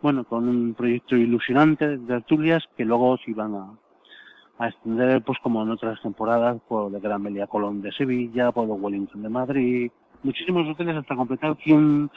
[0.01, 3.71] bueno, con un proyecto ilusionante de tertulias que luego se iban a,
[4.59, 8.65] a extender, pues como en otras temporadas, por el Gran Melia Colón de Sevilla, por
[8.65, 9.91] el Wellington de Madrid,
[10.23, 12.09] muchísimos hoteles hasta completar 100,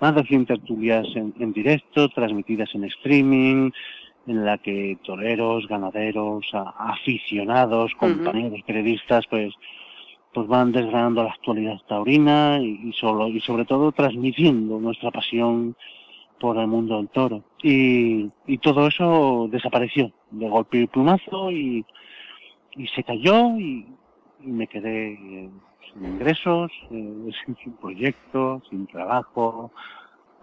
[0.00, 3.70] más de 100 tertulias en, en directo, transmitidas en streaming,
[4.26, 9.54] en la que toreros, ganaderos, a- aficionados, compañeros, periodistas, pues
[10.32, 15.76] pues van desgranando la actualidad taurina y, y solo y sobre todo transmitiendo nuestra pasión
[16.38, 17.42] por el mundo del toro.
[17.62, 21.84] Y, y todo eso desapareció de golpe y plumazo y,
[22.76, 23.86] y se cayó y,
[24.40, 25.50] y me quedé eh,
[25.92, 29.72] sin ingresos, eh, sin, sin proyecto, sin trabajo,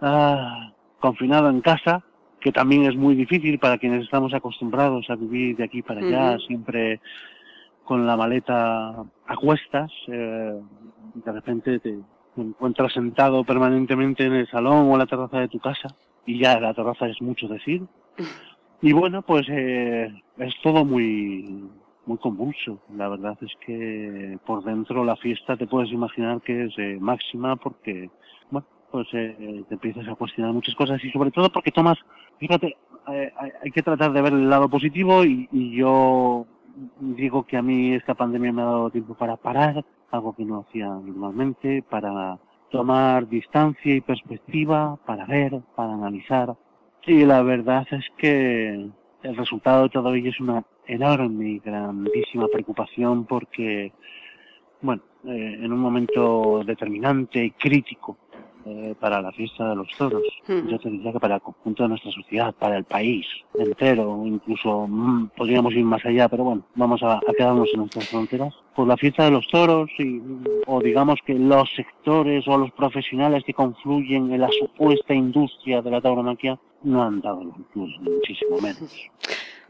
[0.00, 2.02] ah, confinado en casa,
[2.40, 6.38] que también es muy difícil para quienes estamos acostumbrados a vivir de aquí para allá,
[6.46, 7.00] siempre
[7.86, 10.60] con la maleta a cuestas, eh,
[11.14, 11.98] de repente te
[12.36, 15.88] encuentras sentado permanentemente en el salón o en la terraza de tu casa,
[16.26, 17.82] y ya la terraza es mucho decir.
[18.82, 21.70] Y bueno, pues eh, es todo muy
[22.06, 22.78] muy convulso.
[22.96, 27.56] La verdad es que por dentro la fiesta te puedes imaginar que es eh, máxima
[27.56, 28.10] porque,
[28.50, 31.98] bueno, pues eh, te empiezas a cuestionar muchas cosas y sobre todo porque tomas,
[32.38, 32.76] fíjate,
[33.12, 33.32] eh,
[33.62, 36.46] hay, que tratar de ver el lado positivo y, y yo
[37.00, 40.60] digo que a mí esta pandemia me ha dado tiempo para parar, algo que no
[40.60, 42.38] hacía normalmente, para
[42.70, 46.54] tomar distancia y perspectiva, para ver, para analizar.
[47.06, 48.90] Y la verdad es que
[49.22, 53.92] el resultado de todo ello es una enorme y grandísima preocupación porque,
[54.82, 58.16] bueno, eh, en un momento determinante y crítico
[58.66, 60.68] eh, para la fiesta de los toros, Hmm.
[60.68, 63.26] yo te diría que para el conjunto de nuestra sociedad, para el país
[63.58, 68.08] entero, incluso mm, podríamos ir más allá, pero bueno, vamos a, a quedarnos en nuestras
[68.08, 70.20] fronteras, pues la fiesta de los toros y,
[70.66, 75.90] o digamos que los sectores o los profesionales que confluyen en la supuesta industria de
[75.90, 79.08] la tauromaquia no han dado los ni muchísimo menos.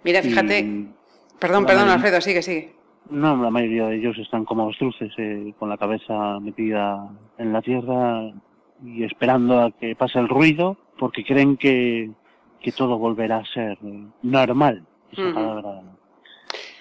[0.05, 0.60] Mira, fíjate.
[0.60, 0.89] Y
[1.39, 2.73] Perdón, perdón, Alfredo, sigue, sigue.
[3.10, 7.09] No, la mayoría de ellos están como avestruces, eh, con la cabeza metida
[7.39, 8.32] en la tierra
[8.85, 12.11] y esperando a que pase el ruido, porque creen que,
[12.61, 13.78] que todo volverá a ser
[14.23, 14.85] normal.
[15.12, 15.82] Esa palabra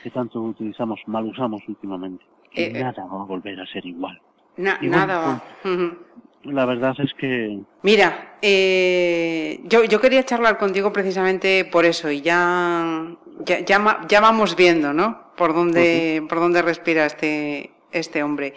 [0.04, 2.24] que tanto utilizamos, mal usamos últimamente.
[2.52, 2.84] Que Eh, eh.
[2.84, 4.20] nada va a volver a ser igual.
[4.58, 5.44] Na- nada.
[5.64, 5.98] Ujú.
[6.46, 12.22] La verdad es que Mira, eh, yo, yo quería charlar contigo precisamente por eso y
[12.22, 13.08] ya,
[13.46, 15.34] ya, ya, ya vamos viendo, ¿no?
[15.36, 18.54] Por dónde, por dónde respira este, este hombre.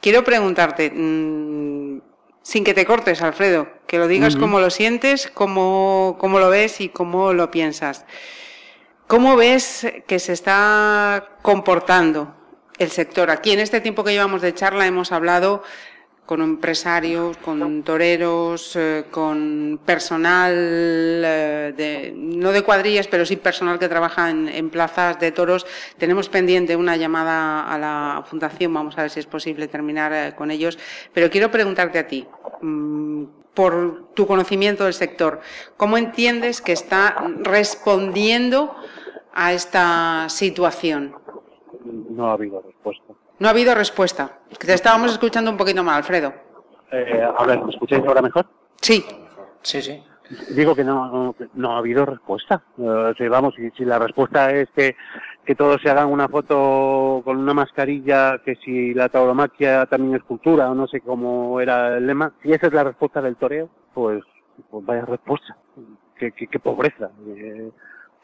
[0.00, 2.00] Quiero preguntarte, mm,
[2.48, 6.80] sin que te cortes, Alfredo, que lo digas cómo lo sientes, cómo, cómo lo ves
[6.80, 8.06] y cómo lo piensas.
[9.06, 12.34] ¿Cómo ves que se está comportando
[12.78, 13.30] el sector?
[13.30, 15.62] Aquí en este tiempo que llevamos de charla hemos hablado
[16.28, 23.78] con empresarios, con toreros, eh, con personal, eh, de, no de cuadrillas, pero sí personal
[23.78, 25.66] que trabaja en, plazas de toros.
[25.96, 30.34] Tenemos pendiente una llamada a la fundación, vamos a ver si es posible terminar eh,
[30.36, 30.78] con ellos.
[31.14, 32.26] Pero quiero preguntarte a ti,
[32.60, 33.24] mm,
[33.54, 35.40] por tu conocimiento del sector,
[35.78, 38.76] ¿cómo entiendes que está respondiendo
[39.32, 41.14] a esta situación?
[41.84, 43.14] no ha habido respuesta.
[43.38, 44.38] No ha habido respuesta.
[44.58, 46.32] Que te estábamos escuchando un poquito mal, Alfredo.
[46.90, 48.46] Eh, a ver, ¿me escucháis ahora mejor?
[48.80, 49.04] Sí.
[49.62, 50.02] Sí, sí.
[50.50, 52.62] Digo que no, no, ha habido respuesta.
[52.78, 54.94] Eh, si, vamos, si, si la respuesta es que,
[55.44, 60.22] que todos se hagan una foto con una mascarilla, que si la tauromaquia también es
[60.24, 63.70] cultura, o no sé cómo era el lema, si esa es la respuesta del toreo,
[63.94, 64.22] pues,
[64.70, 65.56] pues vaya respuesta.
[66.16, 67.10] Qué, qué, qué pobreza.
[67.26, 67.70] Eh,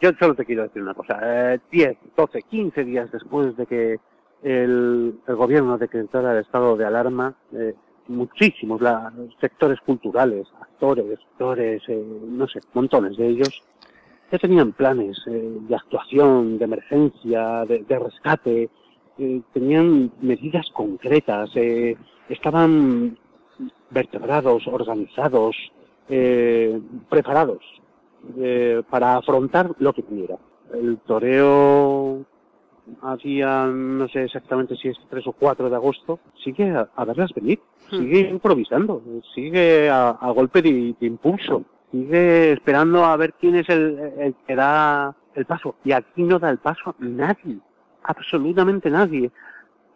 [0.00, 1.18] yo solo te quiero decir una cosa.
[1.22, 4.00] Eh, 10, 12, 15 días después de que
[4.44, 7.74] el, el gobierno decretara el estado de alarma, eh,
[8.08, 13.62] muchísimos la- sectores culturales, actores, actores, eh, no sé, montones de ellos,
[14.30, 18.70] ya tenían planes eh, de actuación, de emergencia, de, de rescate,
[19.52, 21.50] tenían medidas concretas,
[22.28, 23.16] estaban
[23.90, 25.56] vertebrados, organizados,
[27.08, 27.62] preparados
[28.90, 30.36] para afrontar lo que pudiera.
[30.72, 32.24] El toreo
[33.02, 37.32] hacía, no sé exactamente si es 3 o 4 de agosto, sigue a, a verlas
[37.34, 39.02] venir, sigue improvisando,
[39.34, 44.34] sigue a, a golpe de, de impulso, sigue esperando a ver quién es el, el
[44.46, 45.76] que da el paso.
[45.84, 47.58] Y aquí no da el paso nadie,
[48.02, 49.30] absolutamente nadie.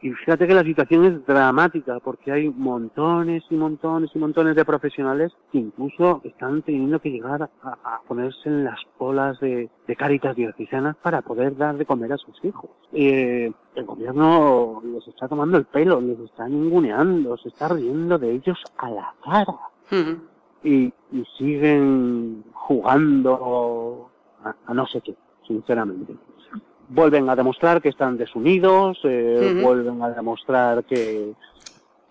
[0.00, 4.64] Y fíjate que la situación es dramática porque hay montones y montones y montones de
[4.64, 9.96] profesionales que incluso están teniendo que llegar a, a ponerse en las colas de, de
[9.96, 12.70] cáritas diocesanas para poder dar de comer a sus hijos.
[12.92, 18.32] Eh, el gobierno les está tomando el pelo, les está ninguneando, se está riendo de
[18.32, 19.58] ellos a la cara.
[19.90, 20.18] Ujú.
[20.64, 20.92] y,
[21.38, 24.10] siguen jugando
[24.44, 25.14] a, no sé qué,
[25.46, 26.14] sinceramente.
[26.88, 31.34] Vuelven a demostrar que están desunidos, eh, vuelven a demostrar que,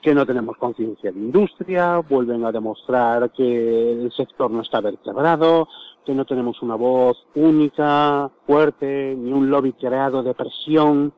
[0.02, 5.68] que no tenemos conciencia de industria, vuelven a demostrar que el sector no está vertebrado,
[6.06, 11.12] que no tenemos una voz única, fuerte, ni un lobby creado de presión,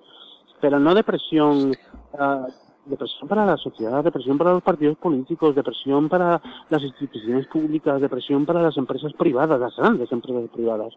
[0.61, 1.73] pero no de presión
[2.17, 2.47] ah,
[2.89, 8.45] depresión para la sociedad, depresión para los partidos políticos, depresión para las instituciones públicas, depresión
[8.45, 10.93] para las empresas privadas, las grandes empresas privadas.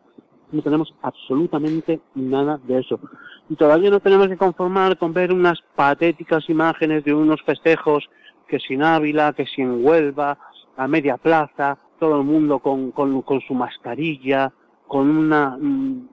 [0.52, 3.00] No tenemos absolutamente nada de eso.
[3.48, 8.08] Y todavía no tenemos que conformar con ver unas patéticas imágenes de unos festejos
[8.46, 10.38] que sin Ávila, que sin Huelva,
[10.76, 14.52] a media plaza, todo el mundo con, con, su mascarilla,
[14.86, 16.08] con una mm,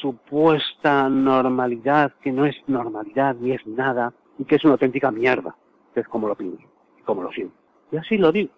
[0.00, 5.54] supuesta normalidad que no es normalidad ni es nada y que es una auténtica mierda,
[5.94, 6.64] que es como lo pienso,
[7.04, 7.54] como lo siento.
[7.92, 8.50] Y así lo digo.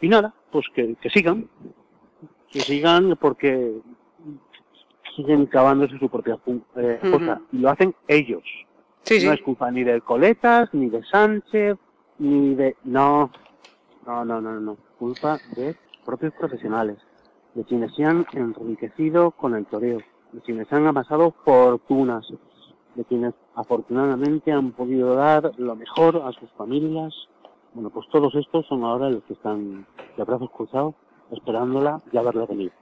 [0.00, 1.48] Y nada, pues que, sigan,
[2.50, 3.72] que sigan porque
[5.16, 6.38] siguen cavándose su propia
[6.76, 7.40] eh, cosa.
[7.52, 8.42] Y lo hacen ellos.
[9.10, 11.76] no es culpa ni de Coletas, ni de Sánchez,
[12.18, 12.76] ni de...
[12.84, 13.30] No,
[14.06, 14.76] no, no, no, no.
[14.98, 16.98] Culpa de propios profesionales,
[17.54, 19.98] de quienes se han enriquecido con el toreo,
[20.32, 22.26] de quienes han amasado fortunas,
[22.94, 27.14] de quienes afortunadamente han podido dar lo mejor a sus familias.
[27.74, 29.86] Bueno, pues todos estos son ahora los que están
[30.16, 30.94] de brazos cruzados
[31.30, 32.72] esperándola y a verla venir.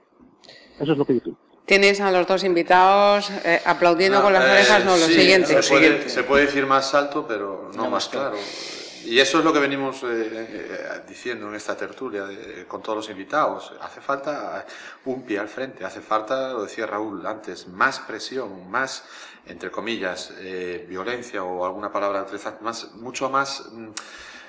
[0.79, 1.37] Eso es lo que digo.
[1.71, 5.63] Tienes a los dos invitados eh, aplaudiendo con las orejas, no, lo siguiente.
[5.63, 8.35] Se puede, se puede, decir más alto, pero no, más claro.
[9.05, 12.25] Y eso es lo que venimos eh, eh, diciendo en esta tertulia
[12.67, 13.71] con todos los invitados.
[13.79, 14.65] Hace falta
[15.05, 19.05] un pie al frente, hace falta, lo decía Raúl antes, más presión, más
[19.45, 22.25] entre comillas, eh, violencia o alguna palabra
[22.59, 23.63] más, mucho más...
[23.71, 23.91] Mm,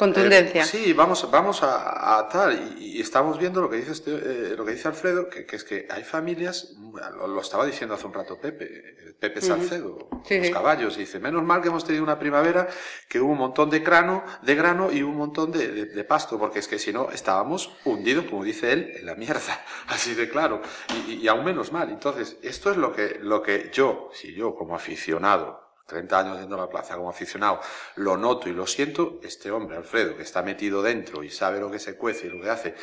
[0.03, 0.63] Contundencia.
[0.63, 2.75] Eh, sí, vamos, vamos a, tal.
[2.77, 5.87] Y, estamos viendo lo que dice, este, eh, lo que dice Alfredo, que, es que
[5.89, 6.75] hay familias,
[7.17, 11.69] lo, estaba diciendo hace un rato Pepe, Pepe Salcedo, los caballos, dice, menos mal que
[11.69, 12.67] hemos tenido una primavera
[13.09, 16.67] que hubo un montón de grano, de grano y un montón de, pasto, porque es
[16.67, 20.63] que si no estábamos hundidos, como dice él, en la mierda, así de claro,
[21.07, 21.91] y, y, aún menos mal.
[21.91, 25.62] Entonces, esto es lo que, lo que yo, si yo como aficionado,
[25.93, 27.61] 30 años yendo a la plaza como aficionado,
[27.97, 31.71] lo noto y lo siento, este hombre, Alfredo, que está metido dentro y sabe lo
[31.71, 32.75] que se cuece y lo que hace,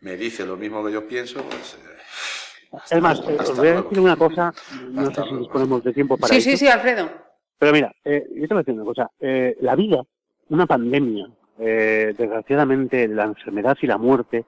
[0.00, 1.74] me dice lo mismo que yo pienso, pues...
[1.74, 4.54] Eh, es más, eh, os voy a decir una cosa,
[4.90, 7.10] no sé si disponemos de tiempo para Sí, sí, sí, Alfredo.
[7.58, 10.02] Pero mira, eh, yo te voy a decir una cosa, la vida,
[10.50, 11.28] una pandemia,
[11.58, 14.44] desgraciadamente la enfermedad y la muerte,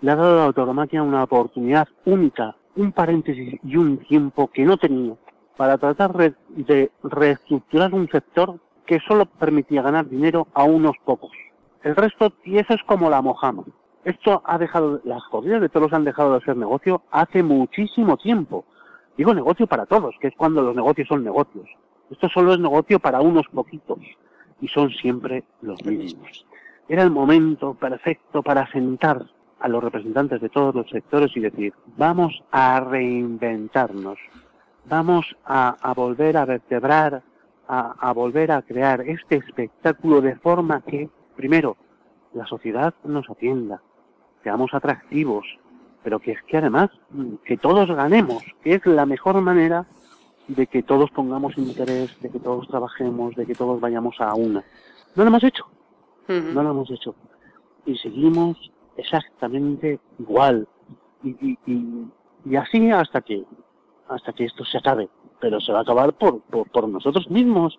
[0.00, 4.62] le ha dado a la automaquia una oportunidad única, un paréntesis y un tiempo que
[4.62, 5.14] no tenía
[5.56, 6.12] para tratar
[6.48, 11.32] de reestructurar un sector que solo permitía ganar dinero a unos pocos.
[11.82, 13.64] El resto, y eso es como la mojama.
[14.04, 18.64] Esto ha dejado, las corridas de todos han dejado de ser negocio hace muchísimo tiempo.
[19.16, 21.66] Digo negocio para todos, que es cuando los negocios son negocios.
[22.10, 23.98] Esto solo es negocio para unos poquitos
[24.60, 26.44] y son siempre los mismos.
[26.88, 29.24] Era el momento perfecto para sentar
[29.58, 34.18] a los representantes de todos los sectores y decir, vamos a reinventarnos,
[34.86, 37.22] vamos a, volver a vertebrar,
[37.68, 41.76] a, volver a crear este espectáculo de forma que, primero,
[42.32, 43.80] la sociedad nos atienda,
[44.42, 45.46] seamos atractivos,
[46.02, 46.90] pero que es que además,
[47.44, 49.86] que todos ganemos, que es la mejor manera
[50.48, 54.62] de que todos pongamos interés, de que todos trabajemos, de que todos vayamos a una.
[55.16, 55.64] No lo hemos hecho,
[56.28, 57.14] no lo hemos hecho.
[57.86, 58.58] Y seguimos
[58.96, 60.68] exactamente igual.
[61.22, 61.58] y,
[62.44, 63.44] y así hasta que
[64.08, 65.08] hasta que esto se acabe,
[65.40, 67.78] pero se va a acabar por, por, nosotros mismos,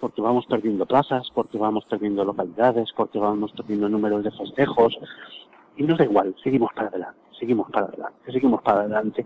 [0.00, 4.98] porque vamos perdiendo plazas, porque vamos perdiendo localidades, porque vamos perdiendo números de festejos,
[5.76, 9.24] y nos da igual, seguimos para adelante, seguimos para adelante, seguimos para adelante.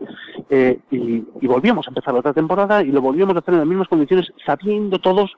[0.49, 3.69] Eh, y, y volvíamos a empezar otra temporada y lo volvíamos a hacer en las
[3.69, 5.33] mismas condiciones, sabiendo todos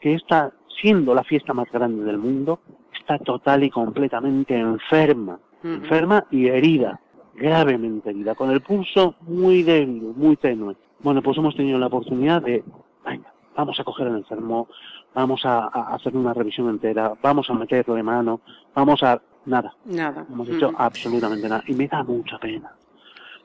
[0.00, 2.60] que esta, siendo la fiesta más grande del mundo,
[2.98, 7.00] está total y completamente enferma, enferma y herida
[7.34, 10.76] gravemente herida, con el pulso muy débil, muy tenue.
[11.00, 12.64] Bueno, pues hemos tenido la oportunidad de,
[13.04, 14.68] venga, vamos a coger al enfermo,
[15.14, 18.40] vamos a, hacer una revisión entera, vamos a meterlo de mano,
[18.74, 19.20] vamos a...
[19.46, 19.74] Nada.
[19.84, 20.24] Nada.
[20.30, 21.62] Hemos hecho absolutamente nada.
[21.66, 22.72] Y me da mucha pena.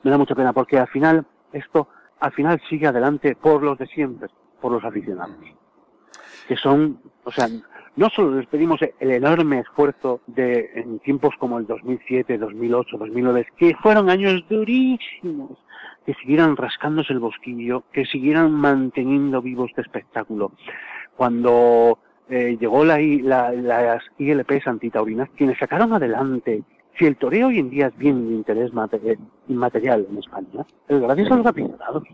[0.02, 1.88] Me da mucha pena porque al final, esto,
[2.20, 4.30] al final sigue adelante por los de siempre,
[4.62, 5.36] por los aficionados.
[6.48, 7.48] Que son, o sea,
[7.96, 13.46] no solo les pedimos el enorme esfuerzo de en tiempos como el 2007, 2008, 2009,
[13.56, 15.58] que fueron años durísimos,
[16.06, 20.52] que siguieran rascándose el bosquillo, que siguieran manteniendo vivo este espectáculo.
[21.16, 21.98] Cuando
[22.28, 26.62] eh, llegó la, la, las ILPs antitaurinas, quienes sacaron adelante
[26.96, 28.70] Si el toreo hoy en día es bien de interés
[29.48, 32.04] inmaterial en España, es gracias a los aficionados.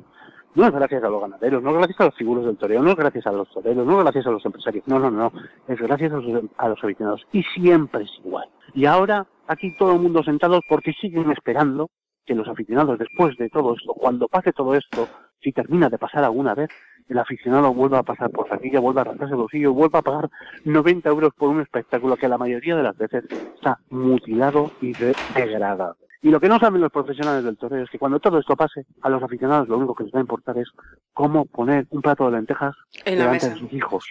[0.56, 2.88] No es gracias a los ganaderos, no es gracias a los figuros del toreo, no
[2.88, 4.88] es gracias a los toreros, no es gracias a los empresarios.
[4.88, 5.30] No, no, no.
[5.68, 7.26] Es gracias a los, a los aficionados.
[7.32, 8.48] Y siempre es igual.
[8.72, 11.90] Y ahora, aquí todo el mundo sentado porque siguen esperando
[12.24, 15.08] que los aficionados, después de todo esto, cuando pase todo esto,
[15.42, 16.70] si termina de pasar alguna vez,
[17.06, 20.30] el aficionado vuelva a pasar por taquilla, vuelva a arrancarse el bolsillo, vuelva a pagar
[20.64, 23.24] 90 euros por un espectáculo que la mayoría de las veces
[23.54, 24.92] está mutilado y
[25.34, 25.96] degradado.
[26.22, 28.86] Y lo que no saben los profesionales del toreo es que cuando todo esto pase,
[29.02, 30.68] a los aficionados lo único que les va a importar es
[31.12, 32.74] cómo poner un plato de lentejas
[33.04, 34.04] delante de sus hijos,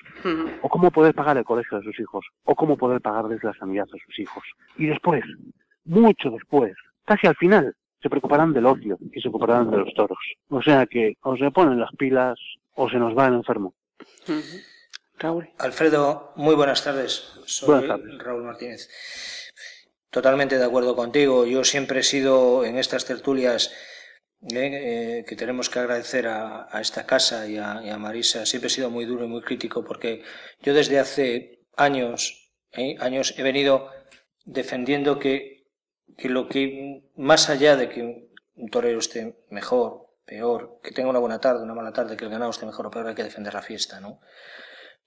[0.61, 3.86] o cómo poder pagar el colegio de sus hijos, o cómo poder pagarles la sanidad
[3.91, 4.44] de sus hijos.
[4.77, 5.23] Y después,
[5.86, 6.73] mucho después,
[7.06, 10.19] casi al final, se preocuparán del ocio y se ocuparán de los toros.
[10.49, 12.38] O sea que o se ponen las pilas
[12.76, 13.73] o se nos va el enfermo.
[15.18, 15.49] Raúl.
[15.57, 17.40] Alfredo, muy buenas tardes.
[17.45, 17.88] Soy
[18.19, 18.90] Raúl Martínez.
[20.16, 21.46] Totalmente de acuerdo contigo.
[21.46, 23.74] Yo siempre he sido en estas tertulias
[24.50, 28.46] eh, que tenemos que agradecer a, esta casa y a, Marisa.
[28.46, 30.24] Siempre he sido muy duro y muy crítico porque
[30.62, 33.90] yo desde hace años, eh, años he venido
[34.46, 35.66] defendiendo que
[36.18, 41.20] que lo que, más allá de que un torero esté mejor, peor, que tenga una
[41.20, 43.54] buena tarde, una mala tarde, que el ganado esté mejor o peor, hay que defender
[43.54, 44.22] la fiesta, ¿no?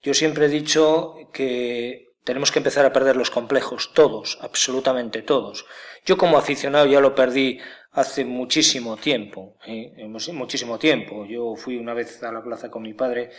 [0.03, 5.65] Yo siempre he dicho que tenemos que empezar a perder los complejos, todos, absolutamente todos.
[6.05, 7.59] Yo como aficionado ya lo perdí
[7.91, 9.93] hace muchísimo tiempo, ¿eh?
[10.33, 11.25] muchísimo tiempo.
[11.25, 13.31] Yo fui una vez a la plaza con mi padre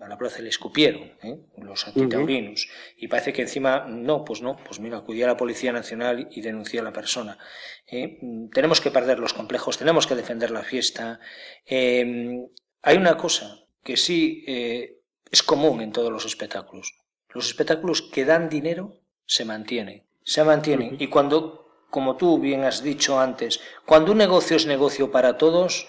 [0.00, 1.40] a la plaza le escupieron ¿eh?
[1.56, 5.72] los antitaurinos y parece que encima no, pues no, pues mira, acudí a la Policía
[5.72, 7.38] Nacional y denuncié a la persona.
[7.86, 8.18] ¿eh?
[8.52, 11.20] Tenemos que perder los complejos, tenemos que defender la fiesta.
[11.66, 12.46] Em,
[12.82, 16.94] hay una cosa que sí es común en todos los espectáculos.
[17.32, 18.96] Los espectáculos que dan dinero
[19.26, 20.96] se mantienen, se mantienen.
[20.98, 25.88] Y cuando, como tú bien has dicho antes, cuando un negocio es negocio para todos,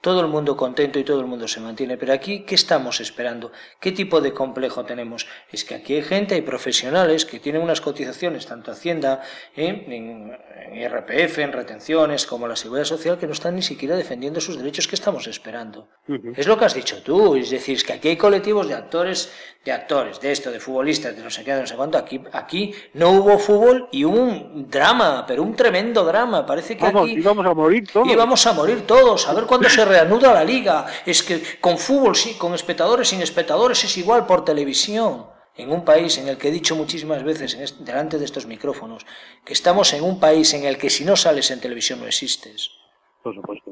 [0.00, 1.96] todo el mundo contento y todo el mundo se mantiene.
[1.96, 3.50] Pero aquí, ¿qué estamos esperando?
[3.80, 5.26] ¿Qué tipo de complejo tenemos?
[5.50, 9.22] Es que aquí hay gente, hay profesionales que tienen unas cotizaciones, tanto Hacienda,
[9.56, 10.36] en,
[10.70, 14.86] RPF, en retenciones, como la Seguridad Social, que no están ni siquiera defendiendo sus derechos.
[14.86, 15.88] ¿Qué estamos esperando?
[16.36, 17.34] Es lo que has dicho tú.
[17.34, 19.32] Es decir, es que aquí hay colectivos de actores,
[19.64, 21.98] de actores, de esto, de futbolistas, de no sé qué, de no sé cuánto.
[21.98, 26.46] Aquí, aquí no hubo fútbol y hubo un drama, pero un tremendo drama.
[26.46, 27.14] Parece que aquí...
[27.14, 28.08] íbamos a morir todos.
[28.08, 29.28] Íbamos a morir todos.
[29.28, 30.86] A ver cuándo se reanuda la liga.
[31.04, 35.26] Es que con fútbol, sí, con espectadores, sin espectadores, es igual por televisión.
[35.56, 39.04] En un país en el que he dicho muchísimas veces delante de estos micrófonos
[39.44, 42.70] que estamos en un país en el que si no sales en televisión no existes.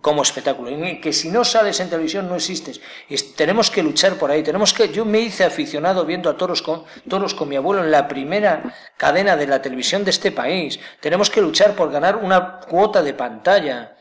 [0.02, 0.68] Como espectáculo.
[0.68, 2.80] En que si no sales en televisión no existes.
[3.36, 4.42] tenemos que luchar por ahí.
[4.42, 4.88] Tenemos que.
[4.88, 8.74] Yo me hice aficionado viendo a toros con, toros con mi abuelo en la primera
[8.96, 10.80] cadena de la televisión de este país.
[11.00, 13.95] Tenemos que luchar por ganar una cuota de pantalla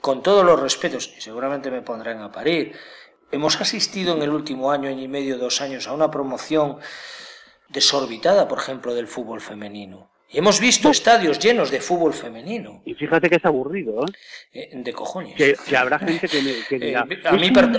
[0.00, 2.76] con todos los respetos, y seguramente me pondrán a parir,
[3.30, 6.78] hemos asistido en el último año, año y medio, dos años, a una promoción
[7.68, 10.10] desorbitada, por ejemplo, del fútbol femenino.
[10.30, 12.82] Y hemos visto estadios llenos de fútbol femenino.
[12.84, 14.12] Y fíjate que es aburrido, ¿eh?
[14.52, 15.34] eh de cojones.
[15.34, 17.16] Que, habrá gente que, me, que eh, a, mí,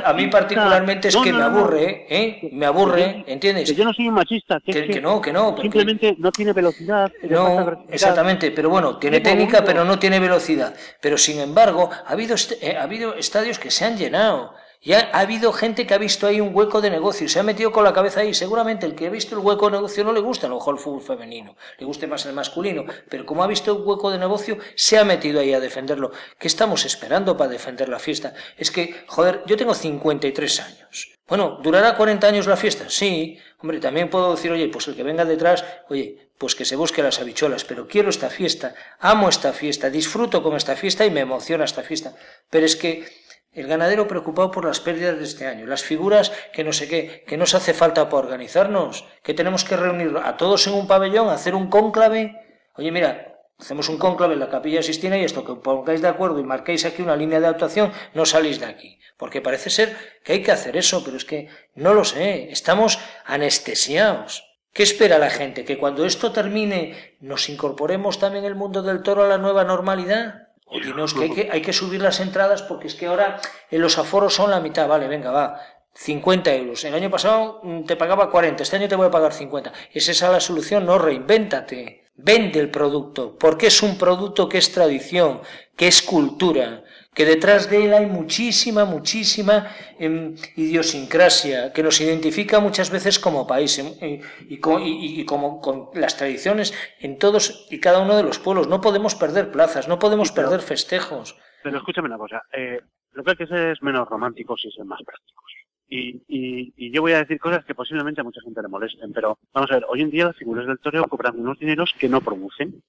[0.03, 2.49] a mí particularmente es que me aburre, ¿eh?
[2.51, 3.69] Me aburre, ¿entiendes?
[3.69, 4.59] Que yo no soy un machista.
[4.65, 5.55] Que, no, que no.
[5.61, 7.11] Simplemente no tiene velocidad.
[7.29, 8.49] No, exactamente.
[8.49, 10.73] Pero bueno, tiene técnica, pero no tiene velocidad.
[10.99, 14.55] Pero sin embargo, ha habido, eh, ha habido estadios que se han llenado.
[14.81, 17.43] Y ha, habido gente que ha visto ahí un hueco de negocio y se ha
[17.43, 18.33] metido con la cabeza ahí.
[18.33, 20.75] Seguramente el que ha visto el hueco de negocio no le gusta a lo mejor
[20.75, 24.17] el fútbol femenino, le guste más el masculino, pero como ha visto un hueco de
[24.17, 26.11] negocio, se ha metido ahí a defenderlo.
[26.37, 28.33] ¿Qué estamos esperando para defender la fiesta?
[28.57, 31.19] Es que, joder, yo tengo 53 años.
[31.27, 32.89] Bueno, ¿durará 40 años la fiesta?
[32.89, 33.37] Sí.
[33.59, 37.03] Hombre, también puedo decir, oye, pues el que venga detrás, oye, pues que se busque
[37.03, 41.19] las habichuelas, pero quiero esta fiesta, amo esta fiesta, disfruto con esta fiesta y me
[41.19, 42.15] emociona esta fiesta.
[42.49, 43.05] Pero es que
[43.51, 47.23] el ganadero preocupado por las pérdidas de este año, las figuras que no sé qué,
[47.27, 51.29] que nos hace falta para organizarnos, que tenemos que reunir a todos en un pabellón,
[51.29, 52.39] hacer un cónclave.
[52.75, 56.39] Oye, mira, hacemos un cónclave en la capilla Sistina y esto que pongáis de acuerdo
[56.39, 58.99] y marquéis aquí una línea de actuación, no salís de aquí.
[59.17, 62.99] Porque parece ser que hay que hacer eso, pero es que no lo sé, estamos
[63.25, 64.45] anestesiados.
[64.71, 65.65] ¿Qué espera la gente?
[65.65, 70.48] ¿Que cuando esto termine nos incorporemos también el mundo del toro a la nueva normalidad?
[70.69, 73.39] Oye, no, es que hay, que hay que subir las entradas porque es que ahora
[73.71, 74.87] en los aforos son la mitad.
[74.87, 75.59] Vale, venga, va.
[75.93, 76.83] 50 euros.
[76.85, 79.73] El año pasado mm, te pagaba 40, este año te voy a pagar 50.
[79.91, 80.85] ¿Es esa la solución?
[80.85, 82.05] No, reinvéntate.
[82.15, 85.41] Vende el producto, porque es un producto que es tradición,
[85.77, 86.83] que es cultura,
[87.13, 89.67] que detrás de él hay muchísima, muchísima
[89.99, 96.73] em, idiosincrasia que nos identifica muchas veces como país em, y, como con las tradiciones
[96.99, 98.67] en todos y cada uno de los pueblos.
[98.67, 101.37] No podemos perder plazas, no podemos perder festejos.
[101.63, 102.79] Pero escúchame una cosa, eh,
[103.13, 105.51] lo que hay que ser es menos románticos y ser más prácticos.
[105.91, 109.39] Y, y, yo voy a decir cosas que posiblemente a mucha gente le molesten, pero
[109.51, 112.21] vamos a ver, hoy en día las figuras del toreo cobran unos dineros que no
[112.21, 112.83] producen.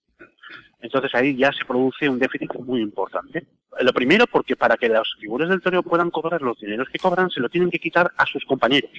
[0.82, 3.47] Entonces ahí ya se produce un déficit muy importante.
[3.81, 7.31] Lo primero porque para que las figuras del toreo puedan cobrar los dineros que cobran,
[7.31, 8.90] se lo tienen que quitar a sus compañeros,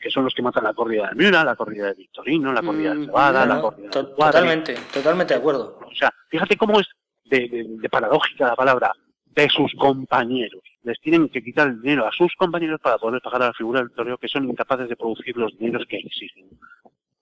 [0.00, 2.90] que son los que matan la corrida de Miura, la corrida de Victorino, la corrida
[2.90, 5.78] de mm, Cebada, la corrida de Totalmente, totalmente de acuerdo.
[5.84, 6.88] O sea, fíjate cómo es
[7.24, 8.92] de paradójica la palabra
[9.34, 10.62] de sus compañeros.
[10.82, 13.80] Les tienen que quitar el dinero a sus compañeros para poder pagar a la figura
[13.80, 16.48] del toreo que son incapaces de producir los dineros que exigen.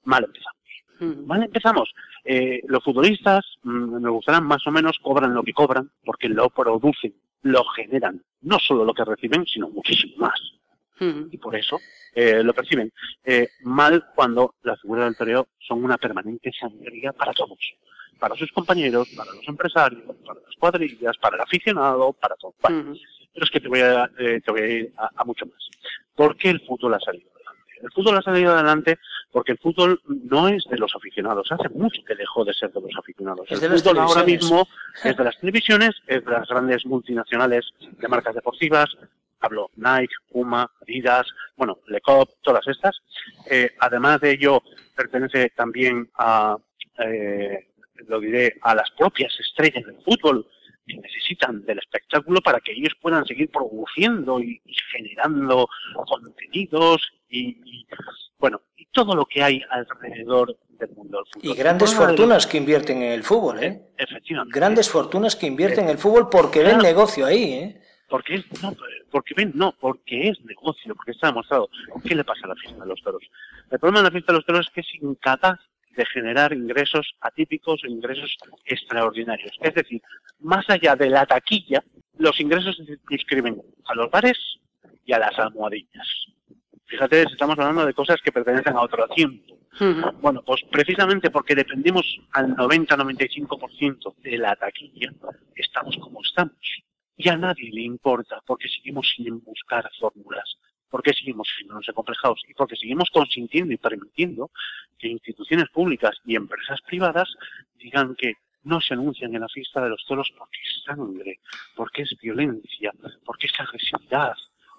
[0.04, 0.61] Mal empezamos.
[1.26, 1.92] Mal empezamos.
[2.24, 6.48] Eh, los futbolistas, mm, me gustarán más o menos, cobran lo que cobran porque lo
[6.50, 8.22] producen, lo generan.
[8.42, 10.40] No solo lo que reciben, sino muchísimo más.
[11.32, 11.80] Y por eso
[12.14, 12.92] eh, lo perciben.
[13.24, 17.58] Eh, mal cuando las figuras del toreo son una permanente sangría para todos
[18.22, 22.54] para sus compañeros, para los empresarios, para las cuadrillas, para el aficionado, para todo.
[22.62, 25.68] Pero es que te voy a, eh, te voy a ir a, mucho más.
[26.14, 27.31] ¿Por qué el fútbol ha salido?
[27.82, 28.98] El fútbol ha salido adelante
[29.30, 31.50] porque el fútbol no es de los aficionados.
[31.50, 33.50] Hace mucho que dejó de ser de los aficionados.
[33.50, 34.66] el fútbol ahora mismo
[35.02, 38.88] es de las televisiones, es de las grandes multinacionales de marcas deportivas,
[39.40, 41.26] hablo Nike, Puma, Adidas,
[41.56, 43.00] bueno, Lecop, todas estas.
[43.50, 44.62] Eh, además de ello,
[44.94, 46.56] pertenece también a
[46.98, 47.66] eh,
[48.08, 50.46] lo diré, a las propias estrellas del fútbol
[50.86, 54.60] que necesitan del espectáculo para que ellos puedan seguir produciendo y,
[54.90, 55.68] generando
[56.06, 57.86] contenidos y,
[58.38, 61.50] bueno, y todo lo que hay alrededor del mundo del fútbol.
[61.50, 63.82] Y grandes fortunas que invierten en el fútbol, ¿eh?
[63.96, 64.58] Efectivamente.
[64.58, 67.82] Grandes fortunas que invierten en el fútbol porque ven negocio ahí, ¿eh?
[68.08, 68.76] Porque es, no,
[69.10, 71.70] porque ven, no, porque es negocio, porque está demostrado.
[72.04, 73.22] ¿Qué le pasa a la fiesta de los toros?
[73.70, 75.58] El problema de la fiesta de los toros es que es incapaz
[75.96, 79.56] de generar ingresos atípicos o ingresos extraordinarios.
[79.60, 80.02] Es decir,
[80.40, 81.82] más allá de la taquilla,
[82.18, 84.38] los ingresos se circunscriben a los bares
[85.04, 86.26] y a las almohadillas.
[86.86, 89.58] Fíjate, estamos hablando de cosas que pertenecen a otro tiempo.
[90.20, 95.10] Bueno, pues precisamente porque dependemos al 90-95% de la taquilla,
[95.54, 96.82] estamos como estamos.
[97.16, 100.58] Y a nadie le importa porque seguimos sin buscar fórmulas
[100.92, 102.42] ¿Por qué seguimos siendo acomplejados?
[102.46, 104.50] Y porque seguimos consintiendo y permitiendo
[104.98, 107.34] que instituciones públicas y empresas privadas
[107.78, 111.40] digan que no se anuncian en la fiesta de los toros porque es sangre,
[111.74, 112.92] porque es violencia,
[113.24, 114.34] porque es agresividad,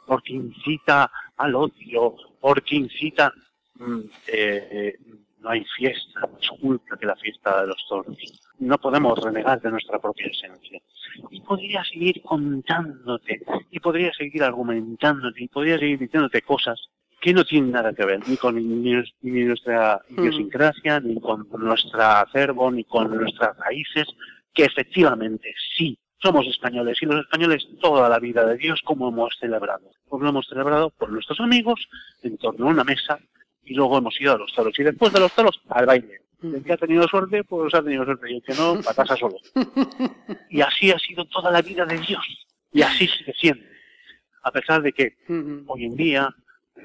[0.06, 3.34] porque incita al odio, porque incita...
[3.80, 4.98] Mm, eh, eh,
[5.43, 8.17] no hay fiesta, no es culpa que la fiesta de los toros.
[8.59, 10.79] No podemos renegar de nuestra propia esencia.
[11.29, 16.89] Y podría seguir contándote, y podría seguir argumentándote, y podría seguir diciéndote cosas
[17.19, 20.19] que no tienen nada que ver ni con ni, nuestra mm.
[20.19, 24.07] idiosincrasia, ni con nuestra acervo, ni con nuestras raíces,
[24.53, 29.35] que efectivamente sí somos españoles y los españoles toda la vida de Dios como hemos
[29.39, 29.91] celebrado.
[30.07, 31.87] Pues lo hemos celebrado por nuestros amigos
[32.21, 33.19] en torno a una mesa
[33.65, 34.77] y luego hemos ido a los toros.
[34.77, 36.22] Y después de los toros, al baile.
[36.41, 38.31] El que ha tenido suerte, pues ha tenido suerte.
[38.31, 39.38] Y el que no, a casa solo.
[40.49, 42.23] Y así ha sido toda la vida de Dios.
[42.72, 43.64] Y así sigue siendo.
[44.44, 45.15] A pesar de que
[45.68, 46.30] hoy en día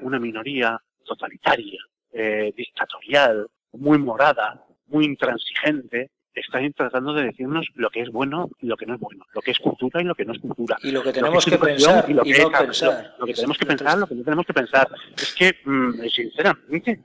[0.01, 1.81] una minoría totalitaria,
[2.13, 8.67] eh, dictatorial, muy morada, muy intransigente, están tratando de decirnos lo que es bueno y
[8.67, 10.77] lo que no es bueno, lo que es cultura y lo que no es cultura.
[10.83, 13.15] Y lo que tenemos que, pensar y lo que, no pensar.
[13.19, 14.87] Lo que tenemos que pensar, lo que no tenemos que pensar.
[15.15, 17.03] Es que, mm, sinceramente,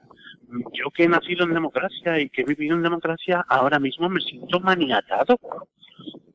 [0.73, 4.21] yo que he nacido en democracia y que he vivido en democracia, ahora mismo me
[4.21, 5.39] siento maniatado,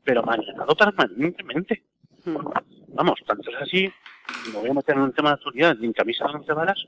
[0.04, 1.84] pero maniatado permanentemente.
[2.90, 3.92] Vamos, tanto es así,
[4.52, 6.86] me voy a meter en un tema de actualidad, ni en camisa de once varas,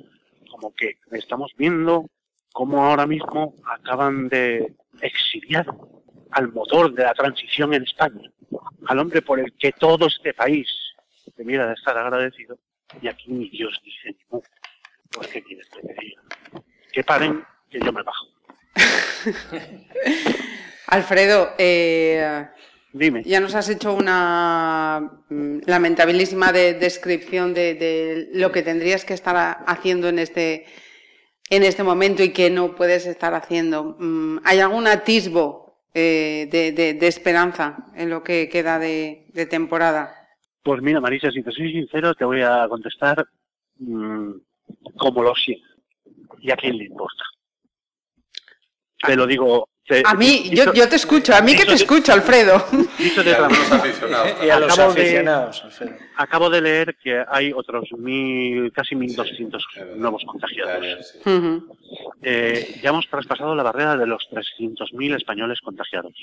[0.50, 2.06] como que estamos viendo
[2.52, 5.66] cómo ahora mismo acaban de exiliar
[6.32, 8.32] al motor de la transición en España,
[8.88, 10.68] al hombre por el que todo este país
[11.36, 12.58] debiera de estar agradecido,
[13.02, 14.42] y aquí ni Dios dice ni mu.
[15.32, 16.22] ¿qué quieres que diga?
[16.92, 18.28] Que paren, que yo me bajo.
[20.88, 22.48] Alfredo, eh,
[22.94, 23.24] Dime.
[23.24, 29.64] ya nos has hecho una mm, lamentabilísima descripción de, de, lo que tendrías que estar
[29.68, 30.66] haciendo en este
[31.52, 33.98] en este momento y que no puedes estar haciendo.
[34.00, 40.16] Mm, ¿Hay algún atisbo eh, de, esperanza en lo que queda de, temporada?
[40.64, 43.28] Pues mira, Marisa, si te soy sincero, te voy a contestar
[43.80, 44.32] mm,
[44.98, 45.68] como lo siento.
[46.40, 47.24] ¿Y a quién le importa?
[49.06, 49.68] Te lo digo,
[50.06, 52.66] a mí, yo, yo, te escucho, a mí que te escucho, Alfredo.
[52.98, 53.32] Dicho de
[54.46, 55.96] y a los aficionados, Alfredo.
[56.16, 61.20] Acabo de leer que hay otros mil, casi 1.200 nuevos contagiados.
[62.22, 66.14] Eh, ya hemos traspasado la barrera de los 300.000 españoles contagiados.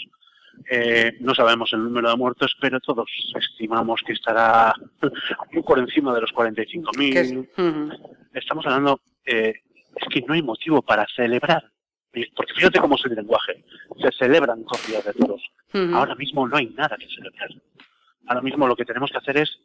[0.70, 3.09] Eh, no sabemos el número de muertos, pero todos
[3.39, 4.72] estimamos que estará
[5.66, 7.98] por encima de los 45.000.
[8.35, 9.55] Estamos hablando, eh,
[9.97, 11.64] es que no hay motivo para celebrar
[12.35, 13.64] porque fíjate cómo es el lenguaje.
[14.01, 15.43] Se celebran corridas de toros.
[15.94, 17.51] Ahora mismo no hay nada que celebrar.
[18.26, 19.59] Ahora mismo lo que tenemos que hacer es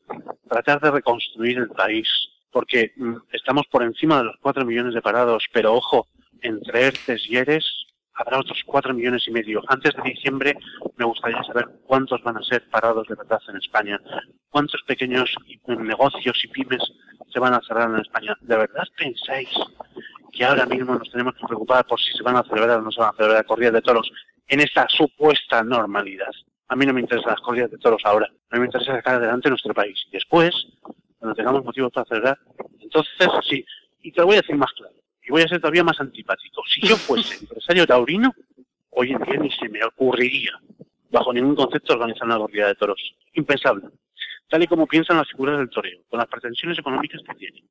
[0.48, 2.08] tratar de reconstruir el país,
[2.52, 6.08] porque mm, estamos por encima de los cuatro millones de parados, pero ojo,
[6.42, 7.66] entre ERTES y ERES
[8.16, 9.62] habrá otros cuatro millones y medio.
[9.68, 10.56] Antes de diciembre
[10.98, 14.00] me gustaría saber cuántos van a ser parados de verdad en España,
[14.50, 15.34] cuántos pequeños
[15.68, 16.84] negocios y pymes
[17.32, 18.38] se van a cerrar en España.
[18.42, 19.50] ¿De verdad pensáis
[20.34, 22.92] que ahora mismo nos tenemos que preocupar por si se van a celebrar o no
[22.92, 24.12] se van a celebrar corridas de toros
[24.48, 26.32] en esta supuesta normalidad.
[26.68, 28.28] A mí no me interesan las corridas de toros ahora.
[28.50, 29.98] A mí me interesa sacar adelante nuestro país.
[30.08, 30.54] Y después,
[31.20, 32.40] cuando tengamos motivos para celebrar,
[32.80, 33.64] entonces sí.
[34.02, 34.96] Y te lo voy a decir más claro.
[35.26, 36.64] Y voy a ser todavía más antipático.
[36.68, 38.34] Si yo fuese empresario taurino,
[38.90, 40.60] hoy en día ni se me ocurriría,
[41.12, 43.00] bajo ningún concepto, organizar una corrida de toros.
[43.34, 43.88] Impensable
[44.50, 47.64] tal y como piensan las figuras del toreo, con las pretensiones económicas que tienen,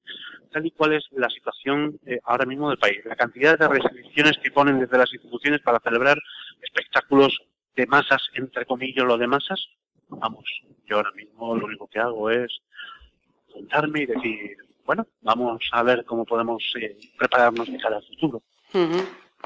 [0.51, 4.39] tal y cual es la situación eh, ahora mismo del país, la cantidad de restricciones
[4.39, 6.19] que ponen desde las instituciones para celebrar
[6.61, 7.39] espectáculos
[7.77, 9.67] de masas, entre comillas, lo de masas,
[10.09, 10.45] vamos,
[10.87, 12.51] yo ahora mismo lo único que hago es
[13.53, 18.43] sentarme y decir, bueno, vamos a ver cómo podemos eh, prepararnos de cara al futuro.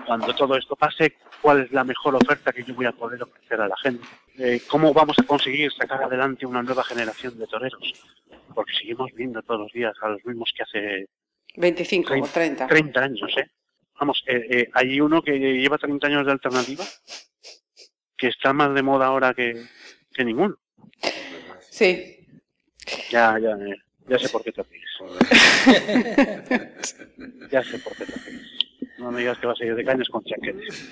[0.05, 3.61] Cuando todo esto pase, ¿cuál es la mejor oferta que yo voy a poder ofrecer
[3.61, 4.07] a la gente?
[4.39, 7.95] Eh, ¿Cómo vamos a conseguir sacar adelante una nueva generación de toreros?
[8.55, 11.09] Porque seguimos viendo todos los días a los mismos que hace
[11.57, 12.67] 25 o 30.
[12.67, 13.51] 30 años, ¿eh?
[13.99, 16.85] Vamos, eh, eh, hay uno que lleva 30 años de alternativa
[18.17, 19.65] que está más de moda ahora que,
[20.13, 20.59] que ninguno.
[21.71, 22.19] Sí.
[23.11, 23.57] Ya, ya,
[24.09, 24.91] ya sé por qué te ríes.
[27.51, 28.56] ya sé por qué te ríes.
[28.99, 30.91] No me digas que vas a ir de cañas con chaquetes.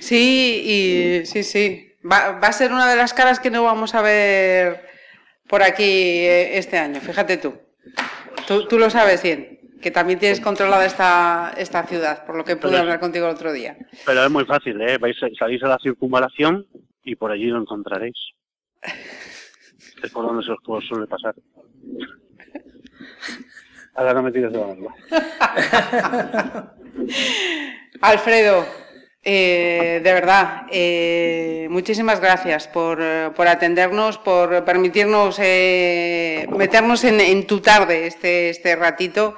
[0.00, 1.92] Sí, y sí, sí.
[2.10, 4.88] Va, va, a ser una de las caras que no vamos a ver
[5.48, 7.54] por aquí eh, este año, fíjate tú.
[8.46, 12.56] Tú, tú lo sabes bien, que también tienes controlada esta, esta ciudad, por lo que
[12.56, 13.76] pude hablar contigo el otro día.
[14.06, 14.98] Pero es muy fácil, ¿eh?
[14.98, 16.66] Vais, salís a la circunvalación
[17.04, 18.16] y por allí lo encontraréis.
[20.02, 21.34] es por donde se os suele pasar.
[23.98, 24.66] Ahora no me tires de la.
[28.00, 28.64] Alfredo,
[29.24, 33.02] eh, de verdad, eh, muchísimas gracias por,
[33.34, 39.34] por, atendernos, por permitirnos eh, meternos en, en, tu tarde este, este ratito.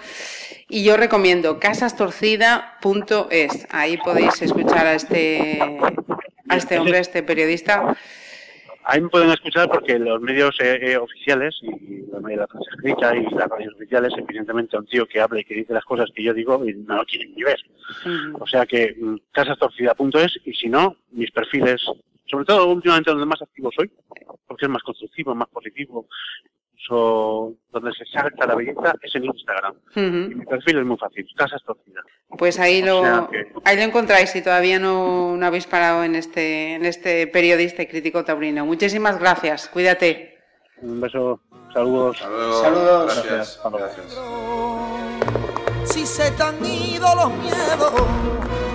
[0.69, 3.67] Y yo recomiendo casastorcida.es.
[3.71, 5.59] Ahí podéis escuchar a este,
[6.51, 7.97] a este hombre, a este periodista,
[8.93, 12.47] Ahí me pueden escuchar porque los medios eh, eh, oficiales y la media de la
[12.49, 15.85] prensa escrita y las radios oficiales, evidentemente, un tío que habla y que dice las
[15.85, 17.61] cosas que yo digo y no lo quieren ni ver.
[18.41, 21.81] O sea que mm, casastorcida.es y si no, mis perfiles,
[22.27, 23.93] sobre todo últimamente donde más activo soy,
[24.49, 26.09] porque es más constructivo, más positivo,
[26.89, 29.75] donde se salta la belleza es en Instagram.
[29.95, 32.05] Y mi perfil es muy fácil, Casas Torcidas.
[32.37, 33.29] Pues ahí lo,
[33.65, 37.87] ahí lo encontráis si todavía no, no, habéis parado en este, en este periodista y
[37.87, 38.65] crítico taurino.
[38.67, 40.39] Muchísimas gracias, cuídate.
[40.83, 41.41] Un beso,
[41.73, 42.19] saludos.
[42.19, 43.27] Saludos.
[43.27, 43.61] Gracias.
[43.71, 44.21] Gracias.
[45.85, 47.93] Si se te han ido los miedos,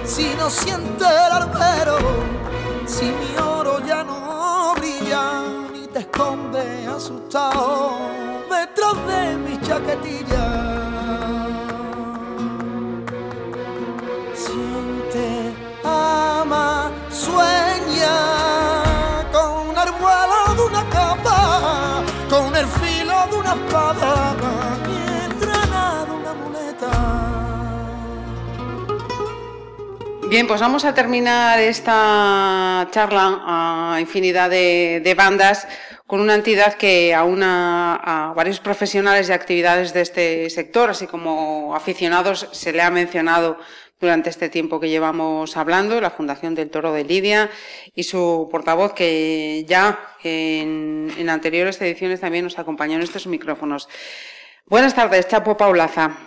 [0.03, 1.98] si no siente el albero,
[2.86, 5.64] si mi oro ya no brilla
[5.95, 7.97] te esconde asustado
[8.51, 10.45] detrás de mi chaquetilla.
[14.34, 15.53] Siente,
[15.85, 18.17] ama, sueña
[19.31, 24.35] con el vuelo de una capa, con el filo de una espada
[30.36, 35.66] Bien, pues vamos a terminar esta charla a infinidad de, bandas
[36.07, 41.74] con una entidad que aúna a varios profesionales y actividades de este sector, así como
[41.74, 43.57] aficionados, se le ha mencionado
[43.98, 47.49] durante este tiempo que llevamos hablando, la Fundación del Toro de Lidia
[47.95, 53.88] y su portavoz que ya en, en anteriores ediciones también nos acompañó en estos micrófonos.
[54.66, 56.18] Buenas tardes, Chapo Paulaza.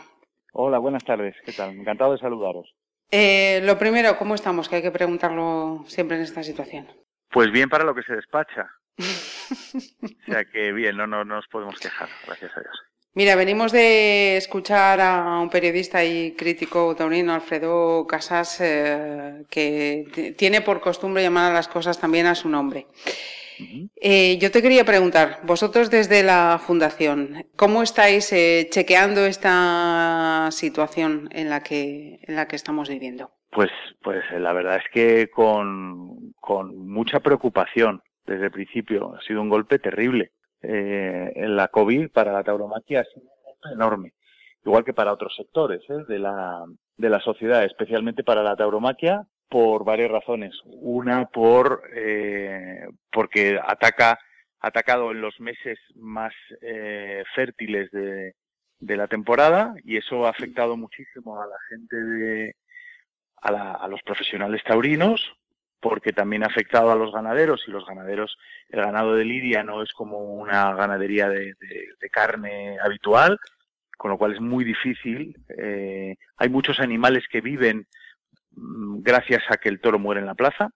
[0.54, 1.36] Hola, buenas tardes.
[1.44, 1.78] ¿Qué tal?
[1.78, 2.77] Encantado de saludaros.
[3.10, 4.68] Eh, lo primero, ¿cómo estamos?
[4.68, 6.88] Que hay que preguntarlo siempre en esta situación.
[7.30, 8.70] Pues bien para lo que se despacha.
[8.98, 12.88] o sea que bien, no, no, no nos podemos quejar, gracias a Dios.
[13.14, 20.60] Mira, venimos de escuchar a un periodista y crítico taurino, Alfredo Casas, eh, que tiene
[20.60, 22.86] por costumbre llamar a las cosas también a su nombre.
[24.00, 31.28] Eh, yo te quería preguntar, vosotros desde la Fundación, ¿cómo estáis eh, chequeando esta situación
[31.32, 33.30] en la que, en la que estamos viviendo?
[33.50, 33.70] Pues,
[34.02, 39.14] pues la verdad es que con, con mucha preocupación desde el principio.
[39.14, 40.32] Ha sido un golpe terrible.
[40.62, 44.14] Eh, en la COVID para la tauromaquia ha sido un golpe enorme,
[44.64, 46.04] igual que para otros sectores ¿eh?
[46.08, 46.64] de, la,
[46.96, 50.60] de la sociedad, especialmente para la tauromaquia por varias razones.
[50.64, 54.18] Una por eh, porque ataca
[54.60, 58.34] atacado en los meses más eh, fértiles de,
[58.80, 62.56] de, la temporada y eso ha afectado muchísimo a la gente de
[63.40, 65.32] a, la, a los profesionales taurinos
[65.80, 68.36] porque también ha afectado a los ganaderos y los ganaderos,
[68.68, 73.38] el ganado de Lidia no es como una ganadería de, de, carne habitual,
[73.96, 75.36] con lo cual es muy difícil.
[75.56, 77.86] Eh, hay muchos animales que viven
[79.02, 80.70] gracias a que el toro muere en la plaza,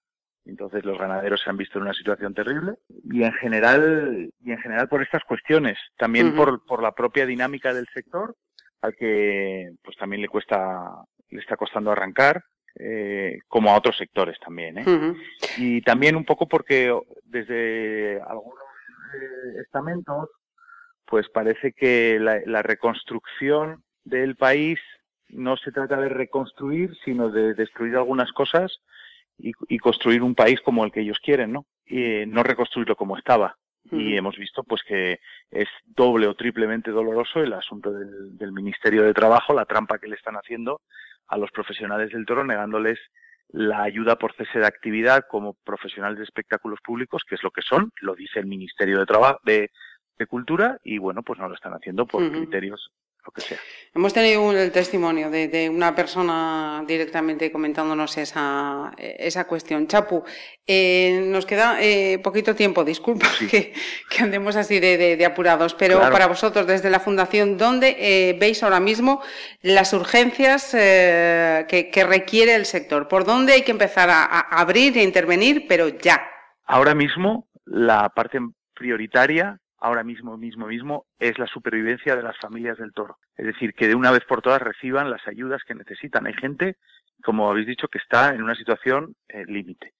[0.45, 4.59] entonces los ganaderos se han visto en una situación terrible y en general y en
[4.59, 8.35] general por estas cuestiones, también por, por la propia dinámica del sector
[8.81, 12.45] al que pues también le cuesta le está costando arrancar
[12.79, 14.79] eh, como a otros sectores también.
[14.79, 15.15] ¿eh?
[15.59, 16.95] Y también un poco porque
[17.25, 18.65] desde algunos
[19.15, 20.29] eh, estamentos,
[21.05, 24.79] pues parece que la, reconstrucción del país
[25.33, 28.81] no se trata de reconstruir, sino de destruir algunas cosas
[29.39, 31.67] y, construir un país como el que ellos quieren, ¿no?
[31.87, 33.57] Y no reconstruirlo como estaba.
[33.91, 35.19] Y hemos visto pues que
[35.51, 40.07] es doble o triplemente doloroso el asunto del, del Ministerio de Trabajo, la trampa que
[40.07, 40.81] le están haciendo
[41.27, 43.01] a los profesionales del toro negándoles
[43.49, 47.63] la ayuda por cese de actividad como profesionales de espectáculos públicos, que es lo que
[47.63, 49.71] son, lo dice el Ministerio de Trabajo de,
[50.19, 52.91] de Cultura, y bueno, pues no lo están haciendo por criterios
[53.94, 59.86] Hemos tenido el testimonio de, una persona directamente comentándonos esa, esa cuestión.
[59.86, 60.24] Chapu,
[60.66, 63.74] eh, nos queda eh, poquito tiempo, disculpa que,
[64.19, 69.23] andemos así de, apurados, pero para vosotros desde la Fundación, ¿dónde eh, veis ahora mismo
[69.61, 73.09] las urgencias que, requiere el sector?
[73.09, 76.27] ¿Por dónde hay que empezar a, a abrir e intervenir, pero ya?
[76.65, 78.40] Ahora mismo la parte
[78.74, 83.19] prioritaria ahora mismo, mismo, mismo, es la supervivencia de las familias del toro.
[83.37, 86.27] Es decir, que de una vez por todas reciban las ayudas que necesitan.
[86.27, 86.77] Hay gente,
[87.23, 89.95] como habéis dicho, que está en una situación eh, límite.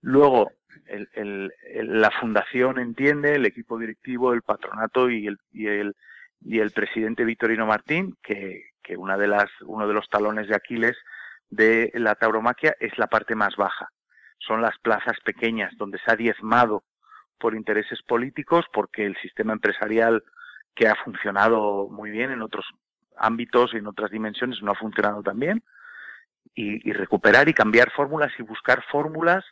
[0.00, 0.50] Luego,
[1.74, 5.94] la fundación entiende, el equipo directivo, el patronato y el, y el,
[6.40, 10.56] y el presidente Victorino Martín, que, que una de las, uno de los talones de
[10.56, 10.96] Aquiles
[11.48, 13.90] de la tauromaquia es la parte más baja.
[14.38, 16.82] Son las plazas pequeñas donde se ha diezmado
[17.42, 20.22] por intereses políticos, porque el sistema empresarial
[20.76, 22.64] que ha funcionado muy bien en otros
[23.16, 25.64] ámbitos y en otras dimensiones no ha funcionado tan bien,
[26.54, 29.44] y, recuperar y cambiar fórmulas y buscar fórmulas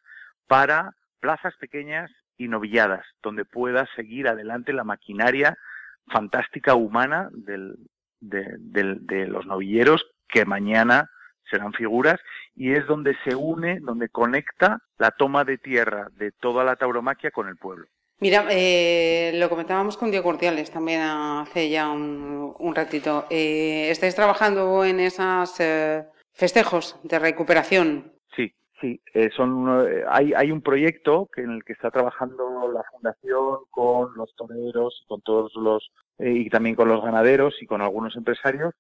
[0.47, 5.59] para plazas pequeñas y novilladas, donde pueda seguir adelante la maquinaria
[6.07, 7.77] fantástica humana del,
[8.21, 11.11] de los novilleros que mañana
[11.51, 12.21] serán figuras,
[12.55, 17.31] y es donde se une, donde conecta la toma de tierra de toda la tauromaquia
[17.31, 17.87] con el pueblo.
[18.21, 23.25] Mira, eh, lo comentábamos con Diego Cordiales también hace ya un, ratito.
[23.31, 26.05] Eh, ¿Estáis trabajando en esos eh,
[26.35, 28.13] festejos de recuperación?
[28.37, 29.01] Sí, sí.
[29.35, 34.35] son, hay, hay un proyecto que en el que está trabajando la Fundación con los
[34.37, 38.75] toreros, con todos los y también con los ganaderos y con algunos empresarios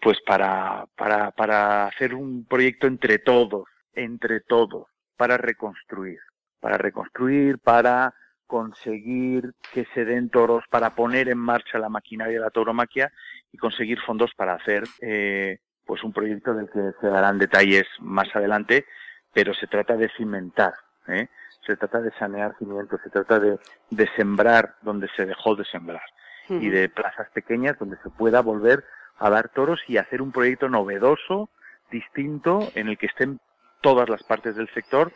[0.00, 3.64] pues para, para, para hacer un proyecto entre todos,
[3.94, 4.86] entre todos,
[5.16, 6.20] para reconstruir,
[6.60, 8.14] para reconstruir, para
[8.46, 13.12] conseguir que se den toros, para poner en marcha la maquinaria de la tauromaquia
[13.52, 18.28] y conseguir fondos para hacer eh, pues un proyecto del que se darán detalles más
[18.34, 18.86] adelante,
[19.32, 20.74] pero se trata de cimentar,
[21.08, 21.28] ¿eh?
[21.66, 23.58] se trata de sanear cimientos, se trata de,
[23.90, 26.02] de sembrar donde se dejó de sembrar
[26.48, 28.84] y de plazas pequeñas donde se pueda volver
[29.18, 31.48] a dar toros y hacer un proyecto novedoso,
[31.90, 33.40] distinto, en el que estén
[33.80, 35.12] todas las partes del sector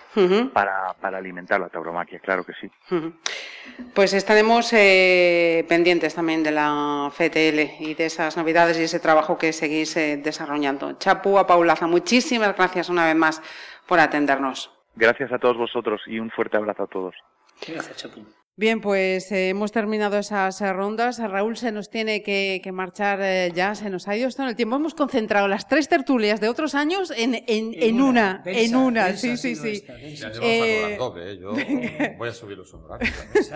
[0.53, 2.71] para, para, alimentar la tauromaquia, claro que sí.
[3.95, 9.37] Pues estaremos eh, pendientes también de la FTL y de esas novedades y ese trabajo
[9.37, 10.93] que seguís eh, desarrollando.
[10.99, 13.43] Chapu, a Paulaza, muchísimas gracias una vez más
[13.87, 14.71] por atendernos.
[14.95, 17.15] Gracias a todos vosotros y un fuerte abrazo a todos.
[17.67, 18.25] Gracias, Chapu.
[18.61, 21.19] Bien, pues eh, hemos terminado esas eh, rondas.
[21.19, 24.55] Raúl se nos tiene que, marchar eh, ya, se nos ha ido esto en el
[24.55, 24.77] tiempo.
[24.77, 27.33] Hemos concentrado las tres tertulias de otros años en,
[28.03, 29.17] una, en una.
[29.17, 29.83] sí, sí, sí.
[30.15, 30.31] Ya
[31.41, 31.55] Yo
[32.19, 33.11] voy a subir los honorarios.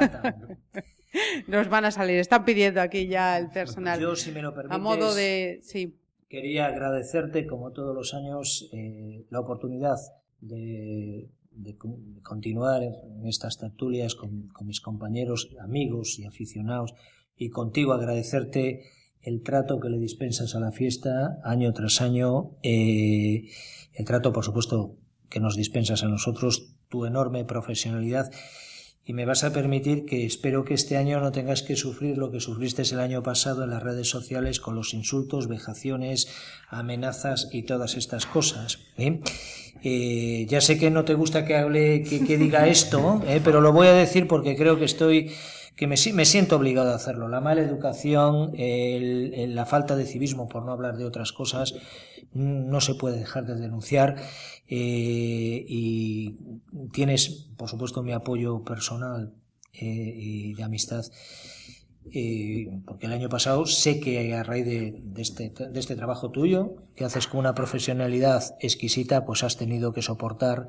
[1.48, 2.18] nos van a salir.
[2.18, 4.00] Están pidiendo aquí ya el personal.
[4.00, 5.98] Yo, si me lo permites, a modo de, sí.
[6.30, 9.98] Quería agradecerte, como todos los años, eh, la oportunidad
[10.40, 11.76] de, de,
[12.22, 16.94] continuar en estas tertulias con, mis compañeros, amigos y aficionados,
[17.36, 18.84] y contigo agradecerte
[19.22, 23.48] el trato que le dispensas a la fiesta año tras año, eh,
[23.92, 24.96] el trato, por supuesto,
[25.30, 28.30] que nos dispensas a nosotros, tu enorme profesionalidad
[29.06, 32.30] y me vas a permitir que espero que este año no tengas que sufrir lo
[32.30, 36.28] que sufriste el año pasado en las redes sociales con los insultos, vejaciones,
[36.70, 38.78] amenazas y todas estas cosas.
[38.96, 39.20] ¿eh?
[40.48, 43.42] Ya sé que no te gusta que hable, que, que diga esto, ¿eh?
[43.44, 45.32] pero lo voy a decir porque creo que estoy
[45.76, 47.28] que me, me siento obligado a hacerlo.
[47.28, 51.74] La mala educación, la falta de civismo, por no hablar de otras cosas,
[52.32, 54.16] no se puede dejar de denunciar.
[54.66, 56.36] Eh, y
[56.92, 59.34] tienes, por supuesto, mi apoyo personal
[59.72, 61.04] eh, y de amistad.
[62.12, 66.76] Eh, porque el año pasado sé que a raíz de, este, de este trabajo tuyo,
[66.94, 70.68] que haces con una profesionalidad exquisita, pues has tenido que soportar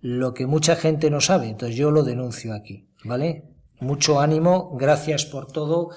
[0.00, 1.48] lo que mucha gente no sabe.
[1.48, 3.44] Entonces yo lo denuncio aquí, ¿vale?
[3.82, 5.90] Mucho ánimo, gracias por todo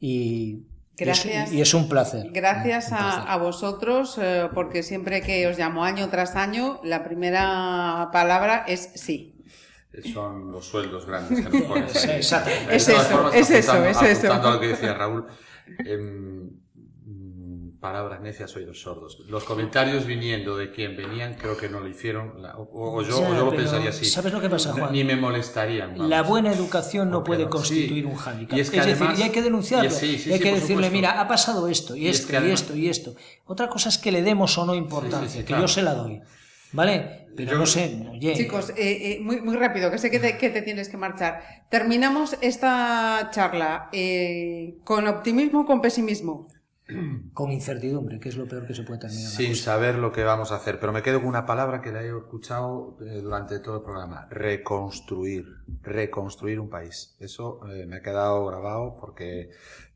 [0.00, 0.64] y
[0.98, 1.52] Gracias.
[1.52, 2.26] Y es, un placer.
[2.32, 8.64] Gracias A, vosotros, eh, porque siempre que os llamo año tras año, la primera palabra
[8.66, 9.36] es sí.
[10.12, 11.84] Son los sueldos grandes que nos ponen.
[12.10, 12.50] Exacto.
[12.70, 14.32] Es eso, es eso, es eso.
[14.32, 15.24] a lo que decía Raúl,
[15.86, 16.50] em,
[17.80, 19.20] palabras necias, oídos sordos.
[19.28, 23.50] Los comentarios viniendo de quien venían, creo que no lo hicieron, o, yo, yo, lo
[23.50, 24.04] pensaría así.
[24.04, 24.92] ¿Sabes lo que pasa, Juan?
[24.92, 26.08] Ni me molestarían.
[26.08, 28.58] La buena educación no puede constituir un hándicap.
[28.58, 29.90] es, decir, y hay que denunciarlo.
[29.90, 33.14] hay que decirle, mira, ha pasado esto, y, esto, y, esto, y esto.
[33.46, 36.20] Otra cosa es que le demos o no importancia, que yo se la doy.
[36.72, 37.28] ¿Vale?
[37.36, 38.04] Pero no sé.
[38.34, 41.40] Chicos, eh, eh, muy, muy rápido, que sé que te, que te, tienes que marchar.
[41.70, 46.48] Terminamos esta charla eh, con optimismo o con pesimismo.
[47.34, 49.30] con incertidumbre, que es lo peor que se puede terminar.
[49.30, 52.02] Sin saber lo que vamos a hacer, pero me quedo con una palabra que la
[52.02, 55.46] he escuchado eh, durante todo el programa, reconstruir,
[55.82, 57.16] reconstruir un país.
[57.20, 59.50] Eso eh, me ha quedado grabado porque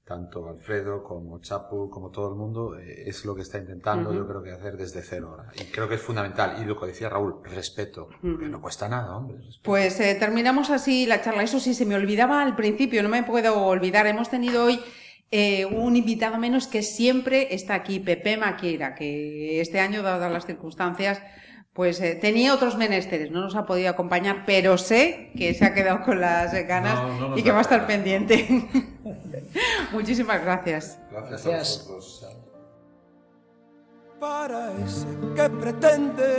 [0.04, 4.26] tanto Alfredo como Chapu, como todo el mundo, eh, es lo que está intentando, yo
[4.26, 5.52] creo que hacer desde cero ahora.
[5.54, 6.60] Y creo que es fundamental.
[6.60, 9.38] Y lo que decía Raúl, respeto, que no cuesta nada, hombre.
[9.62, 11.44] Pues terminamos así la charla.
[11.44, 14.06] Eso sí, se me olvidaba al principio, no me puedo olvidar.
[14.06, 14.80] Hemos tenido hoy
[15.34, 20.44] eh, un invitado menos que siempre está aquí, Pepe Maquira, que este año, dadas las
[20.44, 21.22] circunstancias,
[21.72, 25.72] pues eh, tenía otros menesteres, no nos ha podido acompañar, pero sé que se ha
[25.72, 26.98] quedado con las ganas
[27.34, 28.68] y que va a estar pendiente.
[29.92, 30.98] Muchísimas gracias.
[31.10, 31.86] Gracias, gracias.
[31.88, 32.36] a vosotros.
[34.20, 36.34] Para ese que pretende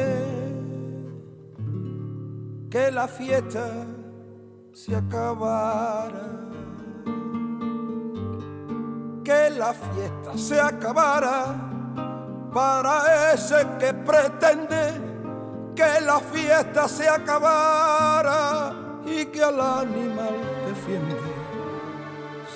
[2.70, 3.88] que la fiesta
[4.72, 6.43] se acabara
[9.24, 11.56] que la fiesta se acabara
[12.54, 15.14] para ese que pretende
[15.76, 18.74] que la fiesta se acabara
[19.06, 20.36] y que al animal
[20.68, 21.18] defiende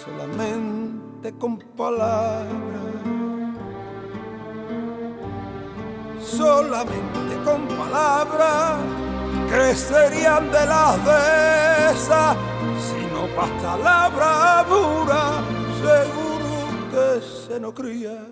[0.04, 2.58] solamente con palabras.
[6.22, 8.76] Solamente con palabras
[9.50, 12.36] crecerían de las de esas
[12.86, 15.42] si no basta la bravura
[16.98, 18.28] seguro se nos cría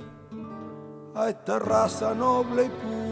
[1.15, 3.04] a esta raza noble y pura.